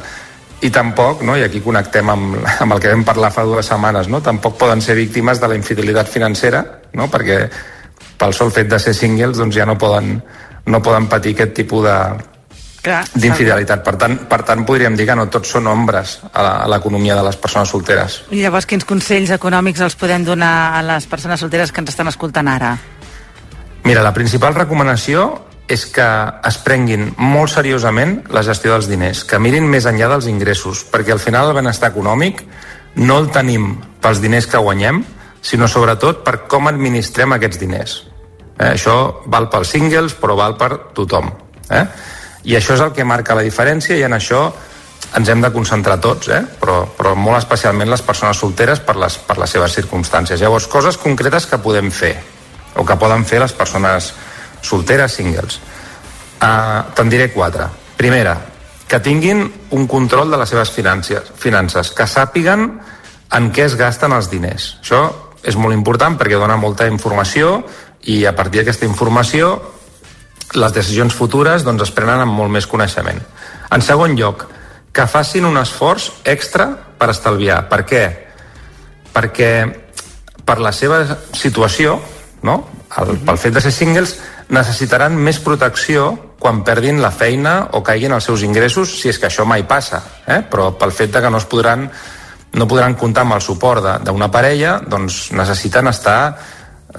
I 0.63 0.71
tampoc, 0.71 1.23
no? 1.27 1.37
i 1.39 1.45
aquí 1.47 1.63
connectem 1.63 2.11
amb, 2.11 2.39
amb 2.65 2.77
el 2.77 2.83
que 2.83 2.93
vam 2.93 3.05
parlar 3.07 3.33
fa 3.35 3.47
dues 3.47 3.71
setmanes, 3.71 4.11
no? 4.13 4.23
tampoc 4.23 4.59
poden 4.59 4.83
ser 4.83 4.99
víctimes 4.99 5.41
de 5.41 5.51
la 5.51 5.59
infidelitat 5.59 6.11
financera, 6.11 6.65
no? 6.99 7.09
perquè 7.11 7.47
pel 8.23 8.35
sol 8.37 8.53
fet 8.55 8.71
de 8.71 8.79
ser 8.79 8.95
singles 8.95 9.41
doncs 9.41 9.57
ja 9.59 9.67
no 9.67 9.75
poden, 9.79 10.15
no 10.71 10.83
poden 10.83 11.09
patir 11.11 11.35
aquest 11.35 11.57
tipus 11.59 11.83
de, 11.85 11.97
d'infidelitat. 12.83 13.83
Per 13.85 13.95
tant, 13.99 14.17
per 14.31 14.41
tant, 14.47 14.65
podríem 14.67 14.97
dir 14.99 15.07
que 15.09 15.17
no 15.19 15.29
tots 15.31 15.55
són 15.55 15.69
ombres 15.71 16.19
a 16.33 16.67
l'economia 16.71 17.17
de 17.19 17.23
les 17.27 17.39
persones 17.39 17.71
solteres. 17.71 18.23
I 18.31 18.43
llavors 18.43 18.67
quins 18.67 18.87
consells 18.87 19.33
econòmics 19.35 19.83
els 19.83 19.99
podem 19.99 20.27
donar 20.27 20.53
a 20.79 20.83
les 20.87 21.07
persones 21.11 21.43
solteres 21.43 21.73
que 21.73 21.83
ens 21.83 21.95
estan 21.95 22.11
escoltant 22.11 22.51
ara? 22.51 22.77
Mira, 23.83 24.03
la 24.03 24.15
principal 24.15 24.55
recomanació 24.55 25.31
és 25.71 25.87
que 25.91 26.05
es 26.47 26.59
prenguin 26.63 27.09
molt 27.17 27.55
seriosament 27.55 28.21
la 28.35 28.43
gestió 28.47 28.75
dels 28.75 28.91
diners, 28.91 29.25
que 29.25 29.41
mirin 29.43 29.67
més 29.71 29.87
enllà 29.89 30.11
dels 30.11 30.29
ingressos, 30.31 30.85
perquè 30.91 31.15
al 31.15 31.23
final 31.23 31.51
el 31.51 31.59
benestar 31.59 31.91
econòmic 31.95 32.45
no 32.99 33.19
el 33.23 33.31
tenim 33.35 33.77
pels 34.03 34.21
diners 34.23 34.47
que 34.51 34.61
guanyem, 34.63 35.03
sinó 35.43 35.67
sobretot 35.67 36.23
per 36.27 36.43
com 36.51 36.69
administrem 36.71 37.35
aquests 37.35 37.63
diners. 37.63 38.01
Eh, 38.63 38.75
això 38.77 39.25
val 39.27 39.49
pels 39.51 39.73
singles, 39.75 40.15
però 40.19 40.37
val 40.39 40.55
per 40.59 40.71
tothom. 40.95 41.31
Eh? 41.71 41.87
I 42.47 42.57
això 42.59 42.77
és 42.77 42.83
el 42.85 42.93
que 42.95 43.07
marca 43.07 43.35
la 43.35 43.43
diferència 43.47 43.97
i 43.99 44.05
en 44.07 44.15
això 44.15 44.45
ens 45.19 45.29
hem 45.29 45.43
de 45.43 45.51
concentrar 45.53 45.99
tots, 46.01 46.29
eh? 46.31 46.41
però, 46.61 46.83
però 46.97 47.15
molt 47.19 47.41
especialment 47.41 47.91
les 47.91 48.05
persones 48.07 48.39
solteres 48.39 48.81
per 48.87 48.97
les, 49.01 49.19
per 49.27 49.37
les 49.41 49.51
seves 49.51 49.75
circumstàncies. 49.77 50.41
Llavors, 50.41 50.69
coses 50.71 50.99
concretes 51.01 51.47
que 51.51 51.59
podem 51.63 51.91
fer, 51.91 52.15
o 52.79 52.87
que 52.87 52.97
poden 52.97 53.27
fer 53.29 53.43
les 53.43 53.53
persones 53.53 54.13
solteres, 54.63 55.19
singles. 55.19 55.59
Uh, 56.43 56.87
Te'n 56.97 57.11
diré 57.11 57.29
quatre. 57.35 57.67
Primera, 57.99 58.37
que 58.89 59.01
tinguin 59.03 59.45
un 59.75 59.87
control 59.91 60.31
de 60.31 60.39
les 60.41 60.51
seves 60.55 60.71
finances, 60.71 61.33
finances, 61.39 61.93
que 61.97 62.07
sàpiguen 62.09 62.67
en 63.33 63.53
què 63.53 63.67
es 63.67 63.77
gasten 63.81 64.15
els 64.15 64.31
diners. 64.31 64.77
Això 64.81 65.05
és 65.43 65.59
molt 65.59 65.75
important 65.75 66.17
perquè 66.19 66.39
dona 66.39 66.59
molta 66.61 66.87
informació 66.91 67.59
i 68.11 68.25
a 68.27 68.35
partir 68.35 68.63
d'aquesta 68.63 68.87
informació 68.89 69.55
les 70.59 70.73
decisions 70.75 71.15
futures 71.15 71.65
doncs, 71.65 71.83
es 71.87 71.95
prenen 71.95 72.25
amb 72.25 72.35
molt 72.37 72.53
més 72.53 72.67
coneixement. 72.69 73.21
En 73.73 73.81
segon 73.81 74.17
lloc, 74.19 74.45
que 74.93 75.07
facin 75.09 75.47
un 75.49 75.57
esforç 75.57 76.11
extra 76.29 76.67
per 76.99 77.09
estalviar. 77.11 77.63
Per 77.71 77.81
què? 77.89 78.03
Perquè 79.15 79.53
per 80.45 80.59
la 80.61 80.73
seva 80.77 81.01
situació, 81.33 81.97
no? 82.45 82.59
El, 83.01 83.17
pel 83.25 83.39
fet 83.41 83.55
de 83.57 83.63
ser 83.65 83.73
singles, 83.73 84.19
necessitaran 84.53 85.17
més 85.17 85.39
protecció 85.41 86.11
quan 86.43 86.61
perdin 86.67 87.01
la 87.01 87.13
feina 87.15 87.69
o 87.73 87.81
caiguin 87.87 88.13
els 88.13 88.27
seus 88.29 88.43
ingressos, 88.45 88.99
si 89.01 89.09
és 89.09 89.19
que 89.19 89.31
això 89.31 89.47
mai 89.49 89.63
passa. 89.65 90.03
Eh? 90.27 90.43
Però 90.51 90.73
pel 90.77 90.93
fet 90.93 91.15
de 91.15 91.23
que 91.23 91.31
no 91.31 91.41
es 91.41 91.49
podran 91.49 91.87
no 92.53 92.67
podran 92.69 92.93
comptar 93.01 93.23
amb 93.25 93.39
el 93.39 93.41
suport 93.41 93.81
de- 93.81 93.99
d'una 94.05 94.29
parella, 94.31 94.75
doncs 94.85 95.31
necessiten 95.33 95.89
estar 95.89 96.37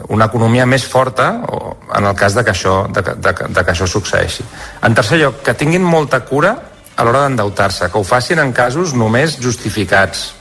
una 0.09 0.25
economia 0.25 0.65
més 0.65 0.85
forta 0.85 1.43
o, 1.47 1.77
en 1.95 2.05
el 2.05 2.15
cas 2.15 2.33
de 2.33 2.43
que, 2.43 2.51
això, 2.51 2.87
de, 2.91 3.01
de, 3.01 3.33
de 3.49 3.63
que 3.63 3.71
això 3.71 3.87
succeeixi. 3.87 4.45
En 4.83 4.95
tercer 4.95 5.19
lloc, 5.21 5.41
que 5.45 5.53
tinguin 5.53 5.83
molta 5.83 6.21
cura 6.25 6.55
a 6.95 7.03
l'hora 7.03 7.25
d'endeutar-se, 7.25 7.89
que 7.89 7.97
ho 7.97 8.03
facin 8.03 8.39
en 8.39 8.53
casos 8.53 8.93
només 8.93 9.39
justificats. 9.41 10.33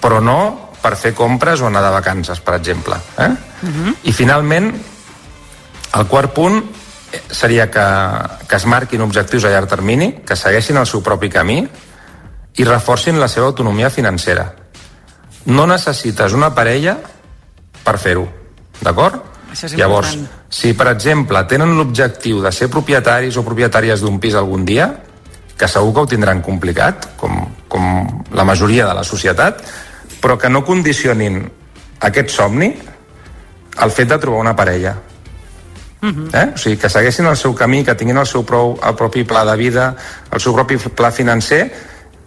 però 0.00 0.20
no 0.20 0.70
per 0.80 0.96
fer 0.96 1.12
compres 1.14 1.60
o 1.60 1.68
anar 1.68 1.82
de 1.84 1.92
vacances, 1.92 2.40
per 2.40 2.54
exemple. 2.56 2.96
Eh? 3.18 3.28
Uh 3.62 3.68
-huh. 3.68 3.94
I 4.02 4.12
finalment, 4.12 4.72
el 5.94 6.06
quart 6.06 6.32
punt 6.32 6.64
seria 7.30 7.70
que, 7.70 7.86
que 8.48 8.56
es 8.56 8.66
marquin 8.66 9.00
objectius 9.02 9.44
a 9.44 9.50
llarg 9.50 9.68
termini, 9.68 10.22
que 10.26 10.36
segueixin 10.36 10.76
el 10.76 10.86
seu 10.86 11.02
propi 11.02 11.28
camí 11.28 11.68
i 12.56 12.64
reforcin 12.64 13.20
la 13.20 13.28
seva 13.28 13.46
autonomia 13.46 13.90
financera. 13.90 14.54
No 15.44 15.66
necessites 15.66 16.32
una 16.32 16.54
parella 16.54 16.96
per 17.84 17.98
fer-ho, 17.98 18.28
d'acord? 18.82 19.30
Llavors, 19.74 20.14
si 20.48 20.72
per 20.78 20.86
exemple 20.92 21.42
tenen 21.50 21.74
l'objectiu 21.76 22.38
de 22.42 22.52
ser 22.54 22.70
propietaris 22.70 23.36
o 23.36 23.42
propietàries 23.46 24.02
d'un 24.04 24.20
pis 24.22 24.36
algun 24.38 24.64
dia, 24.64 24.86
que 25.58 25.68
segur 25.68 25.92
que 25.92 26.04
ho 26.04 26.08
tindran 26.08 26.40
complicat, 26.40 27.10
com, 27.20 27.42
com 27.68 27.84
la 28.32 28.46
majoria 28.46 28.86
de 28.86 28.94
la 28.96 29.04
societat, 29.04 29.60
però 30.22 30.38
que 30.38 30.48
no 30.48 30.62
condicionin 30.64 31.42
aquest 32.06 32.32
somni 32.32 32.70
al 33.76 33.92
fet 33.92 34.08
de 34.08 34.18
trobar 34.22 34.40
una 34.40 34.56
parella. 34.56 34.96
Uh 36.00 36.06
mhm. 36.06 36.28
-huh. 36.28 36.36
eh? 36.42 36.52
O 36.54 36.58
sigui, 36.58 36.76
que 36.76 36.88
segueixin 36.88 37.26
el 37.26 37.36
seu 37.36 37.54
camí, 37.54 37.84
que 37.84 37.94
tinguin 37.94 38.16
el 38.16 38.26
seu 38.26 38.44
prou, 38.44 38.78
el 38.82 38.94
propi 38.94 39.24
pla 39.24 39.44
de 39.44 39.56
vida, 39.56 39.96
el 40.32 40.40
seu 40.40 40.54
propi 40.54 40.76
pla 40.76 41.10
financer 41.10 41.72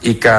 i 0.04 0.14
que, 0.20 0.36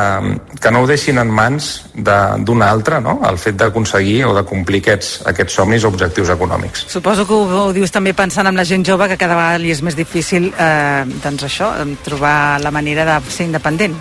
que 0.61 0.71
no 0.73 0.83
ho 0.85 0.89
deixin 0.89 1.19
en 1.21 1.31
mans 1.33 1.69
d'un 1.95 2.65
altre, 2.65 3.01
no? 3.05 3.17
el 3.29 3.39
fet 3.41 3.57
d'aconseguir 3.61 4.25
o 4.29 4.35
de 4.37 4.45
complir 4.49 4.83
aquests, 4.85 5.23
aquests 5.31 5.57
somnis 5.61 5.85
o 5.85 5.93
objectius 5.93 6.33
econòmics. 6.35 6.85
Suposo 6.93 7.25
que 7.29 7.37
ho, 7.37 7.47
ho 7.65 7.73
dius 7.77 7.95
també 7.95 8.12
pensant 8.17 8.51
en 8.51 8.61
la 8.61 8.67
gent 8.69 8.85
jove 8.85 9.09
que 9.09 9.21
cada 9.21 9.39
vegada 9.39 9.62
li 9.62 9.73
és 9.73 9.81
més 9.87 9.97
difícil 9.97 10.51
eh, 10.53 11.05
doncs 11.25 11.49
això, 11.49 11.73
trobar 12.05 12.61
la 12.61 12.75
manera 12.75 13.07
de 13.09 13.17
ser 13.33 13.49
independent. 13.49 13.97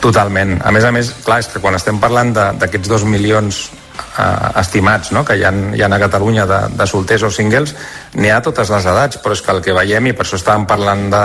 Totalment. 0.00 0.56
A 0.62 0.72
més 0.72 0.86
a 0.86 0.94
més, 0.94 1.10
clar, 1.26 1.40
és 1.42 1.50
que 1.50 1.60
quan 1.60 1.74
estem 1.74 1.98
parlant 2.00 2.30
d'aquests 2.32 2.88
dos 2.88 3.04
milions 3.04 3.64
eh, 3.98 4.50
estimats 4.60 5.12
no? 5.12 5.24
que 5.26 5.36
hi 5.36 5.44
ha, 5.44 5.52
hi 5.74 5.82
ha 5.82 5.90
a 5.90 6.00
Catalunya 6.06 6.46
de, 6.46 6.60
de 6.78 6.86
solters 6.86 7.26
o 7.26 7.32
singles, 7.34 7.74
n'hi 8.14 8.30
ha 8.30 8.38
a 8.38 8.44
totes 8.44 8.70
les 8.72 8.86
edats, 8.94 9.20
però 9.22 9.36
és 9.36 9.42
que 9.42 9.54
el 9.54 9.62
que 9.64 9.76
veiem, 9.76 10.08
i 10.08 10.16
per 10.16 10.24
això 10.24 10.38
estàvem 10.38 10.68
parlant 10.70 11.08
de, 11.12 11.24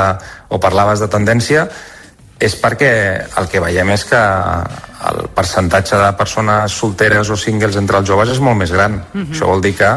o 0.49 0.59
parlaves 0.63 1.03
de 1.03 1.09
tendència, 1.11 1.67
és 2.43 2.55
perquè 2.59 2.93
el 3.39 3.47
que 3.47 3.61
veiem 3.63 3.93
és 3.93 4.03
que 4.09 4.19
el 5.09 5.27
percentatge 5.35 5.99
de 5.99 6.09
persones 6.19 6.75
solteres 6.75 7.29
o 7.31 7.37
singles 7.39 7.77
entre 7.79 8.01
els 8.01 8.09
joves 8.09 8.33
és 8.35 8.41
molt 8.43 8.59
més 8.59 8.71
gran. 8.71 8.99
Uh 9.13 9.21
-huh. 9.21 9.31
Això 9.31 9.47
vol 9.47 9.61
dir 9.61 9.75
que 9.75 9.91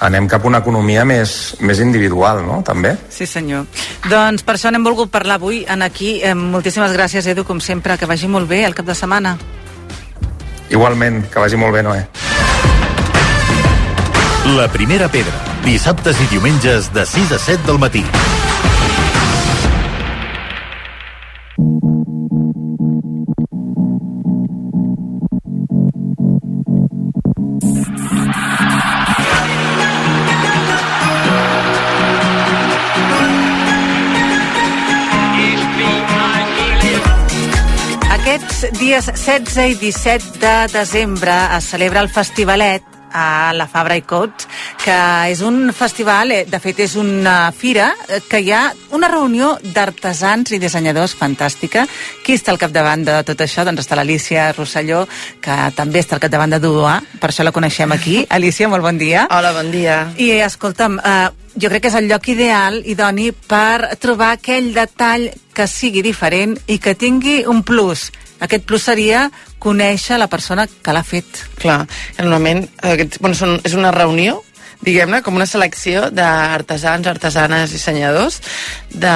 anem 0.00 0.26
cap 0.26 0.44
a 0.44 0.48
una 0.48 0.58
economia 0.58 1.04
més, 1.04 1.56
més 1.60 1.78
individual, 1.78 2.44
no?, 2.46 2.62
també. 2.66 2.96
Sí, 3.08 3.26
senyor. 3.26 3.66
Doncs 4.10 4.42
per 4.42 4.56
això 4.56 4.70
n'hem 4.70 4.82
volgut 4.82 5.10
parlar 5.10 5.36
avui 5.38 5.64
en 5.68 5.82
aquí. 5.82 6.20
Eh, 6.22 6.34
moltíssimes 6.34 6.92
gràcies, 6.92 7.26
Edu, 7.26 7.44
com 7.44 7.60
sempre. 7.60 7.96
Que 7.98 8.06
vagi 8.06 8.26
molt 8.26 8.48
bé 8.48 8.64
el 8.64 8.74
cap 8.74 8.86
de 8.86 8.94
setmana. 8.94 9.38
Igualment, 10.70 11.30
que 11.30 11.38
vagi 11.38 11.56
molt 11.56 11.72
bé, 11.72 11.82
Noé. 11.82 12.06
La 14.56 14.66
primera 14.72 15.08
pedra, 15.08 15.32
dissabtes 15.64 16.20
i 16.20 16.26
diumenges 16.26 16.92
de 16.92 17.06
6 17.06 17.32
a 17.32 17.38
7 17.38 17.66
del 17.66 17.78
matí. 17.78 18.04
Dies 38.92 39.06
16 39.06 39.70
i 39.70 39.74
17 39.80 40.36
de 40.36 40.68
desembre 40.68 41.32
es 41.56 41.64
celebra 41.64 42.02
el 42.02 42.10
Festivalet 42.12 42.84
a 43.08 43.52
la 43.56 43.64
Fabra 43.64 43.96
i 43.96 44.02
Coats, 44.04 44.44
que 44.84 44.96
és 45.32 45.40
un 45.40 45.70
festival, 45.72 46.32
eh, 46.32 46.42
de 46.44 46.60
fet 46.60 46.82
és 46.84 46.92
una 47.00 47.54
fira, 47.56 47.86
eh, 48.08 48.20
que 48.28 48.40
hi 48.40 48.50
ha 48.52 48.66
una 48.92 49.08
reunió 49.08 49.54
d'artesans 49.62 50.52
i 50.52 50.58
dissenyadors 50.60 51.16
fantàstica. 51.16 51.86
Qui 52.22 52.36
està 52.36 52.52
al 52.52 52.60
capdavant 52.60 53.04
de 53.04 53.22
tot 53.24 53.40
això? 53.40 53.64
Doncs 53.64 53.80
està 53.80 53.96
l'Alicia 53.96 54.52
Rosselló, 54.52 55.06
que 55.40 55.56
també 55.74 56.00
està 56.00 56.16
al 56.16 56.20
capdavant 56.20 56.50
de 56.52 56.60
Duoà, 56.60 57.00
per 57.18 57.30
això 57.30 57.44
la 57.44 57.52
coneixem 57.52 57.92
aquí. 57.92 58.26
Alicia, 58.36 58.68
molt 58.68 58.82
bon 58.82 58.98
dia. 58.98 59.26
Hola, 59.30 59.54
bon 59.56 59.70
dia. 59.70 60.12
I 60.18 60.42
escolta'm, 60.44 60.98
eh, 60.98 61.30
jo 61.56 61.68
crec 61.70 61.86
que 61.86 61.88
és 61.88 61.96
el 61.96 62.08
lloc 62.12 62.28
ideal, 62.28 62.82
idoni, 62.84 63.32
per 63.32 63.96
trobar 63.96 64.34
aquell 64.36 64.74
detall 64.74 65.30
que 65.54 65.66
sigui 65.66 66.02
diferent 66.02 66.58
i 66.66 66.78
que 66.78 66.94
tingui 66.94 67.46
un 67.48 67.62
plus 67.62 68.10
aquest 68.42 68.66
plus 68.68 68.88
seria 68.90 69.28
conèixer 69.62 70.18
la 70.18 70.30
persona 70.30 70.66
que 70.66 70.94
l'ha 70.94 71.04
fet. 71.06 71.44
Clar, 71.62 71.82
normalment 72.18 72.66
aquest, 72.82 73.20
bueno, 73.22 73.38
són, 73.38 73.60
és 73.64 73.78
una 73.78 73.94
reunió 73.94 74.40
diguem-ne, 74.82 75.20
com 75.22 75.36
una 75.38 75.46
selecció 75.46 76.08
d'artesans, 76.10 77.06
artesanes, 77.06 77.70
dissenyadors 77.70 78.40
de, 78.90 79.14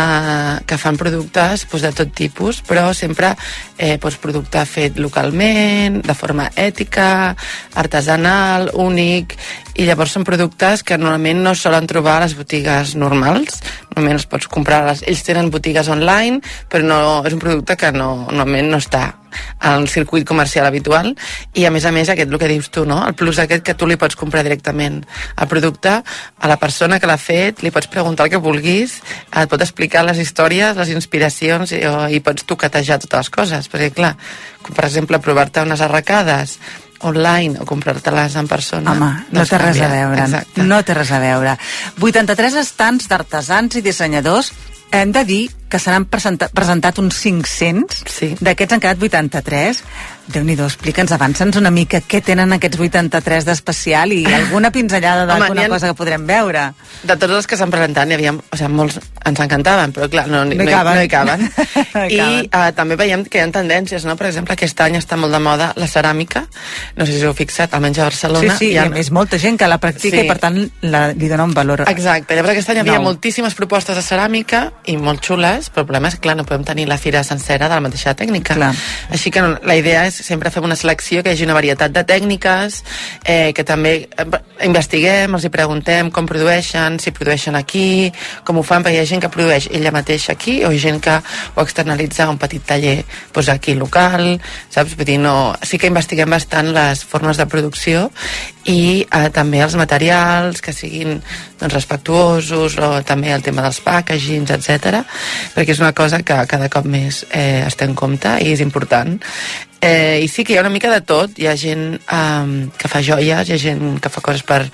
que 0.66 0.78
fan 0.78 0.98
productes 1.00 1.66
doncs, 1.66 1.82
de 1.82 1.92
tot 2.00 2.12
tipus, 2.14 2.60
però 2.66 2.92
sempre 2.94 3.32
eh, 3.76 3.96
doncs, 3.98 4.20
producte 4.22 4.62
fet 4.70 5.00
localment, 5.02 6.00
de 6.06 6.14
forma 6.14 6.48
ètica, 6.54 7.34
artesanal, 7.74 8.70
únic, 8.78 9.34
i 9.76 9.84
llavors 9.84 10.14
són 10.16 10.24
productes 10.24 10.82
que 10.86 10.96
normalment 10.96 11.42
no 11.44 11.52
solen 11.54 11.86
trobar 11.90 12.16
a 12.16 12.24
les 12.24 12.36
botigues 12.38 12.94
normals, 12.96 13.60
normalment 13.90 14.16
els 14.16 14.26
pots 14.30 14.48
comprar, 14.48 14.82
les, 14.88 15.02
ells 15.04 15.24
tenen 15.26 15.50
botigues 15.52 15.90
online, 15.92 16.40
però 16.72 16.86
no, 16.86 16.98
és 17.28 17.36
un 17.36 17.42
producte 17.42 17.76
que 17.76 17.92
no, 17.92 18.10
normalment 18.30 18.72
no 18.72 18.80
està 18.80 19.04
al 19.60 19.84
circuit 19.92 20.24
comercial 20.24 20.64
habitual. 20.64 21.10
I 21.52 21.66
a 21.68 21.72
més 21.74 21.84
a 21.84 21.92
més 21.92 22.08
aquest 22.08 22.32
el 22.32 22.38
que 22.40 22.48
dius 22.48 22.70
tu, 22.72 22.86
no? 22.88 23.02
el 23.04 23.12
plus 23.18 23.40
aquest 23.42 23.64
que 23.66 23.74
tu 23.76 23.88
li 23.88 23.98
pots 24.00 24.16
comprar 24.16 24.44
directament 24.46 25.02
el 25.36 25.50
producte 25.50 25.92
a 26.00 26.48
la 26.48 26.56
persona 26.56 27.00
que 27.00 27.10
l'ha 27.10 27.18
fet, 27.20 27.60
li 27.60 27.74
pots 27.74 27.90
preguntar 27.92 28.26
el 28.26 28.32
que 28.32 28.40
vulguis, 28.40 29.00
et 29.28 29.52
pot 29.52 29.60
explicar 29.60 30.06
les 30.08 30.22
històries, 30.22 30.76
les 30.80 30.94
inspiracions 30.94 31.76
i, 31.76 31.84
i 32.16 32.22
pots 32.24 32.48
toquetejar 32.48 33.02
totes 33.04 33.26
les 33.26 33.34
coses, 33.36 33.70
perquè 33.72 33.92
clar, 33.92 34.14
per 34.72 34.88
exemple 34.88 35.20
provar-te 35.20 35.68
unes 35.68 35.84
arracades 35.84 36.56
online 37.00 37.60
o 37.60 37.66
comprar-te-les 37.68 38.36
en 38.40 38.48
persona. 38.48 38.92
Home, 38.92 39.10
no, 39.30 39.40
no 39.40 39.46
té 39.48 39.58
res 39.60 39.80
a 39.80 39.90
veure. 39.92 40.22
Exacte. 40.24 40.64
No 40.64 40.80
té 40.86 40.96
res 40.96 41.12
a 41.12 41.20
veure. 41.22 41.56
83 42.00 42.58
estants 42.62 43.10
d'artesans 43.10 43.76
i 43.76 43.84
dissenyadors 43.84 44.52
hem 44.96 45.12
de 45.12 45.24
dir 45.28 45.42
que 45.70 45.80
s'han 45.82 46.06
presentat, 46.10 46.52
presentat 46.54 47.00
uns 47.02 47.18
500, 47.22 48.04
sí. 48.10 48.28
d'aquests 48.40 48.76
han 48.76 48.82
quedat 48.82 49.02
83. 49.02 49.82
Déu-n'hi-do, 50.26 50.66
explica'ns, 50.66 51.12
avança'ns 51.14 51.58
una 51.60 51.70
mica 51.70 52.00
què 52.02 52.18
tenen 52.24 52.56
aquests 52.56 52.80
83 52.82 53.46
d'especial 53.46 54.10
i 54.14 54.24
alguna 54.26 54.72
pinzellada 54.74 55.26
d'alguna 55.28 55.68
cosa 55.70 55.92
que 55.92 55.98
podrem 55.98 56.26
veure. 56.26 56.68
De 57.06 57.14
tots 57.14 57.38
els 57.38 57.46
que 57.46 57.58
s'han 57.58 57.70
presentat, 57.70 58.08
n'hi 58.08 58.18
havia, 58.18 58.34
o 58.34 58.58
sigui, 58.58 58.72
molts 58.74 58.98
ens 59.26 59.42
encantaven, 59.42 59.94
però 59.94 60.08
clar, 60.10 60.26
no, 60.30 60.44
no, 60.44 60.54
no, 60.54 60.66
hi, 60.66 60.70
caben. 60.70 60.98
no 60.98 61.04
hi 61.04 61.10
caben. 61.10 61.46
I 62.16 62.20
uh, 62.46 62.70
també 62.76 62.98
veiem 62.98 63.24
que 63.26 63.40
hi 63.40 63.44
ha 63.44 63.50
tendències, 63.54 64.06
no? 64.06 64.16
Per 64.18 64.28
exemple, 64.30 64.54
aquest 64.54 64.82
any 64.82 64.98
està 64.98 65.18
molt 65.18 65.34
de 65.34 65.42
moda 65.42 65.72
la 65.78 65.90
ceràmica, 65.90 66.44
no 66.96 67.06
sé 67.06 67.14
si 67.14 67.22
us 67.22 67.28
heu 67.30 67.36
fixat, 67.38 67.74
almenys 67.74 68.02
a 68.02 68.08
Barcelona. 68.10 68.54
Sí, 68.54 68.66
sí, 68.66 68.72
hi 68.74 68.80
ha... 68.80 68.86
i 68.86 68.92
a 68.92 68.94
més 68.94 69.10
molta 69.14 69.38
gent 69.42 69.58
que 69.58 69.70
la 69.70 69.78
practica 69.82 70.20
sí. 70.20 70.26
i 70.26 70.30
per 70.30 70.38
tant 70.42 70.58
la, 70.86 71.08
li 71.14 71.30
dona 71.30 71.46
un 71.46 71.54
valor 71.56 71.84
Exacte, 71.86 72.34
llavors 72.36 72.54
aquest 72.54 72.70
any 72.72 72.80
hi 72.80 72.84
havia 72.84 72.98
no. 72.98 73.06
moltíssimes 73.08 73.54
propostes 73.58 73.98
de 73.98 74.02
ceràmica 74.04 74.62
i 74.90 74.96
molt 75.00 75.22
xules, 75.26 75.55
però 75.70 75.82
el 75.82 75.88
problema 75.88 76.10
és 76.10 76.16
que, 76.16 76.22
clar, 76.26 76.36
no 76.38 76.44
podem 76.48 76.64
tenir 76.68 76.86
la 76.88 76.98
fira 77.00 77.22
sencera 77.24 77.68
de 77.68 77.74
la 77.74 77.82
mateixa 77.84 78.14
tècnica. 78.18 78.56
Clar. 78.58 78.72
Així 79.10 79.32
que 79.34 79.42
la 79.42 79.76
idea 79.78 80.04
és 80.08 80.18
sempre 80.26 80.52
fem 80.54 80.64
una 80.68 80.76
selecció 80.78 81.22
que 81.22 81.32
hi 81.32 81.36
hagi 81.36 81.46
una 81.48 81.56
varietat 81.56 81.94
de 81.94 82.04
tècniques, 82.06 82.82
eh, 83.24 83.52
que 83.56 83.64
també 83.66 83.94
eh, 84.06 84.26
investiguem, 84.66 85.34
els 85.34 85.46
hi 85.46 85.52
preguntem 85.52 86.10
com 86.14 86.28
produeixen, 86.28 87.00
si 87.02 87.14
produeixen 87.16 87.56
aquí, 87.58 88.12
com 88.44 88.60
ho 88.60 88.64
fan, 88.66 88.84
perquè 88.84 89.00
hi 89.00 89.04
ha 89.04 89.10
gent 89.12 89.24
que 89.24 89.32
produeix 89.32 89.70
ella 89.72 89.94
mateixa 89.94 90.36
aquí 90.36 90.58
o 90.64 90.72
gent 90.76 91.00
que 91.02 91.16
ho 91.18 91.64
externalitza 91.64 92.26
a 92.26 92.30
un 92.30 92.38
petit 92.38 92.64
taller 92.66 92.98
doncs 93.32 93.50
aquí 93.52 93.74
local, 93.74 94.36
saps? 94.70 94.96
Vull 94.96 95.08
dir, 95.08 95.18
no... 95.22 95.36
Sí 95.66 95.80
que 95.80 95.90
investiguem 95.90 96.30
bastant 96.30 96.72
les 96.74 97.02
formes 97.04 97.40
de 97.40 97.46
producció 97.50 98.10
i 98.66 99.04
eh, 99.04 99.28
també 99.34 99.62
els 99.64 99.76
materials 99.78 100.62
que 100.64 100.74
siguin 100.74 101.20
doncs, 101.60 101.72
respectuosos 101.72 102.78
o 102.82 102.90
també 103.06 103.32
el 103.34 103.44
tema 103.46 103.64
dels 103.64 103.80
packagings, 103.84 104.50
etc. 104.56 105.02
perquè 105.54 105.76
és 105.76 105.82
una 105.82 105.94
cosa 105.96 106.22
que 106.22 106.40
cada 106.50 106.68
cop 106.72 106.88
més 106.90 107.24
eh, 107.30 107.62
es 107.66 107.78
té 107.78 107.86
en 107.86 107.94
compte 107.94 108.36
i 108.42 108.52
és 108.52 108.64
important 108.64 109.18
Eh, 109.86 110.22
I 110.24 110.28
sí 110.28 110.42
que 110.42 110.54
hi 110.54 110.56
ha 110.56 110.62
una 110.64 110.72
mica 110.72 110.90
de 110.90 111.02
tot. 111.04 111.36
Hi 111.38 111.46
ha 111.46 111.54
gent 111.60 111.84
um, 112.10 112.54
que 112.74 112.88
fa 112.88 113.02
joies, 113.04 113.46
hi 113.46 113.54
ha 113.54 113.60
gent 113.60 114.00
que 114.02 114.10
fa 114.10 114.22
coses 114.24 114.42
per... 114.46 114.64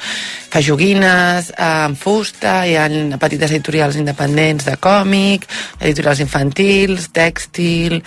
fa 0.53 0.63
joguines 0.63 1.51
amb 1.61 1.99
fusta, 1.99 2.63
hi 2.69 2.77
ha 2.77 2.87
petites 3.21 3.51
editorials 3.51 3.97
independents 4.01 4.69
de 4.69 4.77
còmic, 4.77 5.47
editorials 5.81 6.21
infantils, 6.25 7.09
tèxtil, 7.13 7.99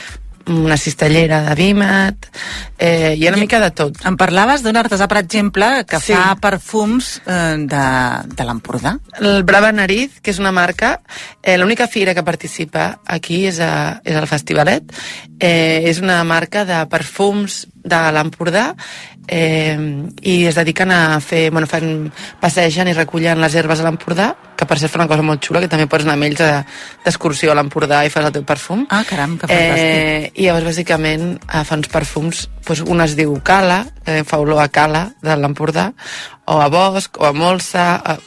una 0.47 0.77
cistellera 0.77 1.41
de 1.49 1.55
Vímet, 1.55 2.27
eh, 2.77 3.15
hi 3.17 3.25
ha 3.25 3.31
una 3.31 3.39
mica 3.41 3.59
de 3.59 3.71
tot. 3.71 3.97
Em 4.05 4.17
parlaves 4.17 4.61
d'un 4.63 4.77
artesà, 4.77 5.07
per 5.07 5.17
exemple, 5.23 5.85
que 5.87 5.99
Sí. 5.99 6.13
fa 6.13 6.35
perfums 6.41 7.21
eh, 7.25 7.55
de, 7.65 7.85
de 8.35 8.43
l'Empordà. 8.45 8.97
El 9.19 9.43
Brava 9.43 9.71
Nariz, 9.71 10.19
que 10.21 10.31
és 10.31 10.39
una 10.39 10.51
marca, 10.51 11.01
eh, 11.41 11.57
l'única 11.57 11.87
fira 11.87 12.13
que 12.13 12.23
participa 12.23 12.99
aquí 13.05 13.45
és, 13.47 13.59
a, 13.59 14.01
és 14.03 14.15
al 14.15 14.27
Festivalet. 14.27 14.83
Eh, 15.39 15.83
és 15.89 15.99
una 15.99 16.23
marca 16.23 16.63
de 16.65 16.77
perfums 16.87 17.65
de 17.83 17.97
l'Empordà 18.15 18.73
eh, 19.27 19.77
i 20.21 20.35
es 20.45 20.55
dediquen 20.55 20.91
a 20.91 21.19
fer, 21.21 21.49
bueno, 21.51 21.67
fan, 21.67 22.11
passegen 22.41 22.89
i 22.89 22.95
recullen 22.95 23.41
les 23.41 23.55
herbes 23.55 23.81
a 23.81 23.87
l'Empordà, 23.87 24.29
que 24.55 24.67
per 24.67 24.77
cert 24.79 24.93
fa 24.93 25.01
una 25.01 25.07
cosa 25.09 25.25
molt 25.25 25.43
xula, 25.43 25.61
que 25.63 25.69
també 25.71 25.87
pots 25.91 26.05
anar 26.05 26.15
amb 26.17 26.27
ells 26.27 26.43
d'excursió 27.05 27.51
a 27.51 27.57
l'Empordà 27.57 28.03
i 28.05 28.13
fas 28.13 28.29
el 28.29 28.35
teu 28.35 28.45
perfum. 28.47 28.85
Ah, 28.89 29.03
caram, 29.07 29.37
que 29.39 29.49
fantàstic. 29.49 29.81
Eh, 29.81 30.31
I 30.35 30.47
llavors, 30.47 30.69
bàsicament, 30.69 31.25
eh, 31.45 31.65
fa 31.65 31.79
uns 31.79 31.91
perfums, 31.91 32.45
doncs, 32.65 32.85
un 32.85 33.03
es 33.05 33.17
diu 33.17 33.35
Cala, 33.43 33.83
que 34.05 34.21
fa 34.27 34.39
olor 34.41 34.63
a 34.63 34.69
Cala, 34.69 35.09
de 35.21 35.35
l'Empordà, 35.41 35.91
o 36.45 36.61
a 36.61 36.69
Bosc, 36.71 37.19
o 37.19 37.27
a 37.27 37.33
Molsa, 37.33 37.89
a, 37.97 38.17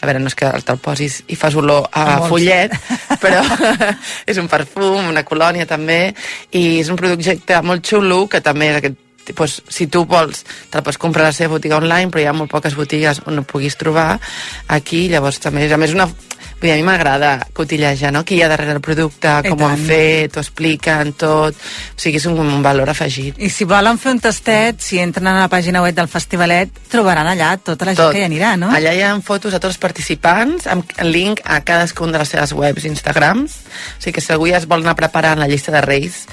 a 0.00 0.06
veure, 0.08 0.20
no 0.20 0.32
és 0.32 0.36
que 0.38 0.50
te'l 0.66 0.82
posis 0.82 1.22
i 1.32 1.38
fas 1.38 1.56
olor 1.56 1.88
a, 1.92 2.04
A 2.16 2.28
follet, 2.28 2.74
però 3.22 3.42
és 4.30 4.38
un 4.42 4.48
perfum, 4.50 5.08
una 5.12 5.24
colònia 5.28 5.68
també, 5.68 6.14
i 6.52 6.80
és 6.80 6.92
un 6.92 7.00
projecte 7.00 7.60
molt 7.62 7.86
xulo 7.86 8.24
que 8.30 8.42
també 8.44 8.72
és 8.72 8.80
aquest 8.82 9.02
pues, 9.34 9.62
si 9.68 9.86
tu 9.86 10.04
vols, 10.06 10.44
te'l 10.70 10.84
pots 10.86 10.98
comprar 10.98 11.26
a 11.26 11.32
la 11.32 11.36
seva 11.36 11.56
botiga 11.56 11.80
online, 11.80 12.10
però 12.12 12.22
hi 12.22 12.28
ha 12.30 12.36
molt 12.36 12.50
poques 12.52 12.76
botigues 12.78 13.22
on 13.26 13.40
ho 13.40 13.42
puguis 13.42 13.76
trobar 13.76 14.20
aquí, 14.68 15.08
llavors 15.08 15.40
també 15.42 15.66
és, 15.66 15.72
a 15.72 15.80
més, 15.80 15.94
una, 15.96 16.06
vull 16.06 16.68
dir, 16.68 16.72
a 16.72 16.76
mi 16.78 16.86
m'agrada 16.86 17.32
cotillejar, 17.56 18.12
no?, 18.14 18.22
qui 18.24 18.38
hi 18.38 18.42
ha 18.44 18.48
darrere 18.48 18.76
el 18.76 18.80
producte, 18.84 19.28
I 19.28 19.50
com 19.50 19.60
ho 19.60 19.68
han 19.68 19.76
tant. 19.76 19.88
fet, 19.88 20.36
ho 20.36 20.44
expliquen 20.44 21.12
tot, 21.18 21.56
o 21.56 22.00
sigui, 22.00 22.20
és 22.20 22.26
un, 22.30 22.38
un 22.40 22.62
valor 22.64 22.88
afegit. 22.92 23.36
I 23.42 23.50
si 23.52 23.66
volen 23.68 23.98
fer 24.00 24.14
un 24.16 24.22
tastet, 24.24 24.80
si 24.84 25.00
entren 25.02 25.28
a 25.28 25.36
la 25.40 25.50
pàgina 25.52 25.82
web 25.84 25.96
del 25.96 26.08
Festivalet, 26.08 26.72
trobaran 26.92 27.28
allà 27.28 27.54
tota 27.58 27.88
la 27.88 27.96
gent 27.98 28.12
que 28.14 28.22
hi 28.22 28.28
anirà, 28.28 28.54
no? 28.60 28.70
Allà 28.74 28.94
hi 28.94 29.02
ha 29.04 29.12
fotos 29.24 29.52
de 29.52 29.60
tots 29.60 29.74
els 29.74 29.82
participants, 29.82 30.66
amb 30.70 30.96
link 31.04 31.42
a 31.44 31.60
cadascun 31.66 32.12
de 32.14 32.22
les 32.22 32.32
seves 32.32 32.54
webs 32.56 32.86
i 32.86 32.92
Instagrams. 32.92 33.60
O 33.98 34.02
sigui 34.02 34.16
que 34.16 34.24
si 34.24 34.32
algú 34.32 34.48
ja 34.48 34.60
es 34.60 34.68
vol 34.70 34.84
anar 34.84 34.96
preparant 34.96 35.40
la 35.42 35.48
llista 35.50 35.74
de 35.74 35.82
Reis 35.84 36.24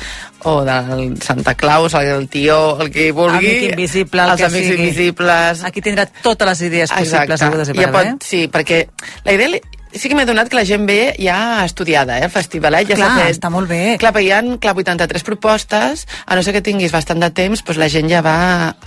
o 0.44 0.64
del 0.66 1.22
Santa 1.22 1.56
Claus, 1.56 1.94
el, 1.96 2.28
tió, 2.30 2.80
el 2.82 2.92
que 2.92 3.12
vulgui... 3.12 3.38
Amic 3.38 3.70
invisible, 3.72 4.24
el 4.24 4.34
els 4.34 4.42
que 4.42 4.48
amics 4.50 4.68
sigui. 4.68 4.82
invisibles... 4.84 5.64
Aquí 5.70 5.82
tindrà 5.86 6.08
totes 6.22 6.50
les 6.52 6.66
idees 6.70 6.92
possibles, 6.92 7.46
hagudes 7.48 7.72
i 7.72 7.78
per 7.78 7.86
ja 7.86 7.92
pot, 7.94 8.02
haver. 8.02 8.18
Sí, 8.24 8.44
perquè 8.52 8.84
la 9.24 9.38
idea... 9.40 9.64
Sí 9.94 10.10
que 10.10 10.16
m'he 10.18 10.26
donat 10.26 10.50
que 10.50 10.58
la 10.58 10.66
gent 10.66 10.88
ve 10.90 11.14
ja 11.22 11.64
estudiada, 11.66 12.18
eh, 12.20 12.26
el 12.26 12.32
festivalet 12.34 12.88
ja 12.90 12.96
s'ha 12.98 13.06
Clar, 13.12 13.26
fet. 13.28 13.36
està 13.38 13.50
molt 13.54 13.70
bé. 13.70 13.96
Clar, 14.02 14.12
però 14.16 14.24
hi 14.26 14.32
ha 14.34 14.42
clar, 14.60 14.74
83 14.76 15.24
propostes, 15.28 16.08
a 16.26 16.36
no 16.36 16.42
ser 16.44 16.54
que 16.56 16.62
tinguis 16.66 16.92
bastant 16.92 17.22
de 17.22 17.30
temps, 17.30 17.62
doncs 17.64 17.78
la 17.78 17.90
gent 17.94 18.10
ja 18.10 18.22
va 18.26 18.38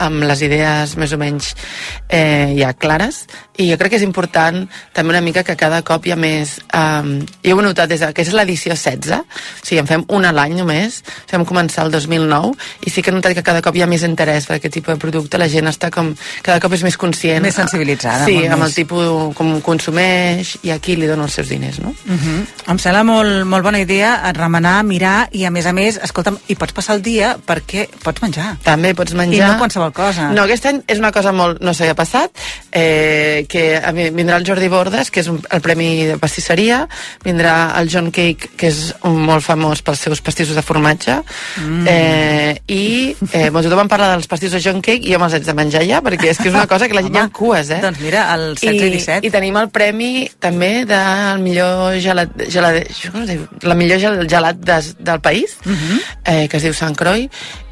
amb 0.02 0.24
les 0.26 0.42
idees 0.42 0.96
més 0.98 1.12
o 1.14 1.18
menys 1.20 1.52
eh, 2.08 2.54
ja 2.58 2.72
clares, 2.74 3.24
i 3.56 3.70
jo 3.70 3.78
crec 3.78 3.94
que 3.94 4.00
és 4.00 4.04
important 4.04 4.64
també 4.92 5.14
una 5.14 5.22
mica 5.24 5.44
que 5.46 5.56
cada 5.56 5.82
cop 5.86 6.04
hi 6.06 6.12
ha 6.12 6.16
més... 6.20 6.56
Um, 6.76 7.20
jo 7.46 7.54
ho 7.56 7.60
he 7.60 7.64
notat 7.64 7.88
des 7.88 8.02
de, 8.02 8.10
que 8.12 8.22
és 8.26 8.32
l'edició 8.34 8.74
16, 8.74 9.14
o 9.22 9.64
sigui, 9.64 9.78
en 9.80 9.86
fem 9.88 10.04
una 10.12 10.34
a 10.34 10.36
l'any 10.36 10.56
només, 10.58 10.98
o 11.00 11.06
sigui, 11.22 11.36
vam 11.38 11.46
començar 11.48 11.86
el 11.86 11.94
2009, 11.94 12.52
i 12.84 12.90
sí 12.92 13.00
que 13.02 13.12
he 13.12 13.16
notat 13.16 13.36
que 13.38 13.46
cada 13.46 13.62
cop 13.64 13.78
hi 13.78 13.84
ha 13.86 13.88
més 13.88 14.02
interès 14.04 14.50
per 14.50 14.58
aquest 14.58 14.74
tipus 14.76 14.94
de 14.96 15.00
producte, 15.00 15.38
la 15.38 15.48
gent 15.48 15.70
està 15.70 15.90
com... 15.94 16.12
cada 16.42 16.58
cop 16.60 16.74
és 16.76 16.82
més 16.84 16.98
conscient. 17.00 17.40
Més 17.46 17.54
sensibilitzada, 17.56 18.26
Sí, 18.26 18.42
amb 18.44 18.60
més. 18.60 18.68
el 18.68 18.74
tipus 18.82 19.32
com 19.38 19.54
consumeix 19.64 20.56
i 20.66 20.74
a 20.74 20.78
qui 20.96 21.04
li 21.04 21.10
dona 21.10 21.26
els 21.28 21.36
seus 21.36 21.50
diners, 21.52 21.78
no? 21.84 21.92
Uh 22.08 22.16
-huh. 22.16 22.38
Em 22.72 22.78
sembla 22.80 23.04
molt, 23.04 23.44
molt 23.44 23.64
bona 23.64 23.80
idea 23.80 24.32
remenar, 24.32 24.82
mirar 24.84 25.28
i 25.32 25.44
a 25.44 25.50
més 25.50 25.66
a 25.66 25.72
més, 25.72 26.00
escolta'm, 26.02 26.38
i 26.48 26.56
pots 26.56 26.72
passar 26.72 26.96
el 26.96 27.02
dia 27.02 27.36
perquè 27.36 27.86
pots 28.02 28.22
menjar. 28.22 28.56
També 28.64 28.94
pots 28.94 29.12
menjar... 29.12 29.48
I 29.48 29.52
no 29.52 29.58
qualsevol 29.58 29.92
cosa. 29.92 30.30
No, 30.32 30.44
aquest 30.44 30.66
any 30.66 30.82
és 30.86 30.98
una 30.98 31.12
cosa 31.12 31.32
molt... 31.32 31.60
No 31.60 31.74
s'havia 31.74 31.94
passat, 31.94 32.30
eh, 32.72 33.44
que 33.48 33.76
a 33.76 33.92
mi 33.92 34.10
vindrà 34.10 34.36
el 34.36 34.46
Jordi 34.46 34.68
Bordes, 34.68 35.10
que 35.10 35.20
és 35.20 35.28
un, 35.28 35.40
el 35.50 35.60
Premi 35.60 36.06
de 36.06 36.18
Pastisseria, 36.18 36.88
vindrà 37.24 37.74
el 37.80 37.90
John 37.92 38.10
Cake, 38.10 38.50
que 38.56 38.68
és 38.68 38.94
un 39.04 39.20
molt 39.26 39.44
famós 39.44 39.82
pels 39.82 40.00
seus 40.06 40.20
pastissos 40.20 40.56
de 40.56 40.62
formatge, 40.62 41.18
mm. 41.60 41.86
eh, 41.88 42.60
i 42.68 43.16
eh, 43.32 43.50
bueno, 43.50 43.68
tothom 43.68 43.88
parla 43.88 44.12
dels 44.14 44.26
pastissos 44.30 44.62
de 44.62 44.70
John 44.70 44.80
Cake 44.80 45.06
i 45.06 45.12
jo 45.12 45.20
me'ls 45.20 45.36
haig 45.36 45.44
de 45.44 45.54
menjar 45.56 45.84
ja, 45.86 46.00
perquè 46.04 46.32
és 46.32 46.40
que 46.40 46.48
és 46.48 46.54
una 46.54 46.66
cosa 46.70 46.88
que 46.88 46.96
la 46.96 47.02
gent 47.04 47.16
hi 47.16 47.20
ha 47.20 47.28
cues, 47.28 47.70
eh? 47.70 47.80
Doncs 47.82 48.00
mira, 48.00 48.28
el 48.34 48.54
16 48.54 48.72
i, 48.72 48.86
I, 48.86 48.90
17. 48.98 49.26
I 49.26 49.32
tenim 49.34 49.56
el 49.60 49.70
premi 49.74 50.28
també 50.40 50.85
del 50.86 51.38
millor 51.44 51.98
gelat, 52.00 52.32
gelat, 52.48 52.82
això 52.90 53.12
com 53.12 53.22
es 53.22 53.28
diu? 53.34 53.46
La 53.62 53.74
millor 53.74 53.98
gel- 54.02 54.26
gelat 54.30 54.56
de, 54.56 54.80
del 54.98 55.20
país, 55.20 55.56
uh 55.64 55.70
Mhm. 55.70 55.76
-huh. 55.76 56.00
eh, 56.24 56.48
que 56.48 56.56
es 56.56 56.62
diu 56.62 56.72
Sant 56.74 56.96
Croi, 56.96 57.28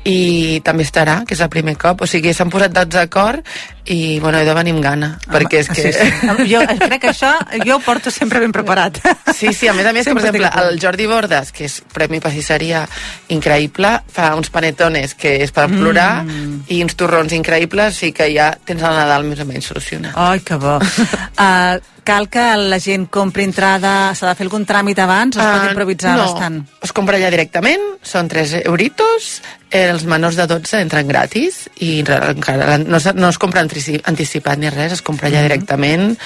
i 0.07 0.61
també 0.62 0.83
estarà, 0.85 1.25
que 1.25 1.33
és 1.33 1.41
el 1.41 1.49
primer 1.49 1.79
cop. 1.79 2.03
O 2.03 2.07
sigui, 2.07 2.35
s'han 2.35 2.51
posat 2.51 2.75
tots 2.75 2.95
d'acord 2.95 3.41
i, 3.87 4.19
bueno, 4.21 4.37
he 4.39 4.45
de 4.45 4.53
venir 4.53 4.73
amb 4.75 4.83
gana, 4.83 5.19
perquè 5.27 5.61
és 5.61 5.69
que... 5.69 5.93
Sí, 5.93 5.93
sí. 6.45 6.51
Jo 6.53 6.61
crec 6.67 7.01
que 7.01 7.09
això 7.09 7.33
jo 7.65 7.77
ho 7.77 7.81
porto 7.81 8.11
sempre 8.11 8.39
ben 8.39 8.53
preparat. 8.53 8.99
Sí, 9.35 9.53
sí, 9.55 9.67
a 9.67 9.73
més 9.73 9.87
a 9.87 9.93
més, 9.95 10.05
que, 10.05 10.12
per 10.15 10.27
exemple, 10.27 10.51
el 10.62 10.79
Jordi 10.79 11.07
Bordes, 11.07 11.53
que 11.53 11.65
és 11.65 11.83
Premi 11.93 12.21
Pastisseria 12.21 12.87
increïble, 13.29 14.03
fa 14.12 14.35
uns 14.37 14.51
panetones 14.51 15.15
que 15.15 15.43
és 15.43 15.51
per 15.53 15.69
plorar 15.69 16.23
Mm. 16.25 16.65
i 16.69 16.83
uns 16.83 16.95
torrons 16.97 17.33
increïbles, 17.33 17.95
sí 17.97 18.12
que 18.12 18.29
ja 18.35 18.51
tens 18.65 18.83
el 18.83 18.95
Nadal 18.95 19.25
més 19.25 19.41
o 19.41 19.45
menys 19.47 19.65
solucionat. 19.65 20.12
Ai, 20.17 20.41
que 20.41 20.55
bo. 20.57 20.77
Uh, 20.77 21.81
cal 22.05 22.28
que 22.28 22.42
la 22.57 22.78
gent 22.78 23.09
compri 23.11 23.44
entrada, 23.48 24.12
s'ha 24.14 24.28
de 24.28 24.34
fer 24.38 24.44
algun 24.46 24.66
tràmit 24.68 24.98
abans 25.02 25.36
o 25.36 25.40
es 25.40 25.46
pot 25.46 25.62
Ah, 25.64 25.70
improvisar 25.72 26.16
no, 26.16 26.24
bastant? 26.28 26.61
es 26.84 26.92
compra 26.92 27.16
allà 27.18 27.30
directament, 27.32 27.80
són 28.02 28.28
3 28.28 28.61
euritos, 28.64 29.40
els 29.74 30.05
menors 30.07 30.36
de 30.36 30.46
12 30.46 30.80
entren 30.84 31.09
gratis 31.09 31.64
i 31.82 32.05
encara 32.07 32.78
no, 32.78 32.98
no 33.14 33.28
es 33.28 33.38
compra 33.42 33.64
antici- 33.64 34.00
anticipat 34.05 34.59
ni 34.59 34.70
res, 34.70 34.92
es 34.92 35.02
compra 35.02 35.28
allà 35.28 35.40
Mhm. 35.40 35.48
directament 35.48 36.18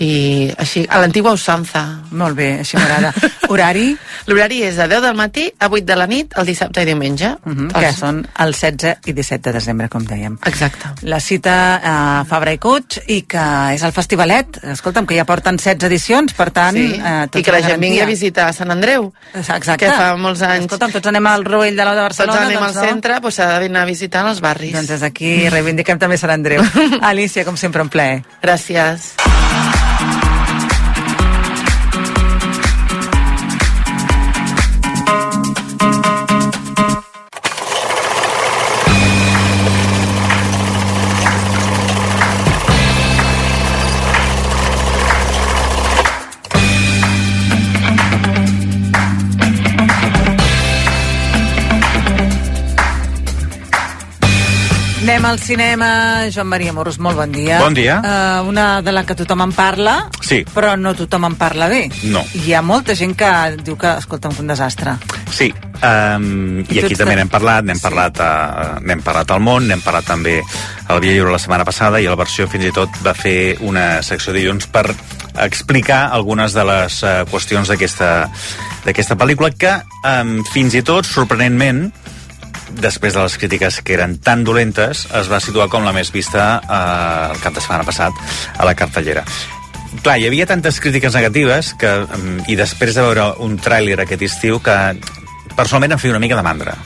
i 0.00 0.48
així, 0.56 0.86
a 0.88 0.98
l'antigua 1.02 1.34
usanza. 1.36 1.82
Molt 2.16 2.36
bé, 2.38 2.48
així 2.62 2.78
m'agrada. 2.78 3.12
Horari? 3.52 3.90
L'horari 4.30 4.62
és 4.64 4.78
de 4.80 4.86
10 4.88 5.02
del 5.04 5.16
matí 5.18 5.44
a 5.58 5.68
8 5.68 5.84
de 5.84 5.96
la 5.98 6.06
nit, 6.08 6.32
el 6.40 6.48
dissabte 6.48 6.80
i 6.82 6.88
diumenge. 6.88 7.34
Uh 7.44 7.52
-huh, 7.52 7.68
que 7.74 7.92
són 7.92 8.22
el 8.38 8.54
16 8.54 8.96
i 9.06 9.12
17 9.12 9.50
de 9.50 9.52
desembre, 9.52 9.88
com 9.88 10.04
dèiem. 10.06 10.38
Exacte. 10.46 10.88
La 11.02 11.20
cita 11.20 11.80
a 11.82 12.24
Fabra 12.24 12.52
i 12.52 12.58
Puig 12.58 13.00
i 13.08 13.22
que 13.22 13.44
és 13.74 13.82
el 13.82 13.92
Festivalet. 13.92 14.60
Escolta'm, 14.72 15.06
que 15.06 15.16
ja 15.16 15.24
porten 15.24 15.56
16 15.56 15.84
edicions, 15.84 16.32
per 16.32 16.50
tant... 16.50 16.76
Sí. 16.76 17.00
Eh, 17.04 17.38
I 17.40 17.42
que 17.42 17.52
la 17.52 17.60
gent 17.60 17.80
vingui 17.80 18.00
a 18.00 18.06
visitar 18.06 18.52
Sant 18.54 18.70
Andreu, 18.70 19.12
Exacte. 19.34 19.76
que 19.76 19.92
fa 19.92 20.16
molts 20.16 20.42
anys... 20.42 20.64
Escolta'm, 20.64 20.92
tots 20.92 21.06
anem 21.06 21.26
al 21.26 21.44
Rovell 21.44 21.76
de 21.76 21.84
l'Ou 21.84 21.94
de 21.94 22.00
Tots 22.00 22.18
Barcelona. 22.18 22.46
anem 22.46 22.62
al 22.62 22.72
doncs, 22.72 22.76
no? 22.76 22.88
centre, 22.88 23.20
doncs 23.20 23.34
s'ha 23.34 23.46
d'anar 23.58 23.82
a 23.82 23.84
visitar 23.84 24.26
els 24.28 24.40
barris. 24.40 24.72
Doncs 24.72 24.88
des 24.88 25.00
d'aquí 25.00 25.48
reivindiquem 25.48 25.98
també 25.98 26.16
Sant 26.16 26.32
Andreu. 26.32 26.64
Alicia, 27.02 27.44
com 27.44 27.56
sempre, 27.56 27.82
un 27.82 27.88
plaer. 27.88 28.22
Gràcies. 28.42 29.14
Anem 55.20 55.32
al 55.32 55.38
cinema. 55.38 55.88
Joan 56.32 56.46
Maria 56.48 56.72
Moros, 56.72 56.96
molt 56.98 57.18
bon 57.18 57.28
dia. 57.28 57.58
Bon 57.60 57.74
dia. 57.76 57.98
Uh, 58.00 58.48
una 58.48 58.80
de 58.80 58.88
la 58.88 59.02
que 59.04 59.12
tothom 59.12 59.42
en 59.44 59.50
parla, 59.52 60.08
Sí. 60.24 60.46
però 60.54 60.78
no 60.80 60.94
tothom 60.96 61.26
en 61.28 61.34
parla 61.36 61.68
bé. 61.68 61.90
No. 62.04 62.22
Hi 62.32 62.54
ha 62.54 62.62
molta 62.62 62.94
gent 62.96 63.12
que 63.14 63.28
diu 63.60 63.76
que, 63.76 63.98
escolta'm, 64.00 64.32
que 64.32 64.40
un 64.40 64.46
desastre. 64.48 64.94
Sí, 65.30 65.52
um, 65.84 66.60
I 66.60 66.72
i 66.72 66.80
aquí 66.80 66.96
també 66.96 67.16
n'hem 67.16 67.28
parlat, 67.28 67.66
n'hem 67.66 67.76
Sí. 67.76 67.82
parlat, 67.82 68.18
a, 68.18 68.78
n'hem 68.80 69.02
parlat 69.02 69.30
al 69.30 69.40
món, 69.40 69.68
n'hem 69.68 69.82
parlat 69.82 70.06
també 70.06 70.40
al 70.88 71.00
Via 71.00 71.12
Lliure 71.12 71.32
la 71.32 71.38
setmana 71.38 71.66
passada 71.68 72.00
i 72.00 72.08
la 72.08 72.16
versió 72.16 72.48
fins 72.48 72.64
i 72.64 72.72
tot 72.72 72.88
va 73.04 73.12
fer 73.12 73.58
una 73.60 74.02
secció 74.02 74.32
dilluns 74.32 74.68
per 74.68 74.86
explicar 75.36 76.08
algunes 76.14 76.54
de 76.54 76.64
les 76.64 77.02
uh, 77.02 77.26
qüestions 77.30 77.68
d'aquesta 77.68 78.30
d'aquesta 78.86 79.16
pel·lícula 79.20 79.52
que 79.52 79.82
um, 80.02 80.42
fins 80.44 80.72
i 80.72 80.80
tot, 80.80 81.04
sorprenentment, 81.04 81.92
després 82.78 83.14
de 83.14 83.22
les 83.22 83.36
crítiques 83.38 83.80
que 83.82 83.94
eren 83.96 84.18
tan 84.22 84.44
dolentes, 84.44 85.06
es 85.16 85.30
va 85.30 85.40
situar 85.40 85.68
com 85.72 85.86
la 85.86 85.94
més 85.96 86.12
vista 86.14 86.60
eh, 86.60 87.32
el 87.34 87.40
cap 87.42 87.56
de 87.56 87.62
setmana 87.62 87.86
passat 87.88 88.12
a 88.56 88.68
la 88.68 88.76
cartellera. 88.78 89.24
Clar, 90.04 90.16
hi 90.20 90.28
havia 90.28 90.46
tantes 90.46 90.78
crítiques 90.80 91.14
negatives 91.18 91.72
que, 91.74 91.90
mm, 92.06 92.46
i 92.48 92.56
després 92.56 92.94
de 92.94 93.02
veure 93.02 93.26
un 93.42 93.58
tràiler 93.58 93.98
aquest 94.00 94.22
estiu 94.28 94.60
que 94.62 94.76
personalment 95.56 95.96
em 95.96 96.02
feia 96.02 96.14
una 96.14 96.22
mica 96.22 96.38
de 96.38 96.46
mandra. 96.46 96.76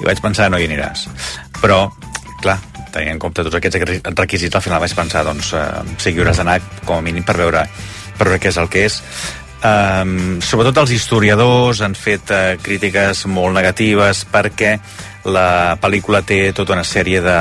I 0.00 0.06
vaig 0.06 0.20
pensar, 0.22 0.50
no 0.50 0.58
hi 0.58 0.66
aniràs. 0.66 1.06
Però, 1.62 1.84
clar, 2.42 2.58
tenint 2.92 3.14
en 3.14 3.22
compte 3.22 3.44
tots 3.46 3.58
aquests 3.58 3.78
requisits, 4.18 4.54
al 4.54 4.64
final 4.64 4.82
vaig 4.82 4.94
pensar, 4.94 5.24
doncs, 5.24 5.52
eh, 5.54 5.66
sí 5.98 6.12
que 6.12 6.24
hauràs 6.24 6.42
d'anar 6.42 6.60
com 6.84 6.98
a 6.98 7.04
mínim 7.04 7.24
per 7.24 7.36
veure, 7.36 7.66
per 8.18 8.26
veure 8.26 8.40
què 8.42 8.50
és 8.50 8.58
el 8.58 8.68
que 8.68 8.84
és. 8.86 9.02
Um, 9.58 10.38
sobretot 10.38 10.76
els 10.84 10.92
historiadors 10.94 11.80
han 11.82 11.96
fet 11.98 12.30
uh, 12.30 12.54
crítiques 12.62 13.24
molt 13.26 13.56
negatives 13.56 14.20
perquè 14.30 14.76
la 15.24 15.78
pel·lícula 15.80 16.22
té 16.26 16.52
tota 16.54 16.76
una 16.76 16.86
sèrie 16.86 17.22
de 17.24 17.38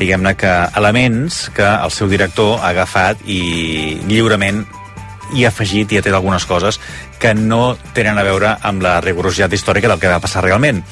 diguem-ne 0.00 0.34
que 0.36 0.50
elements 0.76 1.48
que 1.54 1.66
el 1.66 1.92
seu 1.92 2.08
director 2.08 2.58
ha 2.60 2.70
agafat 2.72 3.24
i 3.28 4.00
lliurement 4.08 4.62
i 5.36 5.44
ha 5.44 5.50
afegit 5.52 5.92
i 5.92 5.98
ha 5.98 6.02
tret 6.02 6.16
algunes 6.16 6.46
coses 6.48 6.80
que 7.20 7.34
no 7.34 7.76
tenen 7.94 8.18
a 8.18 8.24
veure 8.26 8.56
amb 8.66 8.82
la 8.82 8.98
rigorositat 9.04 9.52
històrica 9.54 9.90
del 9.90 10.00
que 10.00 10.10
va 10.10 10.22
passar 10.22 10.42
realment. 10.44 10.82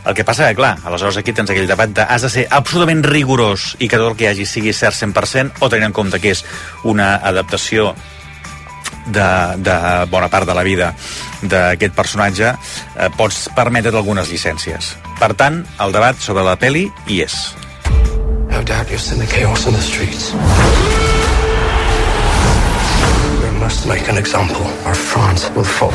El 0.00 0.14
que 0.16 0.24
passa 0.24 0.48
que, 0.48 0.56
clar, 0.56 0.78
aleshores 0.88 1.18
aquí 1.20 1.34
tens 1.36 1.50
aquell 1.52 1.68
debat 1.68 1.90
de 1.92 2.04
has 2.04 2.22
de 2.24 2.30
ser 2.32 2.46
absolutament 2.50 3.02
rigorós 3.04 3.74
i 3.78 3.88
que 3.88 3.98
tot 4.00 4.12
el 4.12 4.16
que 4.16 4.28
hi 4.28 4.30
hagi 4.30 4.46
sigui 4.48 4.72
cert 4.76 4.96
100% 4.96 5.60
o 5.60 5.68
tenint 5.68 5.90
en 5.90 5.96
compte 5.96 6.20
que 6.20 6.32
és 6.32 6.44
una 6.88 7.14
adaptació 7.16 7.92
de, 9.06 9.28
de 9.62 9.76
bona 10.10 10.28
part 10.28 10.46
de 10.48 10.54
la 10.54 10.64
vida 10.66 10.92
d'aquest 11.42 11.94
personatge, 11.96 12.52
eh, 12.96 13.08
pots 13.16 13.48
permetre't 13.56 13.96
algunes 13.96 14.30
llicències. 14.32 14.94
Per 15.20 15.32
tant, 15.34 15.62
el 15.80 15.92
debat 15.92 16.18
sobre 16.20 16.44
la 16.46 16.56
peli 16.60 16.86
hi 17.06 17.22
és. 17.24 17.36
No 18.50 18.62
doubt 18.66 18.90
you've 18.90 19.00
seen 19.00 19.18
the 19.18 19.26
chaos 19.26 19.66
in 19.66 19.74
the 19.74 19.82
streets. 19.82 20.32
We 23.40 23.50
must 23.58 23.86
make 23.86 24.08
an 24.08 24.18
example, 24.18 24.66
or 24.84 24.94
France 24.94 25.50
will 25.54 25.64
fall. 25.64 25.94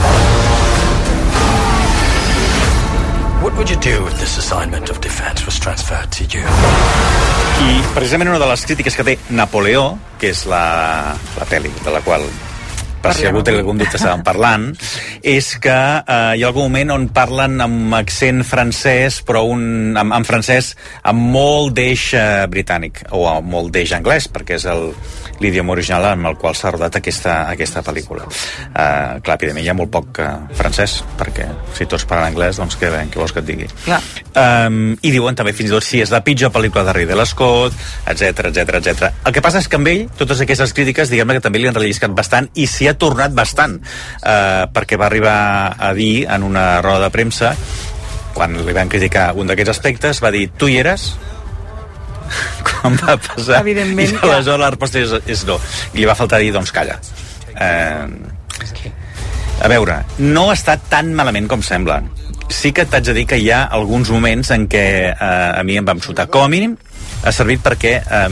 What 3.46 3.56
would 3.58 3.70
you 3.70 3.78
do 3.78 4.08
if 4.08 4.20
this 4.20 4.38
assignment 4.40 4.90
of 4.90 5.00
defense 5.02 5.46
was 5.46 5.60
transferred 5.60 6.12
to 6.18 6.24
you? 6.24 6.42
I 7.62 7.84
precisament 7.94 8.32
una 8.32 8.40
de 8.40 8.48
les 8.50 8.66
crítiques 8.66 8.98
que 8.98 9.06
té 9.06 9.14
Napoleó, 9.30 10.00
que 10.18 10.32
és 10.34 10.46
la, 10.50 11.14
la 11.38 11.46
pel·li 11.46 11.70
de 11.86 11.94
la 11.94 12.02
qual 12.02 12.26
per 13.06 13.14
si 13.14 13.28
algú 13.30 13.44
té 13.46 13.54
algun 13.54 13.78
dubte 13.78 14.00
estàvem 14.00 14.24
parlant, 14.26 14.70
és 15.22 15.52
que 15.62 15.76
eh, 15.76 16.32
hi 16.36 16.44
ha 16.44 16.50
algun 16.50 16.70
moment 16.70 16.96
on 16.96 17.08
parlen 17.14 17.60
amb 17.62 17.94
accent 17.98 18.42
francès, 18.48 19.22
però 19.28 19.44
un, 19.52 19.94
amb, 20.00 20.16
en 20.18 20.26
francès 20.26 20.74
amb 21.06 21.30
molt 21.36 21.76
d'eix 21.78 22.08
eh, 22.18 22.26
britànic, 22.52 23.06
o 23.14 23.28
amb 23.30 23.52
molt 23.52 23.74
d'eix 23.76 23.94
anglès, 23.98 24.30
perquè 24.34 24.58
és 24.58 24.66
el, 24.72 24.90
l'idioma 25.44 25.76
original 25.76 26.08
amb 26.12 26.32
el 26.32 26.38
qual 26.42 26.56
s'ha 26.58 26.72
rodat 26.74 26.98
aquesta, 27.00 27.44
aquesta 27.52 27.84
pel·lícula. 27.86 28.26
Uh, 28.26 29.20
clar, 29.24 29.38
evidentment 29.38 29.66
hi 29.66 29.72
ha 29.72 29.78
molt 29.78 29.92
poc 29.94 30.22
uh, 30.24 30.32
francès, 30.58 30.98
perquè 31.20 31.48
si 31.76 31.88
tots 31.92 32.08
parlen 32.10 32.32
anglès, 32.32 32.60
doncs 32.62 32.80
què, 32.80 32.90
què 33.12 33.22
vols 33.22 33.36
que 33.36 33.44
et 33.44 33.50
digui? 33.50 33.70
Clar. 33.86 34.02
Um, 34.36 34.96
I 35.02 35.14
diuen 35.14 35.38
també 35.38 35.54
fins 35.56 35.70
i 35.70 35.76
tot 35.76 35.86
si 35.86 36.02
és 36.04 36.14
la 36.14 36.24
pitjor 36.26 36.54
pel·lícula 36.56 36.86
de 36.88 36.96
Ridley 36.96 37.30
Scott, 37.30 37.76
etc 38.10 38.50
etc 38.52 38.80
etc. 38.82 39.12
El 39.28 39.36
que 39.36 39.44
passa 39.46 39.62
és 39.62 39.70
que 39.70 39.80
amb 39.80 39.92
ell, 39.92 40.06
totes 40.18 40.42
aquestes 40.46 40.74
crítiques, 40.76 41.12
diguem 41.12 41.36
que 41.36 41.44
també 41.44 41.62
li 41.62 41.70
han 41.70 41.78
relliscat 41.78 42.16
bastant 42.16 42.50
i 42.56 42.68
s'hi 42.70 42.90
ha 42.90 42.95
tornat 43.00 43.36
bastant, 43.36 43.78
uh, 43.80 44.66
perquè 44.74 45.00
va 45.00 45.10
arribar 45.10 45.38
a 45.78 45.94
dir 45.98 46.26
en 46.32 46.44
una 46.48 46.82
roda 46.86 47.08
de 47.08 47.14
premsa 47.14 47.56
quan 48.36 48.58
li 48.68 48.76
van 48.76 48.92
criticar 48.92 49.30
un 49.40 49.48
d'aquests 49.48 49.72
aspectes, 49.78 50.20
va 50.24 50.32
dir, 50.36 50.50
tu 50.60 50.68
hi 50.68 50.82
eres? 50.82 51.14
quan 52.68 52.98
va 53.00 53.16
passar. 53.22 53.62
Evidentment, 53.62 54.18
I 54.18 54.30
aleshores 54.30 54.62
la 54.62 54.72
resposta 54.74 55.02
és, 55.02 55.14
és 55.32 55.46
no. 55.48 55.58
I 55.94 56.02
li 56.02 56.10
va 56.10 56.18
faltar 56.18 56.42
dir, 56.44 56.52
doncs 56.56 56.74
calla. 56.76 56.98
Eh, 57.56 58.06
a 59.64 59.72
veure, 59.72 60.02
no 60.20 60.50
està 60.54 60.76
tan 60.92 61.14
malament 61.16 61.48
com 61.52 61.64
sembla. 61.64 62.02
Sí 62.52 62.74
que 62.76 62.86
t'haig 62.86 63.08
de 63.08 63.16
dir 63.18 63.26
que 63.30 63.40
hi 63.42 63.48
ha 63.50 63.64
alguns 63.74 64.12
moments 64.14 64.52
en 64.54 64.68
què 64.70 64.86
eh, 65.10 65.16
a 65.16 65.64
mi 65.66 65.80
em 65.80 65.88
vam 65.88 66.02
xutar. 66.04 66.28
Com 66.34 66.46
a 66.46 66.52
mínim, 66.52 66.76
ha 67.26 67.34
servit 67.34 67.64
perquè 67.66 67.94
eh, 68.00 68.26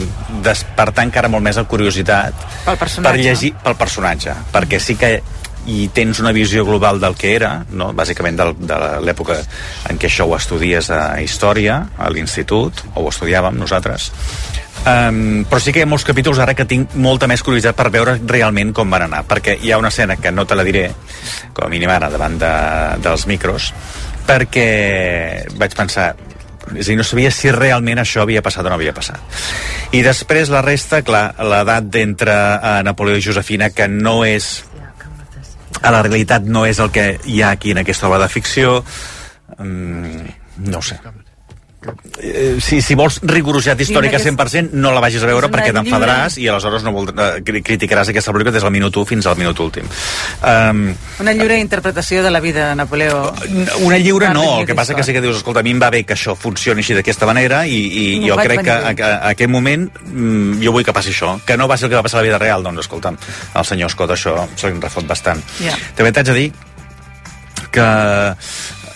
despertar 0.44 1.06
encara 1.08 1.30
molt 1.32 1.44
més 1.44 1.58
la 1.60 1.66
curiositat 1.68 2.34
Pel 2.64 2.78
personatge. 2.78 3.08
per 3.10 3.20
llegir 3.20 3.54
pel 3.64 3.78
personatge, 3.80 4.36
perquè 4.54 4.80
sí 4.80 4.98
que 5.00 5.16
i 5.66 5.86
tens 5.96 6.18
una 6.20 6.32
visió 6.36 6.64
global 6.64 6.98
del 7.00 7.14
que 7.16 7.30
era, 7.34 7.64
no? 7.72 7.92
bàsicament 7.96 8.36
del, 8.36 8.52
de 8.68 8.76
l'època 9.00 9.38
en 9.88 10.00
què 10.00 10.10
això 10.10 10.26
ho 10.28 10.34
estudies 10.36 10.90
a 10.92 11.16
Història, 11.24 11.78
a 11.96 12.10
l'institut, 12.12 12.84
o 12.92 13.06
ho 13.06 13.08
estudiàvem 13.12 13.56
nosaltres, 13.60 14.10
Um, 14.84 15.46
però 15.48 15.62
sí 15.62 15.72
que 15.72 15.80
hi 15.80 15.84
ha 15.86 15.88
molts 15.88 16.04
capítols 16.04 16.36
ara 16.42 16.52
que 16.52 16.66
tinc 16.68 16.92
molta 17.00 17.24
més 17.30 17.40
curiositat 17.46 17.76
per 17.78 17.86
veure 17.94 18.18
realment 18.28 18.74
com 18.76 18.90
van 18.92 19.06
anar, 19.06 19.22
perquè 19.24 19.54
hi 19.62 19.70
ha 19.72 19.78
una 19.80 19.88
escena 19.88 20.18
que 20.20 20.32
no 20.34 20.44
te 20.44 20.58
la 20.58 20.64
diré, 20.66 20.82
com 21.56 21.64
a 21.64 21.70
mínim 21.72 21.88
ara, 21.88 22.10
davant 22.12 22.36
de, 22.42 22.50
dels 23.06 23.24
micros, 23.30 23.70
perquè 24.28 24.66
vaig 25.56 25.76
pensar, 25.78 26.10
és 26.72 26.86
a 26.86 26.90
dir, 26.90 26.96
no 26.98 27.04
sabia 27.06 27.32
si 27.34 27.52
realment 27.52 28.00
això 28.00 28.22
havia 28.24 28.42
passat 28.42 28.64
o 28.64 28.72
no 28.72 28.78
havia 28.78 28.94
passat. 28.96 29.20
I 29.92 30.02
després 30.02 30.50
la 30.50 30.62
resta, 30.64 31.02
clar, 31.06 31.26
l'edat 31.44 31.90
d'entre 31.92 32.34
uh, 32.34 32.78
Napoleó 32.86 33.20
i 33.20 33.24
Josefina, 33.24 33.70
que 33.70 33.88
no 33.90 34.22
és 34.24 34.64
a 35.84 35.92
la 35.92 36.00
realitat 36.02 36.46
no 36.48 36.64
és 36.66 36.80
el 36.80 36.90
que 36.94 37.18
hi 37.28 37.42
ha 37.42 37.52
aquí 37.54 37.74
en 37.74 37.82
aquesta 37.82 38.08
obra 38.08 38.22
de 38.22 38.30
ficció 38.32 38.78
mm, 39.58 40.34
no 40.70 40.80
sé 40.82 41.00
Eh, 42.18 42.56
si, 42.64 42.80
si 42.80 42.94
vols 42.96 43.18
rigorositat 43.26 43.80
històrica 43.84 44.18
Sí, 44.18 44.30
100% 44.30 44.72
no 44.78 44.92
la 44.94 45.00
vagis 45.04 45.22
a 45.22 45.28
veure 45.28 45.50
perquè 45.52 45.72
t'enfadaràs 45.74 46.38
i 46.40 46.46
aleshores 46.48 46.84
no 46.86 46.92
vol, 46.94 47.10
eh, 47.12 47.42
cri- 47.44 47.60
criticaràs 47.66 48.08
aquesta 48.12 48.32
pel·lícula 48.32 48.54
des 48.54 48.62
del 48.64 48.72
minut 48.72 48.96
1 48.96 49.04
fins 49.10 49.26
al 49.28 49.36
minut 49.36 49.58
últim 49.60 49.84
um, 49.84 50.84
Una 51.20 51.34
lliure 51.36 51.58
interpretació 51.60 52.22
de 52.24 52.30
la 52.30 52.40
vida 52.40 52.70
de 52.70 52.76
Napoleó. 52.76 53.34
una 53.84 53.98
lliure 53.98 54.30
no, 54.32 54.60
el 54.60 54.66
que 54.66 54.74
passa 54.74 54.94
que 54.94 55.02
sí 55.04 55.12
que 55.12 55.20
dius, 55.20 55.36
escolta, 55.42 55.60
a 55.60 55.66
mi 55.66 55.74
em 55.74 55.82
va 55.82 55.90
bé 55.90 56.04
que 56.04 56.14
això 56.16 56.36
funcioni 56.38 56.80
així 56.80 56.94
d'aquesta 56.96 57.26
manera 57.26 57.66
i, 57.66 57.76
i 57.76 58.20
M'ho 58.20 58.28
jo 58.32 58.36
crec 58.40 58.62
que 58.64 58.70
a, 58.70 58.94
a, 58.94 59.12
a 59.18 59.34
aquest 59.34 59.50
moment 59.50 59.88
mm, 60.06 60.62
jo 60.64 60.72
vull 60.72 60.84
que 60.86 60.92
passi 60.96 61.10
això, 61.12 61.34
que 61.44 61.56
no 61.60 61.68
va 61.68 61.76
ser 61.76 61.86
el 61.90 61.94
que 61.94 62.00
va 62.00 62.06
passar 62.06 62.20
a 62.20 62.22
la 62.22 62.28
vida 62.30 62.38
real, 62.38 62.62
doncs 62.64 62.86
escolta'm, 62.86 63.18
el 63.54 63.64
senyor 63.68 63.90
Scott 63.92 64.14
això 64.16 64.38
se 64.56 64.70
li 64.70 64.80
refot 64.80 65.04
bastant. 65.06 65.42
Ja. 65.60 65.74
També 65.98 66.12
t'haig 66.14 66.26
de 66.32 66.38
dir 66.38 66.48
que 67.74 67.84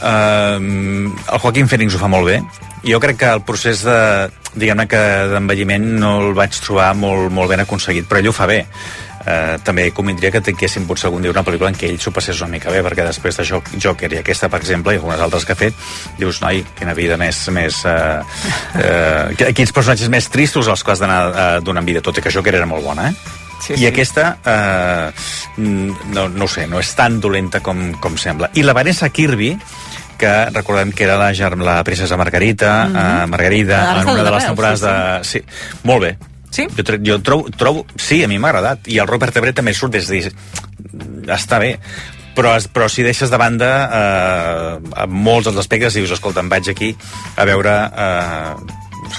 eh, 0.02 0.58
el 0.58 1.42
Joaquín 1.42 1.68
Phoenix 1.68 1.94
ho 1.96 2.02
fa 2.02 2.10
molt 2.12 2.28
bé 2.30 2.40
jo 2.86 3.00
crec 3.02 3.18
que 3.24 3.32
el 3.34 3.44
procés 3.46 3.82
de 3.86 3.98
diguem-ne 4.54 4.86
que 4.88 5.02
d'envelliment 5.32 5.84
no 6.00 6.14
el 6.22 6.32
vaig 6.38 6.56
trobar 6.62 6.94
molt, 6.96 7.30
molt 7.32 7.50
ben 7.50 7.62
aconseguit 7.64 8.08
però 8.08 8.22
ell 8.22 8.32
ho 8.32 8.36
fa 8.36 8.48
bé 8.50 8.64
Eh, 9.28 9.58
també 9.66 9.88
convindria 9.92 10.30
que 10.32 10.40
tinguéssim 10.44 10.86
potser 10.88 11.08
algun 11.08 11.24
dia 11.24 11.32
una 11.32 11.42
pel·lícula 11.44 11.68
en 11.72 11.76
què 11.76 11.88
ell 11.90 11.98
s'ho 12.00 12.12
passés 12.14 12.38
una 12.40 12.52
mica 12.54 12.70
bé, 12.72 12.80
perquè 12.86 13.04
després 13.04 13.36
de 13.36 13.44
Joker 13.82 14.08
i 14.14 14.20
aquesta, 14.20 14.48
per 14.48 14.60
exemple, 14.62 14.94
i 14.94 15.00
algunes 15.00 15.20
altres 15.20 15.44
que 15.44 15.52
ha 15.52 15.58
fet, 15.58 15.82
dius, 16.20 16.40
noi, 16.44 16.62
quina 16.78 16.94
vida 16.96 17.18
més... 17.20 17.42
més 17.52 17.82
eh, 17.84 18.22
eh, 18.80 19.52
quins 19.58 19.74
personatges 19.74 20.08
més 20.12 20.30
tristos 20.32 20.70
els 20.70 20.84
que 20.84 20.94
has 20.94 21.02
d'anar 21.02 21.20
eh, 21.28 21.50
donant 21.66 21.88
vida, 21.88 22.04
tot 22.04 22.16
i 22.16 22.24
que 22.24 22.32
Joker 22.32 22.54
era 22.54 22.70
molt 22.70 22.86
bona, 22.86 23.10
eh? 23.10 23.36
Sí, 23.58 23.74
I 23.74 23.82
sí. 23.82 23.86
aquesta, 23.90 24.30
eh, 24.46 25.10
no, 26.14 26.28
no 26.30 26.48
sé, 26.48 26.68
no 26.70 26.78
és 26.80 26.94
tan 26.96 27.18
dolenta 27.20 27.60
com, 27.60 27.90
com 28.00 28.16
sembla. 28.16 28.52
I 28.54 28.62
la 28.64 28.76
Vanessa 28.76 29.10
Kirby, 29.10 29.50
que 30.18 30.32
recordem 30.50 30.92
que 30.92 31.06
era 31.06 31.16
la, 31.16 31.30
la 31.32 31.84
princesa 31.84 32.16
Margarita, 32.16 32.84
mm 32.84 32.92
-hmm. 32.92 33.24
uh, 33.24 33.28
Margarida, 33.28 33.90
Ara 33.90 34.02
en 34.02 34.08
una 34.08 34.24
de 34.24 34.30
les 34.30 34.44
temporades 34.44 34.80
sí, 34.80 34.86
de... 34.86 35.24
Sí, 35.24 35.42
molt 35.84 36.02
bé. 36.02 36.18
Sí? 36.50 36.66
Jo, 36.76 36.82
jo 37.04 37.22
trobo, 37.22 37.50
trobo... 37.56 37.86
Sí, 37.96 38.24
a 38.24 38.28
mi 38.28 38.38
m'ha 38.38 38.48
agradat. 38.48 38.88
I 38.88 38.98
el 38.98 39.06
Robert 39.06 39.36
Everett 39.36 39.56
també 39.56 39.74
surt 39.74 39.92
des 39.92 40.08
de. 40.08 40.32
Està 41.28 41.58
bé 41.58 41.78
però, 42.38 42.54
però 42.72 42.88
si 42.88 43.02
deixes 43.02 43.32
de 43.32 43.38
banda 43.40 43.70
eh, 43.98 45.06
molts 45.10 45.48
dels 45.48 45.58
aspectes 45.58 45.96
dius, 45.98 46.14
escolta, 46.14 46.44
em 46.44 46.50
vaig 46.52 46.70
aquí 46.70 46.92
a 47.36 47.46
veure 47.48 47.74
eh, 47.90 48.52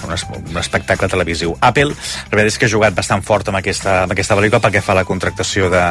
un, 0.05 0.13
es- 0.15 0.25
un 0.29 0.57
espectacle 0.61 1.07
televisiu. 1.11 1.55
Apple, 1.61 1.89
la 1.93 2.35
veritat 2.37 2.51
és 2.53 2.57
que 2.61 2.67
ha 2.69 2.73
jugat 2.73 2.95
bastant 2.97 3.23
fort 3.25 3.47
amb 3.51 3.59
aquesta, 3.59 4.03
amb 4.03 4.13
aquesta 4.15 4.37
pel·lícula 4.37 4.61
perquè 4.63 4.81
fa 4.85 4.95
la 4.97 5.05
contractació 5.07 5.69
de, 5.73 5.83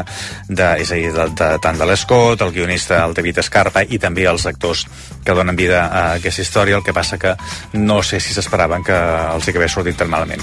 de, 0.49 0.69
és 0.85 0.93
a 0.93 0.99
dir, 1.01 1.11
de, 1.17 1.27
de, 1.39 1.51
tant 1.65 1.79
de 1.81 1.87
l'Escott, 1.89 2.43
el 2.47 2.53
guionista, 2.57 3.03
el 3.05 3.15
David 3.19 3.43
Escarpa, 3.45 3.83
i 3.89 3.99
també 3.99 4.27
els 4.31 4.47
actors 4.47 4.87
que 5.25 5.35
donen 5.37 5.57
vida 5.59 5.85
a 5.87 6.05
aquesta 6.19 6.43
història, 6.47 6.77
el 6.79 6.85
que 6.87 6.95
passa 6.97 7.19
que 7.19 7.35
no 7.75 8.01
sé 8.03 8.21
si 8.21 8.33
s'esperaven 8.37 8.85
que 8.87 8.97
els 9.35 9.49
hi 9.49 9.55
hagués 9.57 9.75
sortit 9.79 9.97
tan 9.99 10.11
malament. 10.13 10.43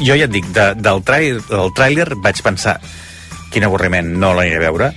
Jo 0.00 0.12
ja 0.18 0.26
et 0.28 0.32
dic, 0.34 0.50
de, 0.52 0.72
del, 0.76 1.00
del 1.06 1.70
tràiler 1.76 2.10
vaig 2.20 2.42
pensar 2.44 2.76
quin 3.52 3.64
avorriment, 3.64 4.10
no 4.20 4.34
l'aniré 4.36 4.58
a 4.58 4.66
veure 4.68 4.90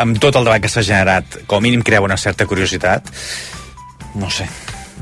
amb 0.00 0.16
tot 0.16 0.34
el 0.40 0.46
debat 0.48 0.62
que 0.64 0.70
s'ha 0.72 0.80
generat 0.80 1.42
com 1.46 1.60
a 1.60 1.64
mínim 1.66 1.82
crea 1.84 2.00
una 2.00 2.16
certa 2.16 2.46
curiositat 2.48 3.10
no 4.16 4.30
sé 4.32 4.46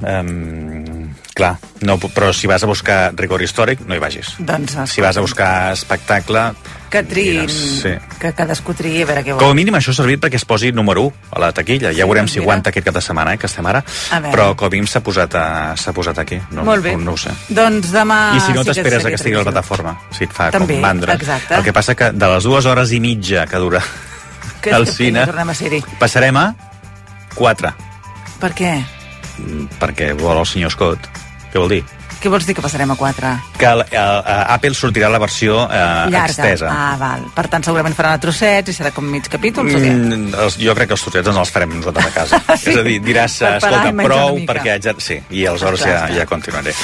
um, 0.02 1.08
clar, 1.34 1.56
no, 1.86 1.96
però 1.98 2.32
si 2.32 2.46
vas 2.50 2.62
a 2.62 2.68
buscar 2.68 3.12
rigor 3.16 3.42
històric, 3.42 3.86
no 3.86 3.94
hi 3.96 4.02
vagis. 4.02 4.34
Doncs, 4.38 4.76
si 4.90 5.00
vas 5.00 5.16
a 5.16 5.24
buscar 5.24 5.72
espectacle 5.72 6.50
que 6.90 7.04
triïn, 7.06 7.44
Mires, 7.46 7.58
sí. 7.84 7.92
que 8.18 8.32
cadascú 8.34 8.74
triï 8.74 9.04
a 9.04 9.06
veure 9.06 9.22
què 9.22 9.30
com 9.36 9.44
a 9.44 9.52
vol. 9.52 9.54
mínim 9.54 9.76
això 9.78 9.94
ha 9.94 9.96
servit 10.00 10.18
perquè 10.22 10.40
es 10.40 10.44
posi 10.44 10.72
número 10.74 11.04
1 11.06 11.36
a 11.38 11.42
la 11.44 11.52
taquilla, 11.54 11.92
ja 11.94 12.02
Sí, 12.02 12.08
veurem 12.08 12.26
doncs 12.26 12.34
si 12.34 12.42
aguanta 12.42 12.72
aquest 12.74 12.88
cap 12.88 12.98
de 12.98 13.02
setmana, 13.06 13.34
eh, 13.34 13.38
que 13.38 13.46
estem 13.46 13.66
ara 13.70 13.84
però 14.32 14.50
com 14.56 14.66
a 14.66 14.70
mínim 14.74 14.88
s'ha 14.90 15.00
posat, 15.00 15.34
a, 15.38 15.92
posat 15.94 16.18
aquí. 16.18 16.40
No, 16.50 16.64
Molt 16.66 16.82
bé. 16.82 16.96
no, 16.96 17.04
no 17.04 17.14
ho 17.14 17.16
sé. 17.16 17.30
Doncs 17.48 17.92
demà... 17.94 18.20
i 18.36 18.40
si 18.40 18.52
no 18.52 18.64
sí 18.64 18.70
que 18.70 18.74
t'esperes 18.74 19.06
a 19.06 19.08
que 19.14 19.20
estigui 19.20 19.36
a 19.38 19.44
la 19.44 19.48
plataforma 19.52 19.96
si 20.10 20.24
et 20.26 20.32
fa 20.34 20.50
També, 20.50 20.74
com 20.74 20.82
mandra. 20.82 21.14
exacte. 21.14 21.54
el 21.54 21.64
que 21.64 21.72
passa 21.72 21.94
que 21.94 22.10
de 22.12 22.32
les 22.34 22.44
dues 22.44 22.66
hores 22.66 22.92
i 22.92 23.00
mitja 23.00 23.46
que 23.46 23.56
dura 23.62 23.82
Que, 24.60 24.70
que, 24.70 24.86
cine 24.86 25.24
Que 25.24 25.78
a 25.80 25.96
passarem 25.98 26.36
a 26.36 26.54
4 27.34 27.72
Per 28.40 28.52
què? 28.56 28.99
Perquè 29.80 30.12
vol 30.18 30.40
el 30.40 30.48
senyor 30.48 30.74
Scott 30.74 31.10
què 31.50 31.58
vol 31.58 31.72
dir? 31.72 31.82
Què 32.20 32.28
vols 32.28 32.44
dir 32.44 32.52
que 32.54 32.60
passarem 32.60 32.90
a 32.92 32.96
4? 33.00 33.30
Que 33.56 33.64
el, 33.66 33.80
el, 33.90 33.96
el, 33.96 34.40
Apple 34.54 34.74
sortirà 34.76 35.08
la 35.08 35.18
versió 35.22 35.62
eh, 35.64 35.78
Llarga. 36.12 36.26
extesa. 36.26 36.68
Ah, 36.68 36.96
val. 37.00 37.22
Per 37.34 37.46
tant, 37.48 37.64
segurament 37.64 37.94
faran 37.96 38.18
a 38.18 38.20
trossets 38.20 38.68
i 38.68 38.74
serà 38.76 38.90
com 38.92 39.06
mig 39.08 39.24
què? 39.30 39.38
Mm, 39.50 40.34
els, 40.44 40.58
jo 40.60 40.74
crec 40.76 40.90
que 40.90 40.96
els 40.98 41.04
trossets 41.06 41.30
ens 41.32 41.40
els 41.40 41.52
farem 41.54 41.72
nosaltres 41.78 42.06
a 42.06 42.12
casa. 42.14 42.42
Sí? 42.60 42.70
És 42.74 42.76
a 42.76 42.82
dir, 42.84 42.98
diràs, 43.00 43.38
Per 43.40 43.54
escolta, 43.56 43.92
prou, 44.04 44.36
perquè 44.48 44.74
haig 44.74 44.84
de... 44.84 44.94
Sí, 45.00 45.16
i 45.32 45.46
aleshores 45.48 45.80
ja, 45.86 46.02
ja 46.12 46.26
continuaré. 46.28 46.74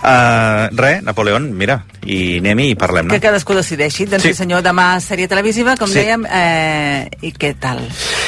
Uh, 0.00 0.70
res, 0.78 1.02
Napoleón, 1.04 1.50
mira, 1.58 1.80
i 2.06 2.38
anem-hi 2.40 2.70
i 2.72 2.76
parlem, 2.78 3.10
Que 3.12 3.18
no? 3.18 3.24
cadascú 3.26 3.56
decideixi. 3.58 4.06
Doncs 4.08 4.22
sí, 4.24 4.32
Sí. 4.32 4.40
senyor, 4.44 4.62
demà 4.64 4.94
sèrie 5.04 5.28
televisiva, 5.28 5.76
com 5.76 5.88
Sí. 5.90 5.98
dèiem, 6.00 6.24
eh, 6.30 7.08
i 7.26 7.32
què 7.36 7.52
tal? 7.60 7.82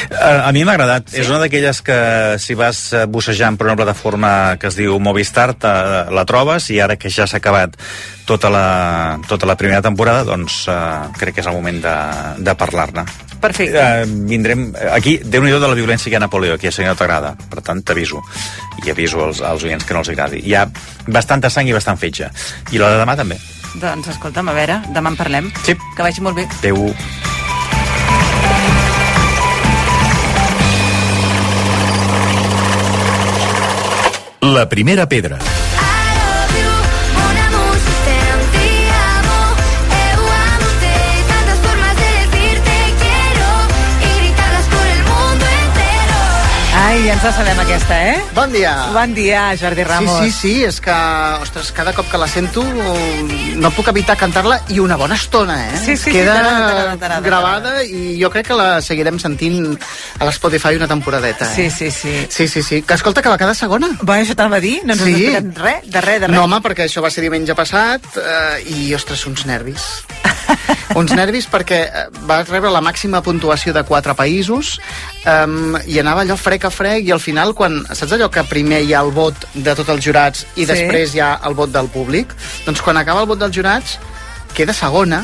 Uh, 0.09 0.45
a 0.45 0.51
mi 0.53 0.63
m'ha 0.65 0.73
agradat. 0.77 1.09
Sí? 1.09 1.21
És 1.23 1.29
una 1.29 1.39
d'aquelles 1.39 1.81
que 1.81 1.99
si 2.37 2.53
vas 2.53 2.81
eh, 2.93 3.05
bussejant 3.09 3.57
per 3.57 3.67
una 3.67 3.75
plataforma 3.79 4.57
que 4.59 4.67
es 4.67 4.75
diu 4.77 4.99
Movistar, 4.99 5.53
te, 5.55 5.71
la 6.13 6.25
trobes 6.29 6.58
i 6.69 6.79
ara 6.83 6.97
que 6.99 7.09
ja 7.09 7.27
s'ha 7.27 7.39
acabat 7.39 7.77
tota 8.27 8.51
la, 8.53 9.19
tota 9.27 9.47
la 9.49 9.55
primera 9.57 9.81
temporada, 9.81 10.25
doncs 10.27 10.65
uh, 10.67 11.09
crec 11.17 11.37
que 11.37 11.43
és 11.43 11.49
el 11.49 11.55
moment 11.55 11.79
de, 11.83 11.95
de 12.45 12.55
parlar-ne. 12.59 13.05
Perfecte. 13.39 13.79
Uh, 13.79 14.03
vindrem... 14.29 14.67
Aquí, 14.91 15.17
déu 15.23 15.45
nhi 15.45 15.55
de 15.55 15.61
la 15.63 15.77
violència 15.77 16.09
que 16.09 16.17
hi 16.17 16.19
ha 16.19 16.21
a 16.21 16.25
Napoleó, 16.27 16.57
que 16.59 16.69
que 16.69 16.85
no 16.85 16.95
t'agrada. 16.95 17.35
Per 17.49 17.63
tant, 17.63 17.81
t'aviso. 17.81 18.21
I 18.83 18.91
aviso 18.91 19.23
als, 19.25 19.41
als 19.41 19.63
oients 19.63 19.85
que 19.85 19.95
no 19.95 20.03
els 20.03 20.11
agradi. 20.11 20.43
Hi 20.43 20.55
ha 20.55 20.67
bastanta 21.07 21.49
sang 21.49 21.67
i 21.67 21.73
bastant 21.73 21.97
fetge. 21.97 22.29
I 22.71 22.77
la 22.77 22.91
de 22.93 23.01
demà 23.01 23.15
també. 23.15 23.39
Doncs 23.79 24.11
escolta'm, 24.15 24.49
a 24.49 24.53
veure, 24.57 24.81
demà 24.93 25.13
en 25.13 25.17
parlem. 25.19 25.51
Sí. 25.63 25.77
Que 25.95 26.03
vagi 26.03 26.21
molt 26.25 26.37
bé. 26.41 26.47
Adéu. 26.59 26.93
La 34.41 34.67
primera 34.67 35.07
pedra. 35.07 35.37
Ai, 46.99 47.05
ja 47.07 47.13
ens 47.15 47.23
la 47.23 47.29
sabem 47.31 47.59
aquesta, 47.63 47.95
eh? 48.09 48.15
Bon 48.35 48.51
dia. 48.51 48.73
Bon 48.91 49.13
dia, 49.15 49.55
Jordi 49.55 49.85
Ramos. 49.87 50.17
Sí, 50.19 50.33
sí, 50.33 50.39
sí, 50.41 50.63
és 50.67 50.81
que, 50.83 50.91
ostres, 51.39 51.69
cada 51.71 51.93
cop 51.95 52.09
que 52.11 52.19
la 52.19 52.27
sento 52.27 52.59
no 52.59 53.71
puc 53.71 53.87
evitar 53.93 54.17
cantar-la 54.19 54.57
i 54.75 54.81
una 54.83 54.97
bona 54.99 55.15
estona, 55.15 55.55
eh? 55.69 55.77
Sí, 55.79 55.95
sí, 55.95 56.09
sí, 56.09 56.17
Queda 56.17 56.33
t'agrada, 56.35 56.97
t'agrada. 56.99 57.21
gravada 57.23 57.73
i 57.87 58.17
jo 58.19 58.27
crec 58.33 58.49
que 58.49 58.57
la 58.59 58.81
seguirem 58.83 59.15
sentint 59.15 59.77
a 60.19 60.27
l'Spotify 60.27 60.75
una 60.75 60.89
temporadeta, 60.91 61.47
eh? 61.47 61.55
Sí, 61.55 61.69
sí, 61.71 61.87
sí. 61.89 62.27
Sí, 62.27 62.49
sí, 62.51 62.63
sí. 62.67 62.81
Que 62.81 62.99
escolta, 62.99 63.23
que 63.23 63.31
va 63.31 63.39
quedar 63.39 63.55
segona. 63.55 63.93
Bueno, 64.01 64.25
això 64.27 64.35
te'l 64.35 64.51
va 64.51 64.59
dir? 64.59 64.81
No 64.83 64.91
ens 64.97 65.05
has 65.05 65.07
explicat 65.07 65.63
res, 65.63 65.87
de 65.87 66.01
res, 66.03 66.19
de 66.19 66.27
res. 66.27 66.35
No, 66.35 66.43
home, 66.49 66.59
perquè 66.67 66.89
això 66.89 66.99
va 67.05 67.13
ser 67.15 67.23
diumenge 67.23 67.55
passat 67.55 68.11
eh, 68.19 68.59
i, 68.75 68.89
ostres, 68.99 69.23
uns 69.31 69.47
nervis. 69.47 69.87
uns 70.99 71.13
nervis 71.17 71.47
perquè 71.51 71.79
eh, 71.85 72.05
va 72.29 72.41
rebre 72.43 72.71
la 72.73 72.81
màxima 72.85 73.21
puntuació 73.25 73.73
de 73.75 73.83
quatre 73.87 74.15
països 74.17 74.77
um, 75.25 75.75
i 75.85 75.99
anava 76.01 76.23
allò 76.25 76.37
frec 76.39 76.65
a 76.65 76.71
frec 76.73 77.07
i 77.07 77.13
al 77.15 77.21
final, 77.23 77.53
quan, 77.57 77.81
saps 77.91 78.15
allò 78.17 78.29
que 78.33 78.43
primer 78.49 78.81
hi 78.85 78.93
ha 78.93 79.03
el 79.05 79.11
vot 79.15 79.47
de 79.53 79.75
tots 79.75 79.89
els 79.89 80.03
jurats 80.05 80.45
i 80.55 80.65
Sí. 80.65 80.69
després 80.71 81.15
hi 81.15 81.21
ha 81.23 81.39
el 81.47 81.53
vot 81.57 81.71
del 81.73 81.87
públic? 81.93 82.33
Doncs 82.65 82.81
quan 82.81 82.97
acaba 82.97 83.21
el 83.21 83.27
vot 83.29 83.39
dels 83.39 83.55
jurats 83.55 83.97
queda 84.53 84.73
segona 84.73 85.23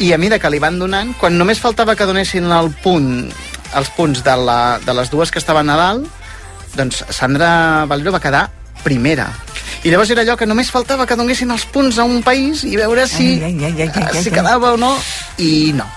i 0.00 0.12
a 0.12 0.18
mesura 0.18 0.38
que 0.40 0.50
li 0.50 0.58
van 0.62 0.78
donant, 0.80 1.12
quan 1.20 1.36
només 1.36 1.60
faltava 1.60 1.94
que 1.96 2.06
donessin 2.08 2.46
el 2.56 2.70
punt, 2.82 3.28
els 3.76 3.90
punts 3.96 4.22
de, 4.24 4.36
la, 4.36 4.78
de 4.84 4.94
les 4.96 5.10
dues 5.12 5.30
que 5.30 5.38
estaven 5.42 5.68
a 5.68 5.76
dalt, 5.76 6.06
doncs 6.76 7.02
Sandra 7.12 7.84
Valero 7.90 8.14
va 8.14 8.22
quedar 8.22 8.46
primera. 8.84 9.28
I 9.80 9.88
llavors 9.88 10.10
era 10.12 10.20
allò 10.26 10.36
que 10.36 10.48
només 10.48 10.68
faltava 10.72 11.06
que 11.08 11.16
donessin 11.16 11.54
els 11.54 11.64
punts 11.72 11.96
a 11.98 12.04
un 12.04 12.20
país 12.22 12.66
i 12.68 12.74
veure 12.76 13.06
si, 13.08 13.32
Ai, 13.40 13.54
ai, 13.54 13.72
ai, 13.72 13.88
ai, 13.88 14.04
ai, 14.10 14.22
si 14.22 14.32
quedava 14.34 14.74
o 14.74 14.80
no, 14.80 14.92
i 15.40 15.72
no. 15.76 15.88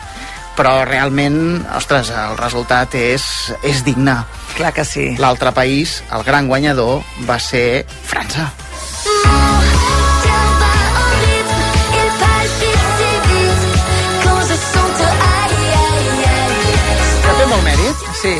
Però 0.56 0.84
realment, 0.86 1.66
ostres, 1.76 2.14
el 2.14 2.38
resultat 2.38 2.96
és, 2.96 3.26
és 3.66 3.84
digne. 3.84 4.20
Clar 4.54 4.72
que 4.72 4.86
sí. 4.86 5.10
L'altre 5.20 5.52
país, 5.52 5.98
el 6.14 6.24
gran 6.24 6.48
guanyador, 6.48 7.02
va 7.28 7.40
ser 7.42 7.84
França. 8.08 8.52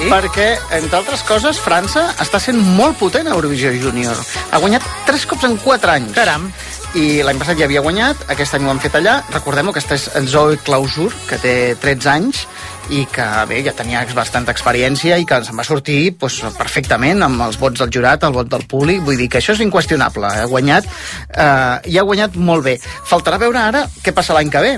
Sí. 0.02 0.12
perquè, 0.12 0.48
entre 0.80 1.00
altres 1.00 1.24
coses, 1.28 1.60
França 1.62 2.10
està 2.24 2.42
sent 2.42 2.60
molt 2.78 3.00
potent 3.00 3.30
a 3.30 3.36
Eurovisió 3.36 3.74
Júnior. 3.76 4.18
Ha 4.52 4.62
guanyat 4.64 4.86
tres 5.08 5.28
cops 5.30 5.48
en 5.50 5.58
quatre 5.64 5.98
anys. 6.00 6.16
Caram. 6.18 6.50
I 6.94 7.24
l'any 7.26 7.40
passat 7.42 7.58
ja 7.58 7.66
havia 7.66 7.82
guanyat, 7.82 8.28
aquest 8.30 8.54
any 8.54 8.68
ho 8.68 8.70
han 8.70 8.82
fet 8.84 8.94
allà. 9.00 9.16
Recordem 9.34 9.72
que 9.72 9.80
aquesta 9.82 9.98
és 9.98 10.30
Zoe 10.30 10.60
Clausur, 10.62 11.10
que 11.26 11.40
té 11.42 11.54
13 11.82 12.12
anys, 12.12 12.44
i 12.92 13.06
que 13.10 13.26
bé, 13.48 13.62
ja 13.64 13.74
tenia 13.76 14.04
bastanta 14.16 14.52
experiència 14.54 15.18
i 15.22 15.28
que 15.28 15.40
se'n 15.46 15.58
va 15.58 15.66
sortir 15.68 16.16
doncs, 16.20 16.42
perfectament 16.58 17.24
amb 17.24 17.46
els 17.46 17.60
vots 17.62 17.80
del 17.80 17.94
jurat, 17.94 18.26
el 18.28 18.36
vot 18.36 18.50
del 18.52 18.66
públic 18.70 19.04
vull 19.06 19.20
dir 19.20 19.30
que 19.32 19.40
això 19.40 19.56
és 19.56 19.64
inqüestionable 19.64 20.28
ha 20.28 20.50
guanyat, 20.52 20.90
eh, 21.30 21.94
i 21.94 21.98
ha 21.98 22.04
guanyat 22.04 22.36
molt 22.36 22.66
bé 22.68 22.76
faltarà 22.84 23.40
veure 23.40 23.62
ara 23.62 23.88
què 24.04 24.14
passa 24.16 24.36
l'any 24.36 24.52
que 24.52 24.66
ve 24.66 24.76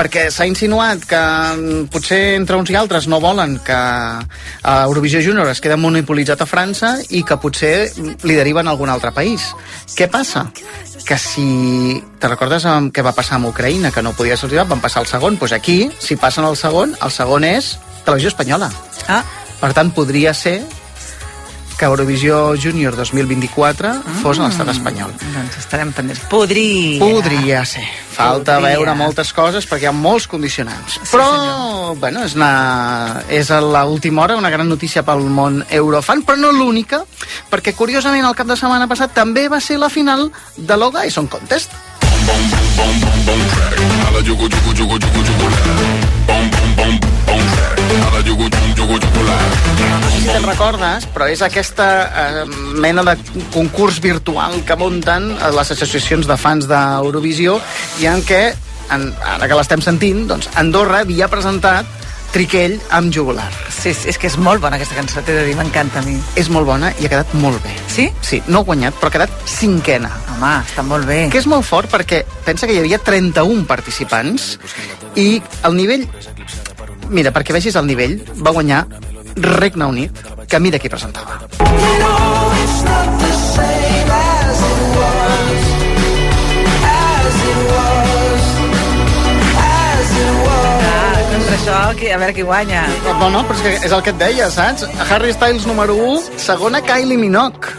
perquè 0.00 0.30
s'ha 0.32 0.46
insinuat 0.48 1.02
que 1.04 1.20
mm, 1.20 1.88
potser 1.92 2.20
entre 2.38 2.56
uns 2.56 2.70
i 2.72 2.76
altres 2.78 3.04
no 3.10 3.18
volen 3.20 3.58
que 3.64 3.76
a 3.76 4.76
Eurovisió 4.86 5.20
Júnior 5.20 5.50
es 5.50 5.60
queda 5.60 5.76
monopolitzat 5.76 6.40
a 6.40 6.48
França 6.48 6.94
i 7.12 7.20
que 7.26 7.36
potser 7.42 7.74
li 8.24 8.38
deriven 8.38 8.68
a 8.68 8.72
algun 8.72 8.88
altre 8.88 9.12
país. 9.12 9.50
Què 9.92 10.08
passa? 10.08 10.46
Que 11.04 11.18
si... 11.20 12.00
Te 12.20 12.30
recordes 12.32 12.64
amb 12.68 12.94
què 12.94 13.04
va 13.04 13.12
passar 13.16 13.36
amb 13.36 13.50
Ucraïna, 13.50 13.92
que 13.92 14.04
no 14.04 14.14
podia 14.16 14.38
ser 14.40 14.48
van 14.64 14.80
passar 14.80 15.04
al 15.04 15.10
segon? 15.10 15.36
Doncs 15.36 15.52
aquí, 15.52 15.90
si 16.00 16.16
passen 16.16 16.48
al 16.48 16.56
segon, 16.56 16.96
el 16.96 17.12
segon 17.12 17.44
és 17.44 17.76
Televisió 18.06 18.32
Espanyola. 18.32 18.70
Ah. 19.08 19.24
Per 19.60 19.74
tant, 19.76 19.92
podria 19.92 20.32
ser 20.32 20.62
que 21.80 21.86
Eurovisió 21.86 22.54
Júnior 22.60 22.92
2024 22.92 23.94
fos 24.20 24.36
a 24.36 24.44
l'estat 24.44 24.68
espanyol. 24.68 25.14
Doncs 25.32 25.54
estarem 25.62 25.94
pendents. 25.96 26.20
Podria. 26.28 26.98
Podria 27.00 27.62
ser. 27.64 27.86
Falta 28.12 28.58
Podria. 28.58 28.74
veure 28.76 28.94
moltes 28.98 29.32
coses 29.32 29.64
perquè 29.64 29.88
hi 29.88 29.88
ha 29.88 29.94
molts 29.96 30.26
condicionants. 30.28 30.98
però, 31.08 31.96
bueno, 31.96 32.26
és, 32.28 32.36
una, 32.36 33.22
és 33.32 33.48
a 33.50 33.62
l'última 33.64 34.26
hora 34.26 34.36
una 34.36 34.52
gran 34.52 34.68
notícia 34.68 35.02
pel 35.02 35.24
món 35.24 35.64
eurofan, 35.70 36.20
però 36.20 36.36
no 36.36 36.52
l'única, 36.52 37.00
perquè 37.48 37.72
curiosament 37.72 38.28
el 38.28 38.36
cap 38.36 38.52
de 38.52 38.60
setmana 38.60 38.84
passat 38.90 39.16
també 39.16 39.48
va 39.48 39.60
ser 39.64 39.80
la 39.80 39.88
final 39.88 40.28
de 40.56 40.76
l'Oga 40.76 41.08
Song 41.08 41.32
Contest. 41.32 41.72
Si 50.20 50.28
te'n 50.28 50.44
recordes, 50.46 51.06
però 51.14 51.28
és 51.32 51.42
aquesta 51.42 51.86
eh, 52.06 52.42
mena 52.80 53.04
de 53.06 53.16
concurs 53.54 54.00
virtual 54.04 54.60
que 54.66 54.76
munten 54.78 55.30
eh, 55.36 55.52
les 55.56 55.72
associacions 55.76 56.28
de 56.28 56.36
fans 56.40 56.68
d'Eurovisió 56.70 57.58
i 58.02 58.08
en 58.10 58.24
què, 58.26 58.42
en, 58.94 59.08
ara 59.34 59.48
que 59.48 59.58
l'estem 59.58 59.82
sentint, 59.84 60.26
doncs 60.30 60.50
Andorra 60.60 61.04
havia 61.04 61.30
presentat 61.32 61.99
Triquell 62.30 62.76
amb 62.94 63.10
jugular. 63.14 63.48
Sí, 63.74 63.92
sí, 63.96 64.06
és 64.12 64.18
que 64.20 64.28
és 64.30 64.36
molt 64.38 64.62
bona 64.62 64.78
aquesta 64.78 64.94
cançó, 64.94 65.22
t'he 65.26 65.34
de 65.34 65.44
dir, 65.48 65.56
m'encanta 65.58 65.98
a 65.98 66.06
mi. 66.06 66.14
És 66.38 66.50
molt 66.52 66.68
bona 66.68 66.92
i 67.00 67.06
ha 67.06 67.10
quedat 67.10 67.32
molt 67.42 67.58
bé. 67.64 67.74
Sí? 67.90 68.06
Sí, 68.22 68.38
no 68.46 68.60
ha 68.60 68.68
guanyat, 68.68 68.94
però 69.00 69.10
ha 69.10 69.16
quedat 69.16 69.34
cinquena. 69.50 70.12
Home, 70.36 70.52
està 70.62 70.84
molt 70.86 71.08
bé. 71.10 71.24
Que 71.32 71.42
és 71.42 71.48
molt 71.50 71.66
fort 71.66 71.90
perquè 71.90 72.22
pensa 72.46 72.68
que 72.70 72.76
hi 72.76 72.82
havia 72.84 73.00
31 73.02 73.66
participants 73.70 74.52
i 75.18 75.40
el 75.66 75.78
nivell... 75.78 76.06
Mira, 77.10 77.34
perquè 77.34 77.56
vegis 77.56 77.74
el 77.74 77.88
nivell, 77.90 78.20
va 78.38 78.54
guanyar 78.54 78.84
Regne 79.34 79.90
Unit, 79.90 80.22
que 80.46 80.62
mira 80.62 80.78
qui 80.78 80.92
presentava. 80.92 81.59
Això, 91.60 92.14
a 92.14 92.18
veure 92.18 92.32
qui 92.34 92.46
guanya. 92.46 92.86
No, 93.20 93.28
no, 93.32 93.44
però 93.44 93.58
és, 93.58 93.62
que 93.64 93.76
és 93.88 93.92
el 93.92 94.02
que 94.04 94.14
et 94.14 94.18
deia, 94.20 94.48
saps? 94.52 94.86
Harry 95.10 95.34
Styles 95.36 95.68
número 95.68 95.96
1, 95.96 96.40
segona 96.40 96.82
Kylie 96.84 97.20
Minogue 97.20 97.78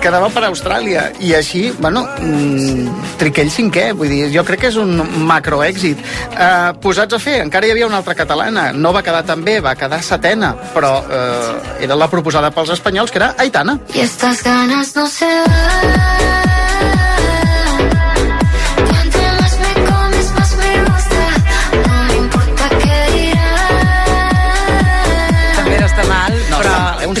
quedava 0.00 0.30
per 0.32 0.46
Austràlia 0.46 1.10
i 1.20 1.34
així, 1.36 1.66
bueno, 1.76 2.06
mm, 2.24 3.10
Triquell 3.20 3.50
cinquè, 3.52 3.90
vull 3.92 4.08
dir, 4.08 4.30
jo 4.32 4.40
crec 4.48 4.62
que 4.62 4.70
és 4.70 4.78
un 4.80 4.94
macroèxit. 5.28 6.00
Uh, 6.30 6.72
posats 6.80 7.12
a 7.12 7.20
fer, 7.20 7.36
encara 7.44 7.68
hi 7.68 7.74
havia 7.74 7.84
una 7.90 8.00
altra 8.00 8.14
catalana, 8.16 8.70
no 8.72 8.94
va 8.96 9.04
quedar 9.04 9.26
tan 9.28 9.44
bé, 9.44 9.58
va 9.60 9.76
quedar 9.76 10.00
setena, 10.00 10.54
però 10.72 10.94
uh, 11.04 11.60
era 11.84 12.00
la 12.00 12.08
proposada 12.08 12.48
pels 12.50 12.72
espanyols, 12.78 13.12
que 13.12 13.20
era 13.20 13.34
Aitana. 13.36 13.78
Y 13.92 14.00
estas 14.00 14.42
ganas 14.42 14.96
no 14.96 15.06
se 15.06 15.26
van. 15.26 16.39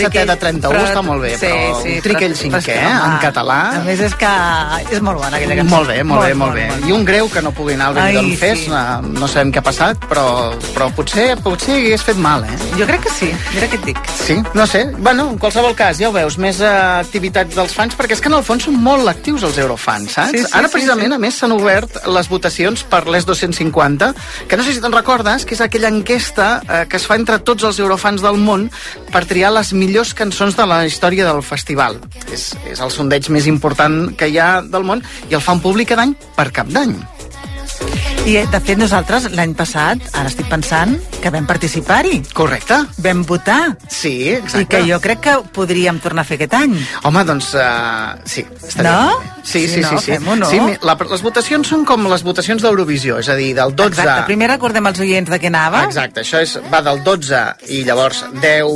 Setè 0.04 0.24
de 0.26 0.36
31 0.36 0.74
però- 0.74 0.86
està 0.88 1.02
molt 1.06 1.22
bé, 1.22 1.32
sí, 1.38 1.46
però 1.46 1.82
sí, 1.82 1.94
un 1.96 2.02
triquell 2.06 2.32
però- 2.34 2.50
però 2.50 2.60
cinquè, 2.60 2.64
que, 2.72 2.78
home, 2.86 3.06
en 3.10 3.18
català... 3.24 3.58
A 3.80 3.82
més, 3.84 4.00
és 4.00 4.14
que 4.20 4.30
és 4.96 5.00
molt 5.00 5.18
bona 5.20 5.36
aquella 5.36 5.56
cançó. 5.60 5.74
Molt 5.76 5.88
bé, 5.88 6.02
molt, 6.04 6.24
bé, 6.26 6.34
molt, 6.34 6.54
bé. 6.54 6.68
I 6.88 6.92
un 6.92 7.04
greu 7.04 7.28
que 7.30 7.42
no 7.42 7.52
pugui 7.52 7.74
anar 7.74 7.88
al 7.90 7.94
Benidorm 7.94 8.32
Fest, 8.40 8.64
sí. 8.64 8.70
eh, 8.72 9.10
no 9.20 9.28
sabem 9.28 9.52
què 9.52 9.58
ha 9.60 9.66
passat, 9.66 10.06
però, 10.10 10.26
però 10.74 10.90
potser, 10.96 11.36
potser 11.42 11.76
hagués 11.80 12.02
fet 12.06 12.16
mal, 12.16 12.44
eh? 12.44 12.56
Jo 12.78 12.86
crec 12.88 13.02
que 13.06 13.12
sí, 13.14 13.30
mira 13.54 13.68
què 13.68 13.78
et 13.80 13.84
dic. 13.90 13.98
Sí, 14.16 14.38
no 14.54 14.66
sé. 14.66 14.84
Bueno, 14.98 15.28
en 15.30 15.38
qualsevol 15.38 15.74
cas, 15.76 15.98
ja 16.00 16.08
ho 16.08 16.12
veus, 16.12 16.38
més 16.38 16.60
eh, 16.60 16.70
activitats 17.00 17.54
dels 17.54 17.74
fans, 17.76 17.94
perquè 17.98 18.12
és 18.16 18.20
que 18.20 18.28
en 18.32 18.34
el 18.38 18.44
fons 18.46 18.64
són 18.64 18.76
molt 18.80 19.08
actius 19.10 19.42
els 19.42 19.58
eurofans, 19.58 20.12
saps? 20.16 20.30
Sí, 20.30 20.38
sí, 20.44 20.52
Ara, 20.52 20.68
sí, 20.68 20.72
precisament, 20.78 21.12
sí. 21.12 21.14
a 21.14 21.18
més, 21.18 21.34
s'han 21.40 21.52
obert 21.52 22.00
les 22.06 22.28
votacions 22.30 22.82
per 22.90 23.04
l'ES 23.08 23.26
250, 23.26 24.12
que 24.48 24.56
no 24.56 24.62
sé 24.64 24.72
si 24.74 24.80
te'n 24.80 24.92
recordes, 24.92 25.44
que 25.44 25.54
és 25.54 25.60
aquella 25.60 25.88
enquesta 25.88 26.48
eh, 26.68 26.86
que 26.88 26.96
es 26.96 27.06
fa 27.06 27.16
entre 27.18 27.38
tots 27.38 27.64
els 27.64 27.78
eurofans 27.82 28.22
del 28.22 28.36
món 28.40 28.68
per 29.10 29.24
triar 29.26 29.50
les 29.52 29.72
millors 29.72 29.89
cançons 30.16 30.56
de 30.56 30.66
la 30.66 30.82
història 30.86 31.26
del 31.28 31.42
festival. 31.46 31.98
És, 32.32 32.50
és 32.70 32.80
el 32.80 32.92
sondeig 32.94 33.30
més 33.34 33.48
important 33.50 34.14
que 34.16 34.30
hi 34.30 34.38
ha 34.38 34.60
del 34.62 34.86
món 34.86 35.02
i 35.30 35.38
el 35.38 35.44
fan 35.44 35.62
públic 35.62 35.92
cada 35.92 36.08
any 36.08 36.14
per 36.36 36.50
cap 36.54 36.70
d'any. 36.70 36.96
I, 38.28 38.34
de 38.52 38.58
fet, 38.60 38.76
nosaltres 38.76 39.30
l'any 39.32 39.54
passat, 39.56 40.02
ara 40.12 40.28
estic 40.28 40.44
pensant, 40.50 40.92
que 41.22 41.30
vam 41.32 41.46
participar-hi. 41.48 42.18
Correcte. 42.36 42.76
Vam 43.00 43.22
votar. 43.26 43.72
Sí, 43.88 44.12
exacte. 44.34 44.60
I 44.60 44.68
que 44.68 44.80
jo 44.84 44.98
crec 45.00 45.22
que 45.24 45.36
podríem 45.56 45.96
tornar 46.04 46.26
a 46.26 46.28
fer 46.28 46.36
aquest 46.36 46.56
any. 46.58 46.74
Home, 47.08 47.22
doncs, 47.24 47.54
uh, 47.56 48.18
sí. 48.28 48.44
estaria 48.60 48.90
No? 48.90 49.18
bé. 49.18 49.30
Sí, 49.42 49.62
Sí, 49.66 49.68
sí, 49.68 49.80
no, 49.80 49.98
sí. 49.98 50.12
sí. 50.12 50.18
no? 50.36 50.48
sí 50.50 50.58
la, 50.84 50.94
les 51.10 51.22
votacions 51.24 51.66
són 51.72 51.86
com 51.88 52.04
les 52.12 52.22
votacions 52.22 52.62
d'Eurovisió, 52.62 53.16
és 53.24 53.30
a 53.32 53.36
dir, 53.38 53.54
del 53.56 53.72
12... 53.74 53.94
Exacte, 53.96 54.26
primer 54.28 54.50
recordem 54.52 54.90
als 54.90 55.00
oients 55.00 55.32
de 55.32 55.38
què 55.40 55.48
anava. 55.48 55.82
Exacte, 55.88 56.20
això 56.20 56.42
és, 56.44 56.58
va 56.70 56.82
del 56.84 57.00
12 57.06 57.40
i 57.72 57.80
llavors 57.88 58.20
10, 58.36 58.68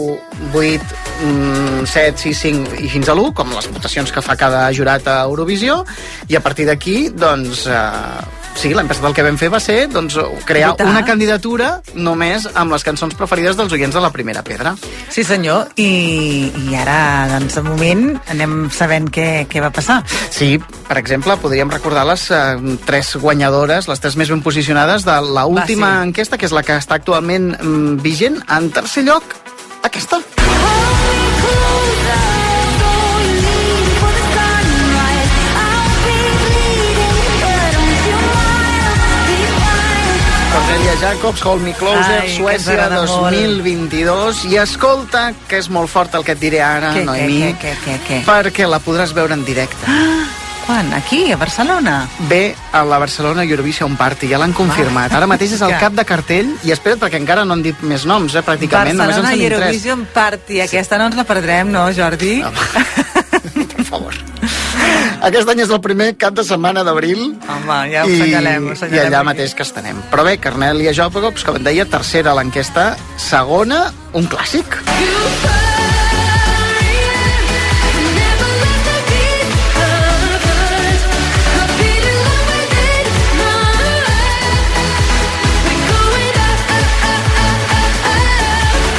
8, 0.54 1.02
mm, 1.20 1.84
7, 1.84 2.16
6, 2.24 2.40
5 2.48 2.80
i 2.80 2.88
fins 2.96 3.12
a 3.12 3.16
l'1, 3.16 3.34
com 3.36 3.52
les 3.54 3.68
votacions 3.76 4.10
que 4.10 4.24
fa 4.24 4.38
cada 4.40 4.64
jurat 4.72 5.04
a 5.12 5.20
Eurovisió, 5.28 5.82
i 6.32 6.40
a 6.40 6.42
partir 6.42 6.66
d'aquí, 6.70 7.10
doncs, 7.12 7.66
eh, 7.68 8.42
sí, 8.56 8.72
l'any 8.74 8.88
passat 8.90 9.06
el 9.08 9.14
que 9.16 9.24
vam 9.26 9.38
fer 9.40 9.50
va 9.52 9.60
ser 9.62 9.84
doncs, 9.92 10.16
crear 10.48 10.72
Votar. 10.74 10.88
una 10.90 11.04
candidatura 11.06 11.70
només 11.94 12.46
amb 12.54 12.74
les 12.74 12.84
cançons 12.86 13.14
preferides 13.18 13.58
dels 13.58 13.72
oients 13.76 13.94
de 13.94 14.02
la 14.02 14.10
primera 14.14 14.42
pedra. 14.46 14.74
Sí, 15.12 15.24
senyor. 15.24 15.72
I, 15.80 16.50
i 16.64 16.76
ara, 16.78 16.98
doncs, 17.34 17.58
de 17.58 17.64
moment, 17.66 18.04
anem 18.34 18.56
sabent 18.74 19.10
què, 19.12 19.28
què 19.50 19.62
va 19.64 19.72
passar. 19.74 20.00
Sí, 20.34 20.56
per 20.88 20.98
exemple, 21.00 21.36
podríem 21.42 21.72
recordar 21.72 22.06
les 22.08 22.28
eh, 22.34 22.76
tres 22.86 23.14
guanyadores, 23.20 23.88
les 23.90 24.02
tres 24.02 24.18
més 24.20 24.30
ben 24.32 24.44
posicionades 24.44 25.06
de 25.06 25.18
la 25.34 25.46
última 25.46 25.96
sí. 25.98 26.10
enquesta, 26.10 26.38
que 26.40 26.48
és 26.48 26.54
la 26.56 26.64
que 26.66 26.78
està 26.80 27.00
actualment 27.00 27.52
mm, 27.56 27.98
vigent. 28.04 28.40
En 28.54 28.70
tercer 28.74 29.06
lloc, 29.08 29.36
aquesta. 29.84 30.22
Cornelia 40.54 40.94
Jacobs, 41.00 41.42
Hold 41.44 41.62
Me 41.62 41.72
Closer, 41.74 42.20
Ai, 42.20 42.28
que 42.28 42.36
Suècia 42.36 42.72
agrada 42.72 43.00
2022. 43.06 44.44
I 44.46 44.56
escolta, 44.62 45.32
que 45.48 45.58
és 45.58 45.68
molt 45.72 45.90
fort 45.90 46.14
el 46.14 46.22
que 46.24 46.36
et 46.36 46.40
diré 46.40 46.60
ara, 46.62 46.92
Què, 46.94 47.02
Noemí, 47.04 47.40
què, 47.42 47.54
què, 47.58 47.72
què, 47.84 47.96
què? 48.06 48.18
perquè 48.28 48.68
la 48.70 48.78
podràs 48.84 49.12
veure 49.16 49.34
en 49.34 49.42
directe. 49.44 49.82
Quan? 50.64 50.94
Aquí, 50.96 51.26
a 51.32 51.36
Barcelona? 51.36 52.06
Ve 52.30 52.54
a 52.72 52.84
la 52.88 52.96
Barcelona 53.02 53.42
Eurovision 53.44 53.98
Party, 54.00 54.30
ja 54.30 54.38
l'han 54.40 54.54
confirmat. 54.56 55.12
Ara 55.12 55.26
mateix 55.28 55.52
és 55.58 55.60
el 55.60 55.74
que- 55.74 55.80
cap 55.82 55.92
de 55.92 56.04
cartell, 56.08 56.54
i 56.64 56.70
espera't, 56.72 57.02
perquè 57.02 57.18
encara 57.20 57.44
no 57.44 57.52
han 57.52 57.62
dit 57.62 57.82
més 57.82 58.06
noms, 58.06 58.34
eh, 58.34 58.40
pràcticament. 58.42 58.96
Barcelona. 58.96 59.34
Eurovision 59.34 60.06
Party. 60.14 60.60
Aquesta 60.62 60.96
no 60.98 61.06
ens 61.10 61.16
la 61.16 61.24
perdrem, 61.24 61.70
no, 61.70 61.90
Jordi? 61.92 62.42
Per 63.76 63.84
favor. 63.84 64.14
Aquest 65.24 65.48
any 65.48 65.62
és 65.64 65.70
el 65.72 65.80
primer 65.80 66.10
cap 66.20 66.34
de 66.36 66.44
setmana 66.44 66.82
d'abril. 66.84 67.22
Home, 67.48 67.78
ja 67.92 68.04
ho 68.04 68.10
I, 68.12 68.18
senyalem, 68.20 68.66
ho 68.68 68.74
I 68.76 69.00
allà 69.06 69.22
aquí. 69.22 69.28
mateix 69.30 69.54
que 69.56 69.64
estarem. 69.64 70.02
Però 70.12 70.24
bé, 70.26 70.36
Carnelia 70.36 70.92
Jacobs, 70.92 71.46
com 71.48 71.56
et 71.56 71.64
deia, 71.64 71.86
tercera 71.88 72.34
a 72.34 72.38
l'enquesta, 72.40 72.90
segona, 73.16 73.86
un 74.12 74.28
clàssic. 74.28 74.80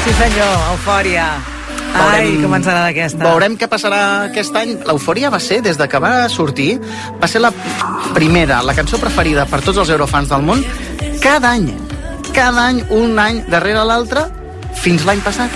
Sí, 0.06 0.14
senyor, 0.14 0.56
eufòria. 0.74 1.55
Ai, 1.96 2.36
com 2.42 2.54
ens 2.58 2.68
agrada 2.68 2.92
aquesta. 2.92 3.22
Veurem 3.24 3.56
què 3.60 3.70
passarà 3.72 4.02
aquest 4.30 4.56
any. 4.60 4.76
L'eufòria 4.88 5.32
va 5.34 5.40
ser, 5.44 5.62
des 5.66 5.80
de 5.80 5.88
que 5.92 6.02
va 6.04 6.14
sortir, 6.32 6.76
va 7.22 7.30
ser 7.32 7.42
la 7.44 7.52
primera, 8.16 8.62
la 8.64 8.76
cançó 8.78 9.00
preferida 9.02 9.48
per 9.50 9.62
tots 9.66 9.82
els 9.84 9.92
eurofans 9.96 10.32
del 10.32 10.46
món, 10.46 10.64
cada 11.24 11.56
any. 11.56 11.70
Cada 12.36 12.68
any, 12.68 12.84
un 12.92 13.20
any 13.22 13.44
darrere 13.52 13.86
l'altre, 13.88 14.28
fins 14.84 15.06
l'any 15.08 15.24
passat. 15.26 15.52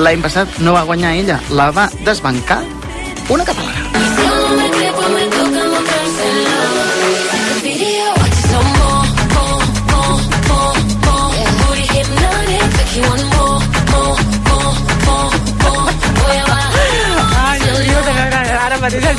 L'any 0.00 0.22
passat 0.24 0.60
no 0.64 0.76
va 0.76 0.86
guanyar 0.88 1.16
ella, 1.18 1.40
la 1.50 1.70
va 1.74 1.90
desbancar 2.06 2.62
una 3.30 3.44
catalana. 3.44 4.09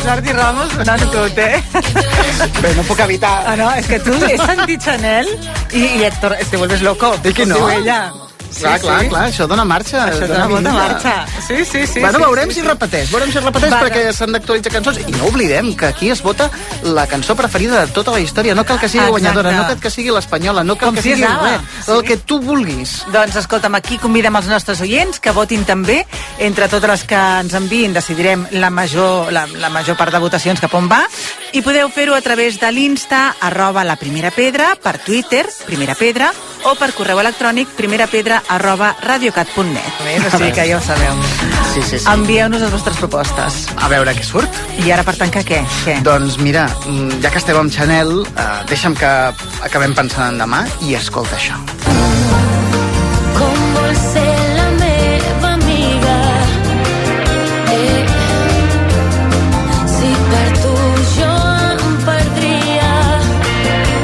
Jordi 0.01 0.33
Ramos 0.33 0.73
donant 0.77 1.05
tot, 1.13 1.37
eh? 1.37 1.61
Bé, 2.61 2.73
no 2.77 2.83
puc 2.87 2.99
evitar. 3.05 3.35
Ah, 3.45 3.55
no, 3.59 3.69
és 3.77 3.87
que 3.89 4.01
tu 4.01 4.15
he 4.25 4.33
sentit 4.41 4.81
Chanel 4.83 5.29
i, 5.71 5.85
i 5.85 6.03
et, 6.07 6.19
te 6.21 6.57
vuelves 6.57 6.81
loco. 6.81 7.13
I 7.23 7.33
que 7.37 7.45
no? 7.45 7.59
diu 7.59 7.73
ella. 7.77 8.01
Sí, 8.51 8.61
clar, 8.61 8.79
clar, 8.83 8.99
sí. 9.01 9.09
clar, 9.09 9.23
això 9.29 9.47
dona 9.47 9.65
marxa. 9.65 10.05
Això 10.11 10.27
dona 10.27 10.47
molta 10.51 10.71
vida. 10.71 10.73
marxa. 10.73 11.13
Sí, 11.47 11.65
sí, 11.65 11.85
sí. 11.87 11.99
bueno, 11.99 12.19
sí, 12.19 12.25
veurem 12.25 12.49
sí, 12.49 12.55
si 12.55 12.61
sí. 12.61 12.67
repeteix, 12.67 13.11
veurem 13.11 13.31
si 13.31 13.39
repeteix 13.39 13.73
Va, 13.73 13.79
perquè 13.85 14.03
s'han 14.13 14.35
d'actualitzar 14.35 14.73
cançons 14.73 14.99
i 15.05 15.15
no 15.15 15.29
oblidem 15.29 15.71
que 15.79 15.87
aquí 15.87 16.11
es 16.11 16.21
vota 16.21 16.49
la 16.83 17.07
cançó 17.07 17.35
preferida 17.39 17.79
de 17.85 17.91
tota 17.95 18.11
la 18.11 18.19
història, 18.19 18.55
no 18.55 18.65
cal 18.67 18.79
que 18.79 18.89
sigui 18.89 19.05
Exacte. 19.05 19.17
guanyadora, 19.17 19.55
no 19.55 19.67
cal 19.69 19.79
que 19.79 19.93
sigui 19.93 20.11
l'espanyola, 20.11 20.65
no 20.67 20.75
cal 20.75 20.91
Com 20.91 20.99
que 20.99 21.05
si 21.05 21.15
sigui 21.15 21.25
res, 21.25 21.87
el 21.87 22.03
que 22.03 22.17
tu 22.17 22.41
vulguis. 22.43 23.05
Doncs 23.13 23.39
escolta'm, 23.43 23.79
aquí 23.79 23.97
convidem 24.01 24.35
els 24.35 24.51
nostres 24.51 24.81
oients 24.83 25.19
que 25.23 25.31
votin 25.31 25.63
també. 25.65 26.01
Entre 26.39 26.67
totes 26.67 26.89
les 26.89 27.07
que 27.07 27.21
ens 27.41 27.55
enviïn 27.57 27.95
decidirem 27.95 28.47
la 28.59 28.69
major, 28.69 29.31
la, 29.31 29.47
la 29.47 29.71
major 29.71 29.97
part 29.97 30.11
de 30.13 30.19
votacions 30.19 30.59
cap 30.59 30.73
on 30.75 30.91
va 30.91 31.05
i 31.51 31.61
podeu 31.61 31.89
fer-ho 31.91 32.15
a 32.15 32.21
través 32.23 32.59
de 32.61 32.69
l'Insta 32.71 33.35
arroba 33.41 33.83
la 33.83 33.97
primera 33.99 34.31
pedra, 34.31 34.75
per 34.81 34.97
Twitter, 35.03 35.43
primera 35.65 35.95
pedra, 35.99 36.31
o 36.63 36.75
per 36.79 36.93
correu 36.95 37.19
electrònic 37.19 37.73
arroba 38.49 38.95
radiocat.net. 39.03 40.25
O 40.25 40.37
sigui 40.37 40.51
que 40.55 40.65
ja 40.67 40.77
ho 40.77 40.81
sabeu. 40.81 41.15
Sí, 41.73 41.81
sí, 41.81 41.99
sí. 41.99 42.05
Envieu-nos 42.11 42.61
les 42.61 42.71
vostres 42.71 42.97
propostes. 42.99 43.67
A 43.77 43.87
veure 43.91 44.13
què 44.17 44.25
surt. 44.25 44.61
I 44.83 44.91
ara 44.91 45.05
per 45.07 45.15
tancar 45.19 45.43
què? 45.47 45.61
què? 45.85 45.99
Doncs 46.05 46.37
mira, 46.43 46.65
mm, 46.85 47.21
ja 47.23 47.31
que 47.31 47.39
estem 47.39 47.57
amb 47.57 47.71
Chanel, 47.71 48.11
eh, 48.25 48.49
deixa'm 48.69 48.95
que 48.97 49.11
acabem 49.67 49.95
pensant 49.95 50.33
en 50.33 50.41
demà 50.43 50.65
i 50.81 50.95
escolta 50.95 51.37
això. 51.37 51.55
Com 53.37 53.61
vol 53.77 53.95
ser 53.95 54.33
la 54.57 54.67
meva 54.81 55.53
amiga 55.53 56.17
eh, 57.71 58.03
Si 59.95 60.11
per 60.27 60.45
tu 60.59 60.75
jo 61.15 61.31
em 61.71 61.97
perdria 62.05 62.91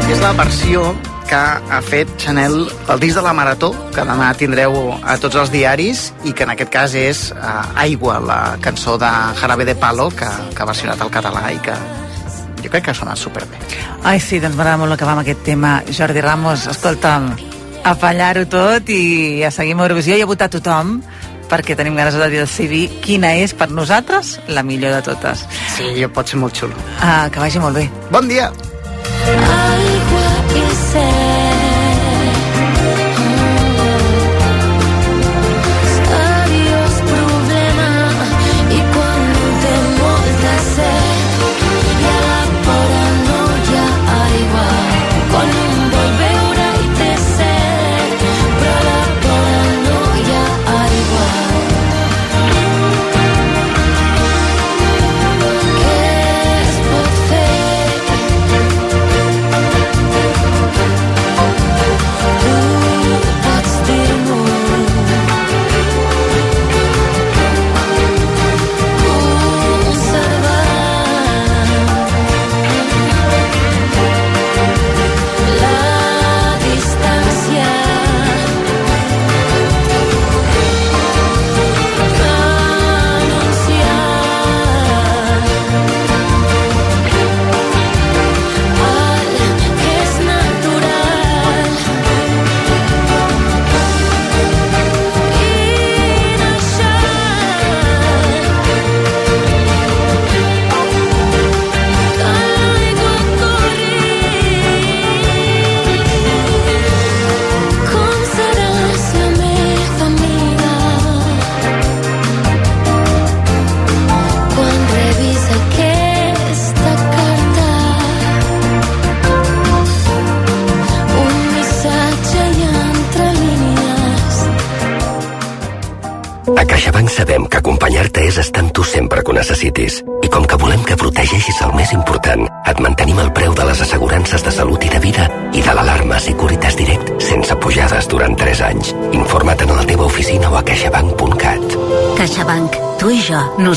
És 0.09 0.23
la 0.23 0.33
versió 0.39 0.95
que 1.27 1.37
ha 1.37 1.79
fet 1.83 2.09
Chanel 2.21 2.61
pel 2.87 3.01
disc 3.03 3.19
de 3.19 3.23
la 3.25 3.33
Marató, 3.35 3.73
que 3.93 4.05
demà 4.07 4.31
tindreu 4.39 4.77
a 4.95 5.17
tots 5.21 5.35
els 5.39 5.51
diaris, 5.51 6.07
i 6.23 6.33
que 6.33 6.47
en 6.47 6.53
aquest 6.53 6.71
cas 6.73 6.95
és 6.97 7.23
uh, 7.35 7.81
Aigua, 7.83 8.17
la 8.23 8.39
cançó 8.63 8.95
de 9.01 9.11
Jarabe 9.41 9.67
de 9.67 9.75
Palo, 9.75 10.09
que, 10.15 10.29
que 10.55 10.63
ha 10.63 10.69
versionat 10.69 11.03
al 11.03 11.11
català 11.13 11.49
i 11.51 11.59
que 11.63 11.75
jo 12.63 12.71
crec 12.71 12.87
que 12.87 12.95
ha 12.95 12.97
sonat 12.97 13.19
superbé. 13.19 13.59
Ai, 14.07 14.19
sí, 14.23 14.39
doncs 14.39 14.55
m'agrada 14.55 14.79
molt 14.81 14.95
acabar 14.95 15.17
amb 15.17 15.25
aquest 15.25 15.43
tema. 15.45 15.81
Jordi 15.91 16.23
Ramos, 16.23 16.67
escolta'm, 16.71 17.31
a 17.83 17.95
fallar-ho 17.95 18.47
tot 18.51 18.89
i 18.91 19.43
a 19.47 19.51
seguir 19.53 19.75
amb 19.77 19.85
Eurovisió 19.85 20.17
i 20.17 20.23
a 20.23 20.29
votar 20.29 20.49
tothom 20.51 20.97
perquè 21.47 21.77
tenim 21.79 21.95
ganes 21.95 22.17
de 22.19 22.27
decidir 22.33 22.87
quina 23.03 23.33
és 23.39 23.53
per 23.55 23.69
nosaltres 23.71 24.37
la 24.51 24.63
millor 24.67 24.97
de 24.97 25.03
totes. 25.05 25.45
Sí, 25.77 25.93
pot 26.13 26.27
ser 26.27 26.41
molt 26.41 26.59
xulo. 26.59 26.75
Ah, 26.99 27.29
que 27.31 27.39
vagi 27.39 27.63
molt 27.63 27.79
bé. 27.79 27.87
Bon 28.11 28.27
dia! 28.27 28.51
Aigua 29.27 30.27
i 30.59 30.65
cel 30.91 31.06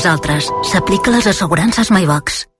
Nosaltres. 0.01 0.47
S'aplica 0.65 1.11
les 1.13 1.27
assegurances 1.29 1.91
MyBox. 1.93 2.50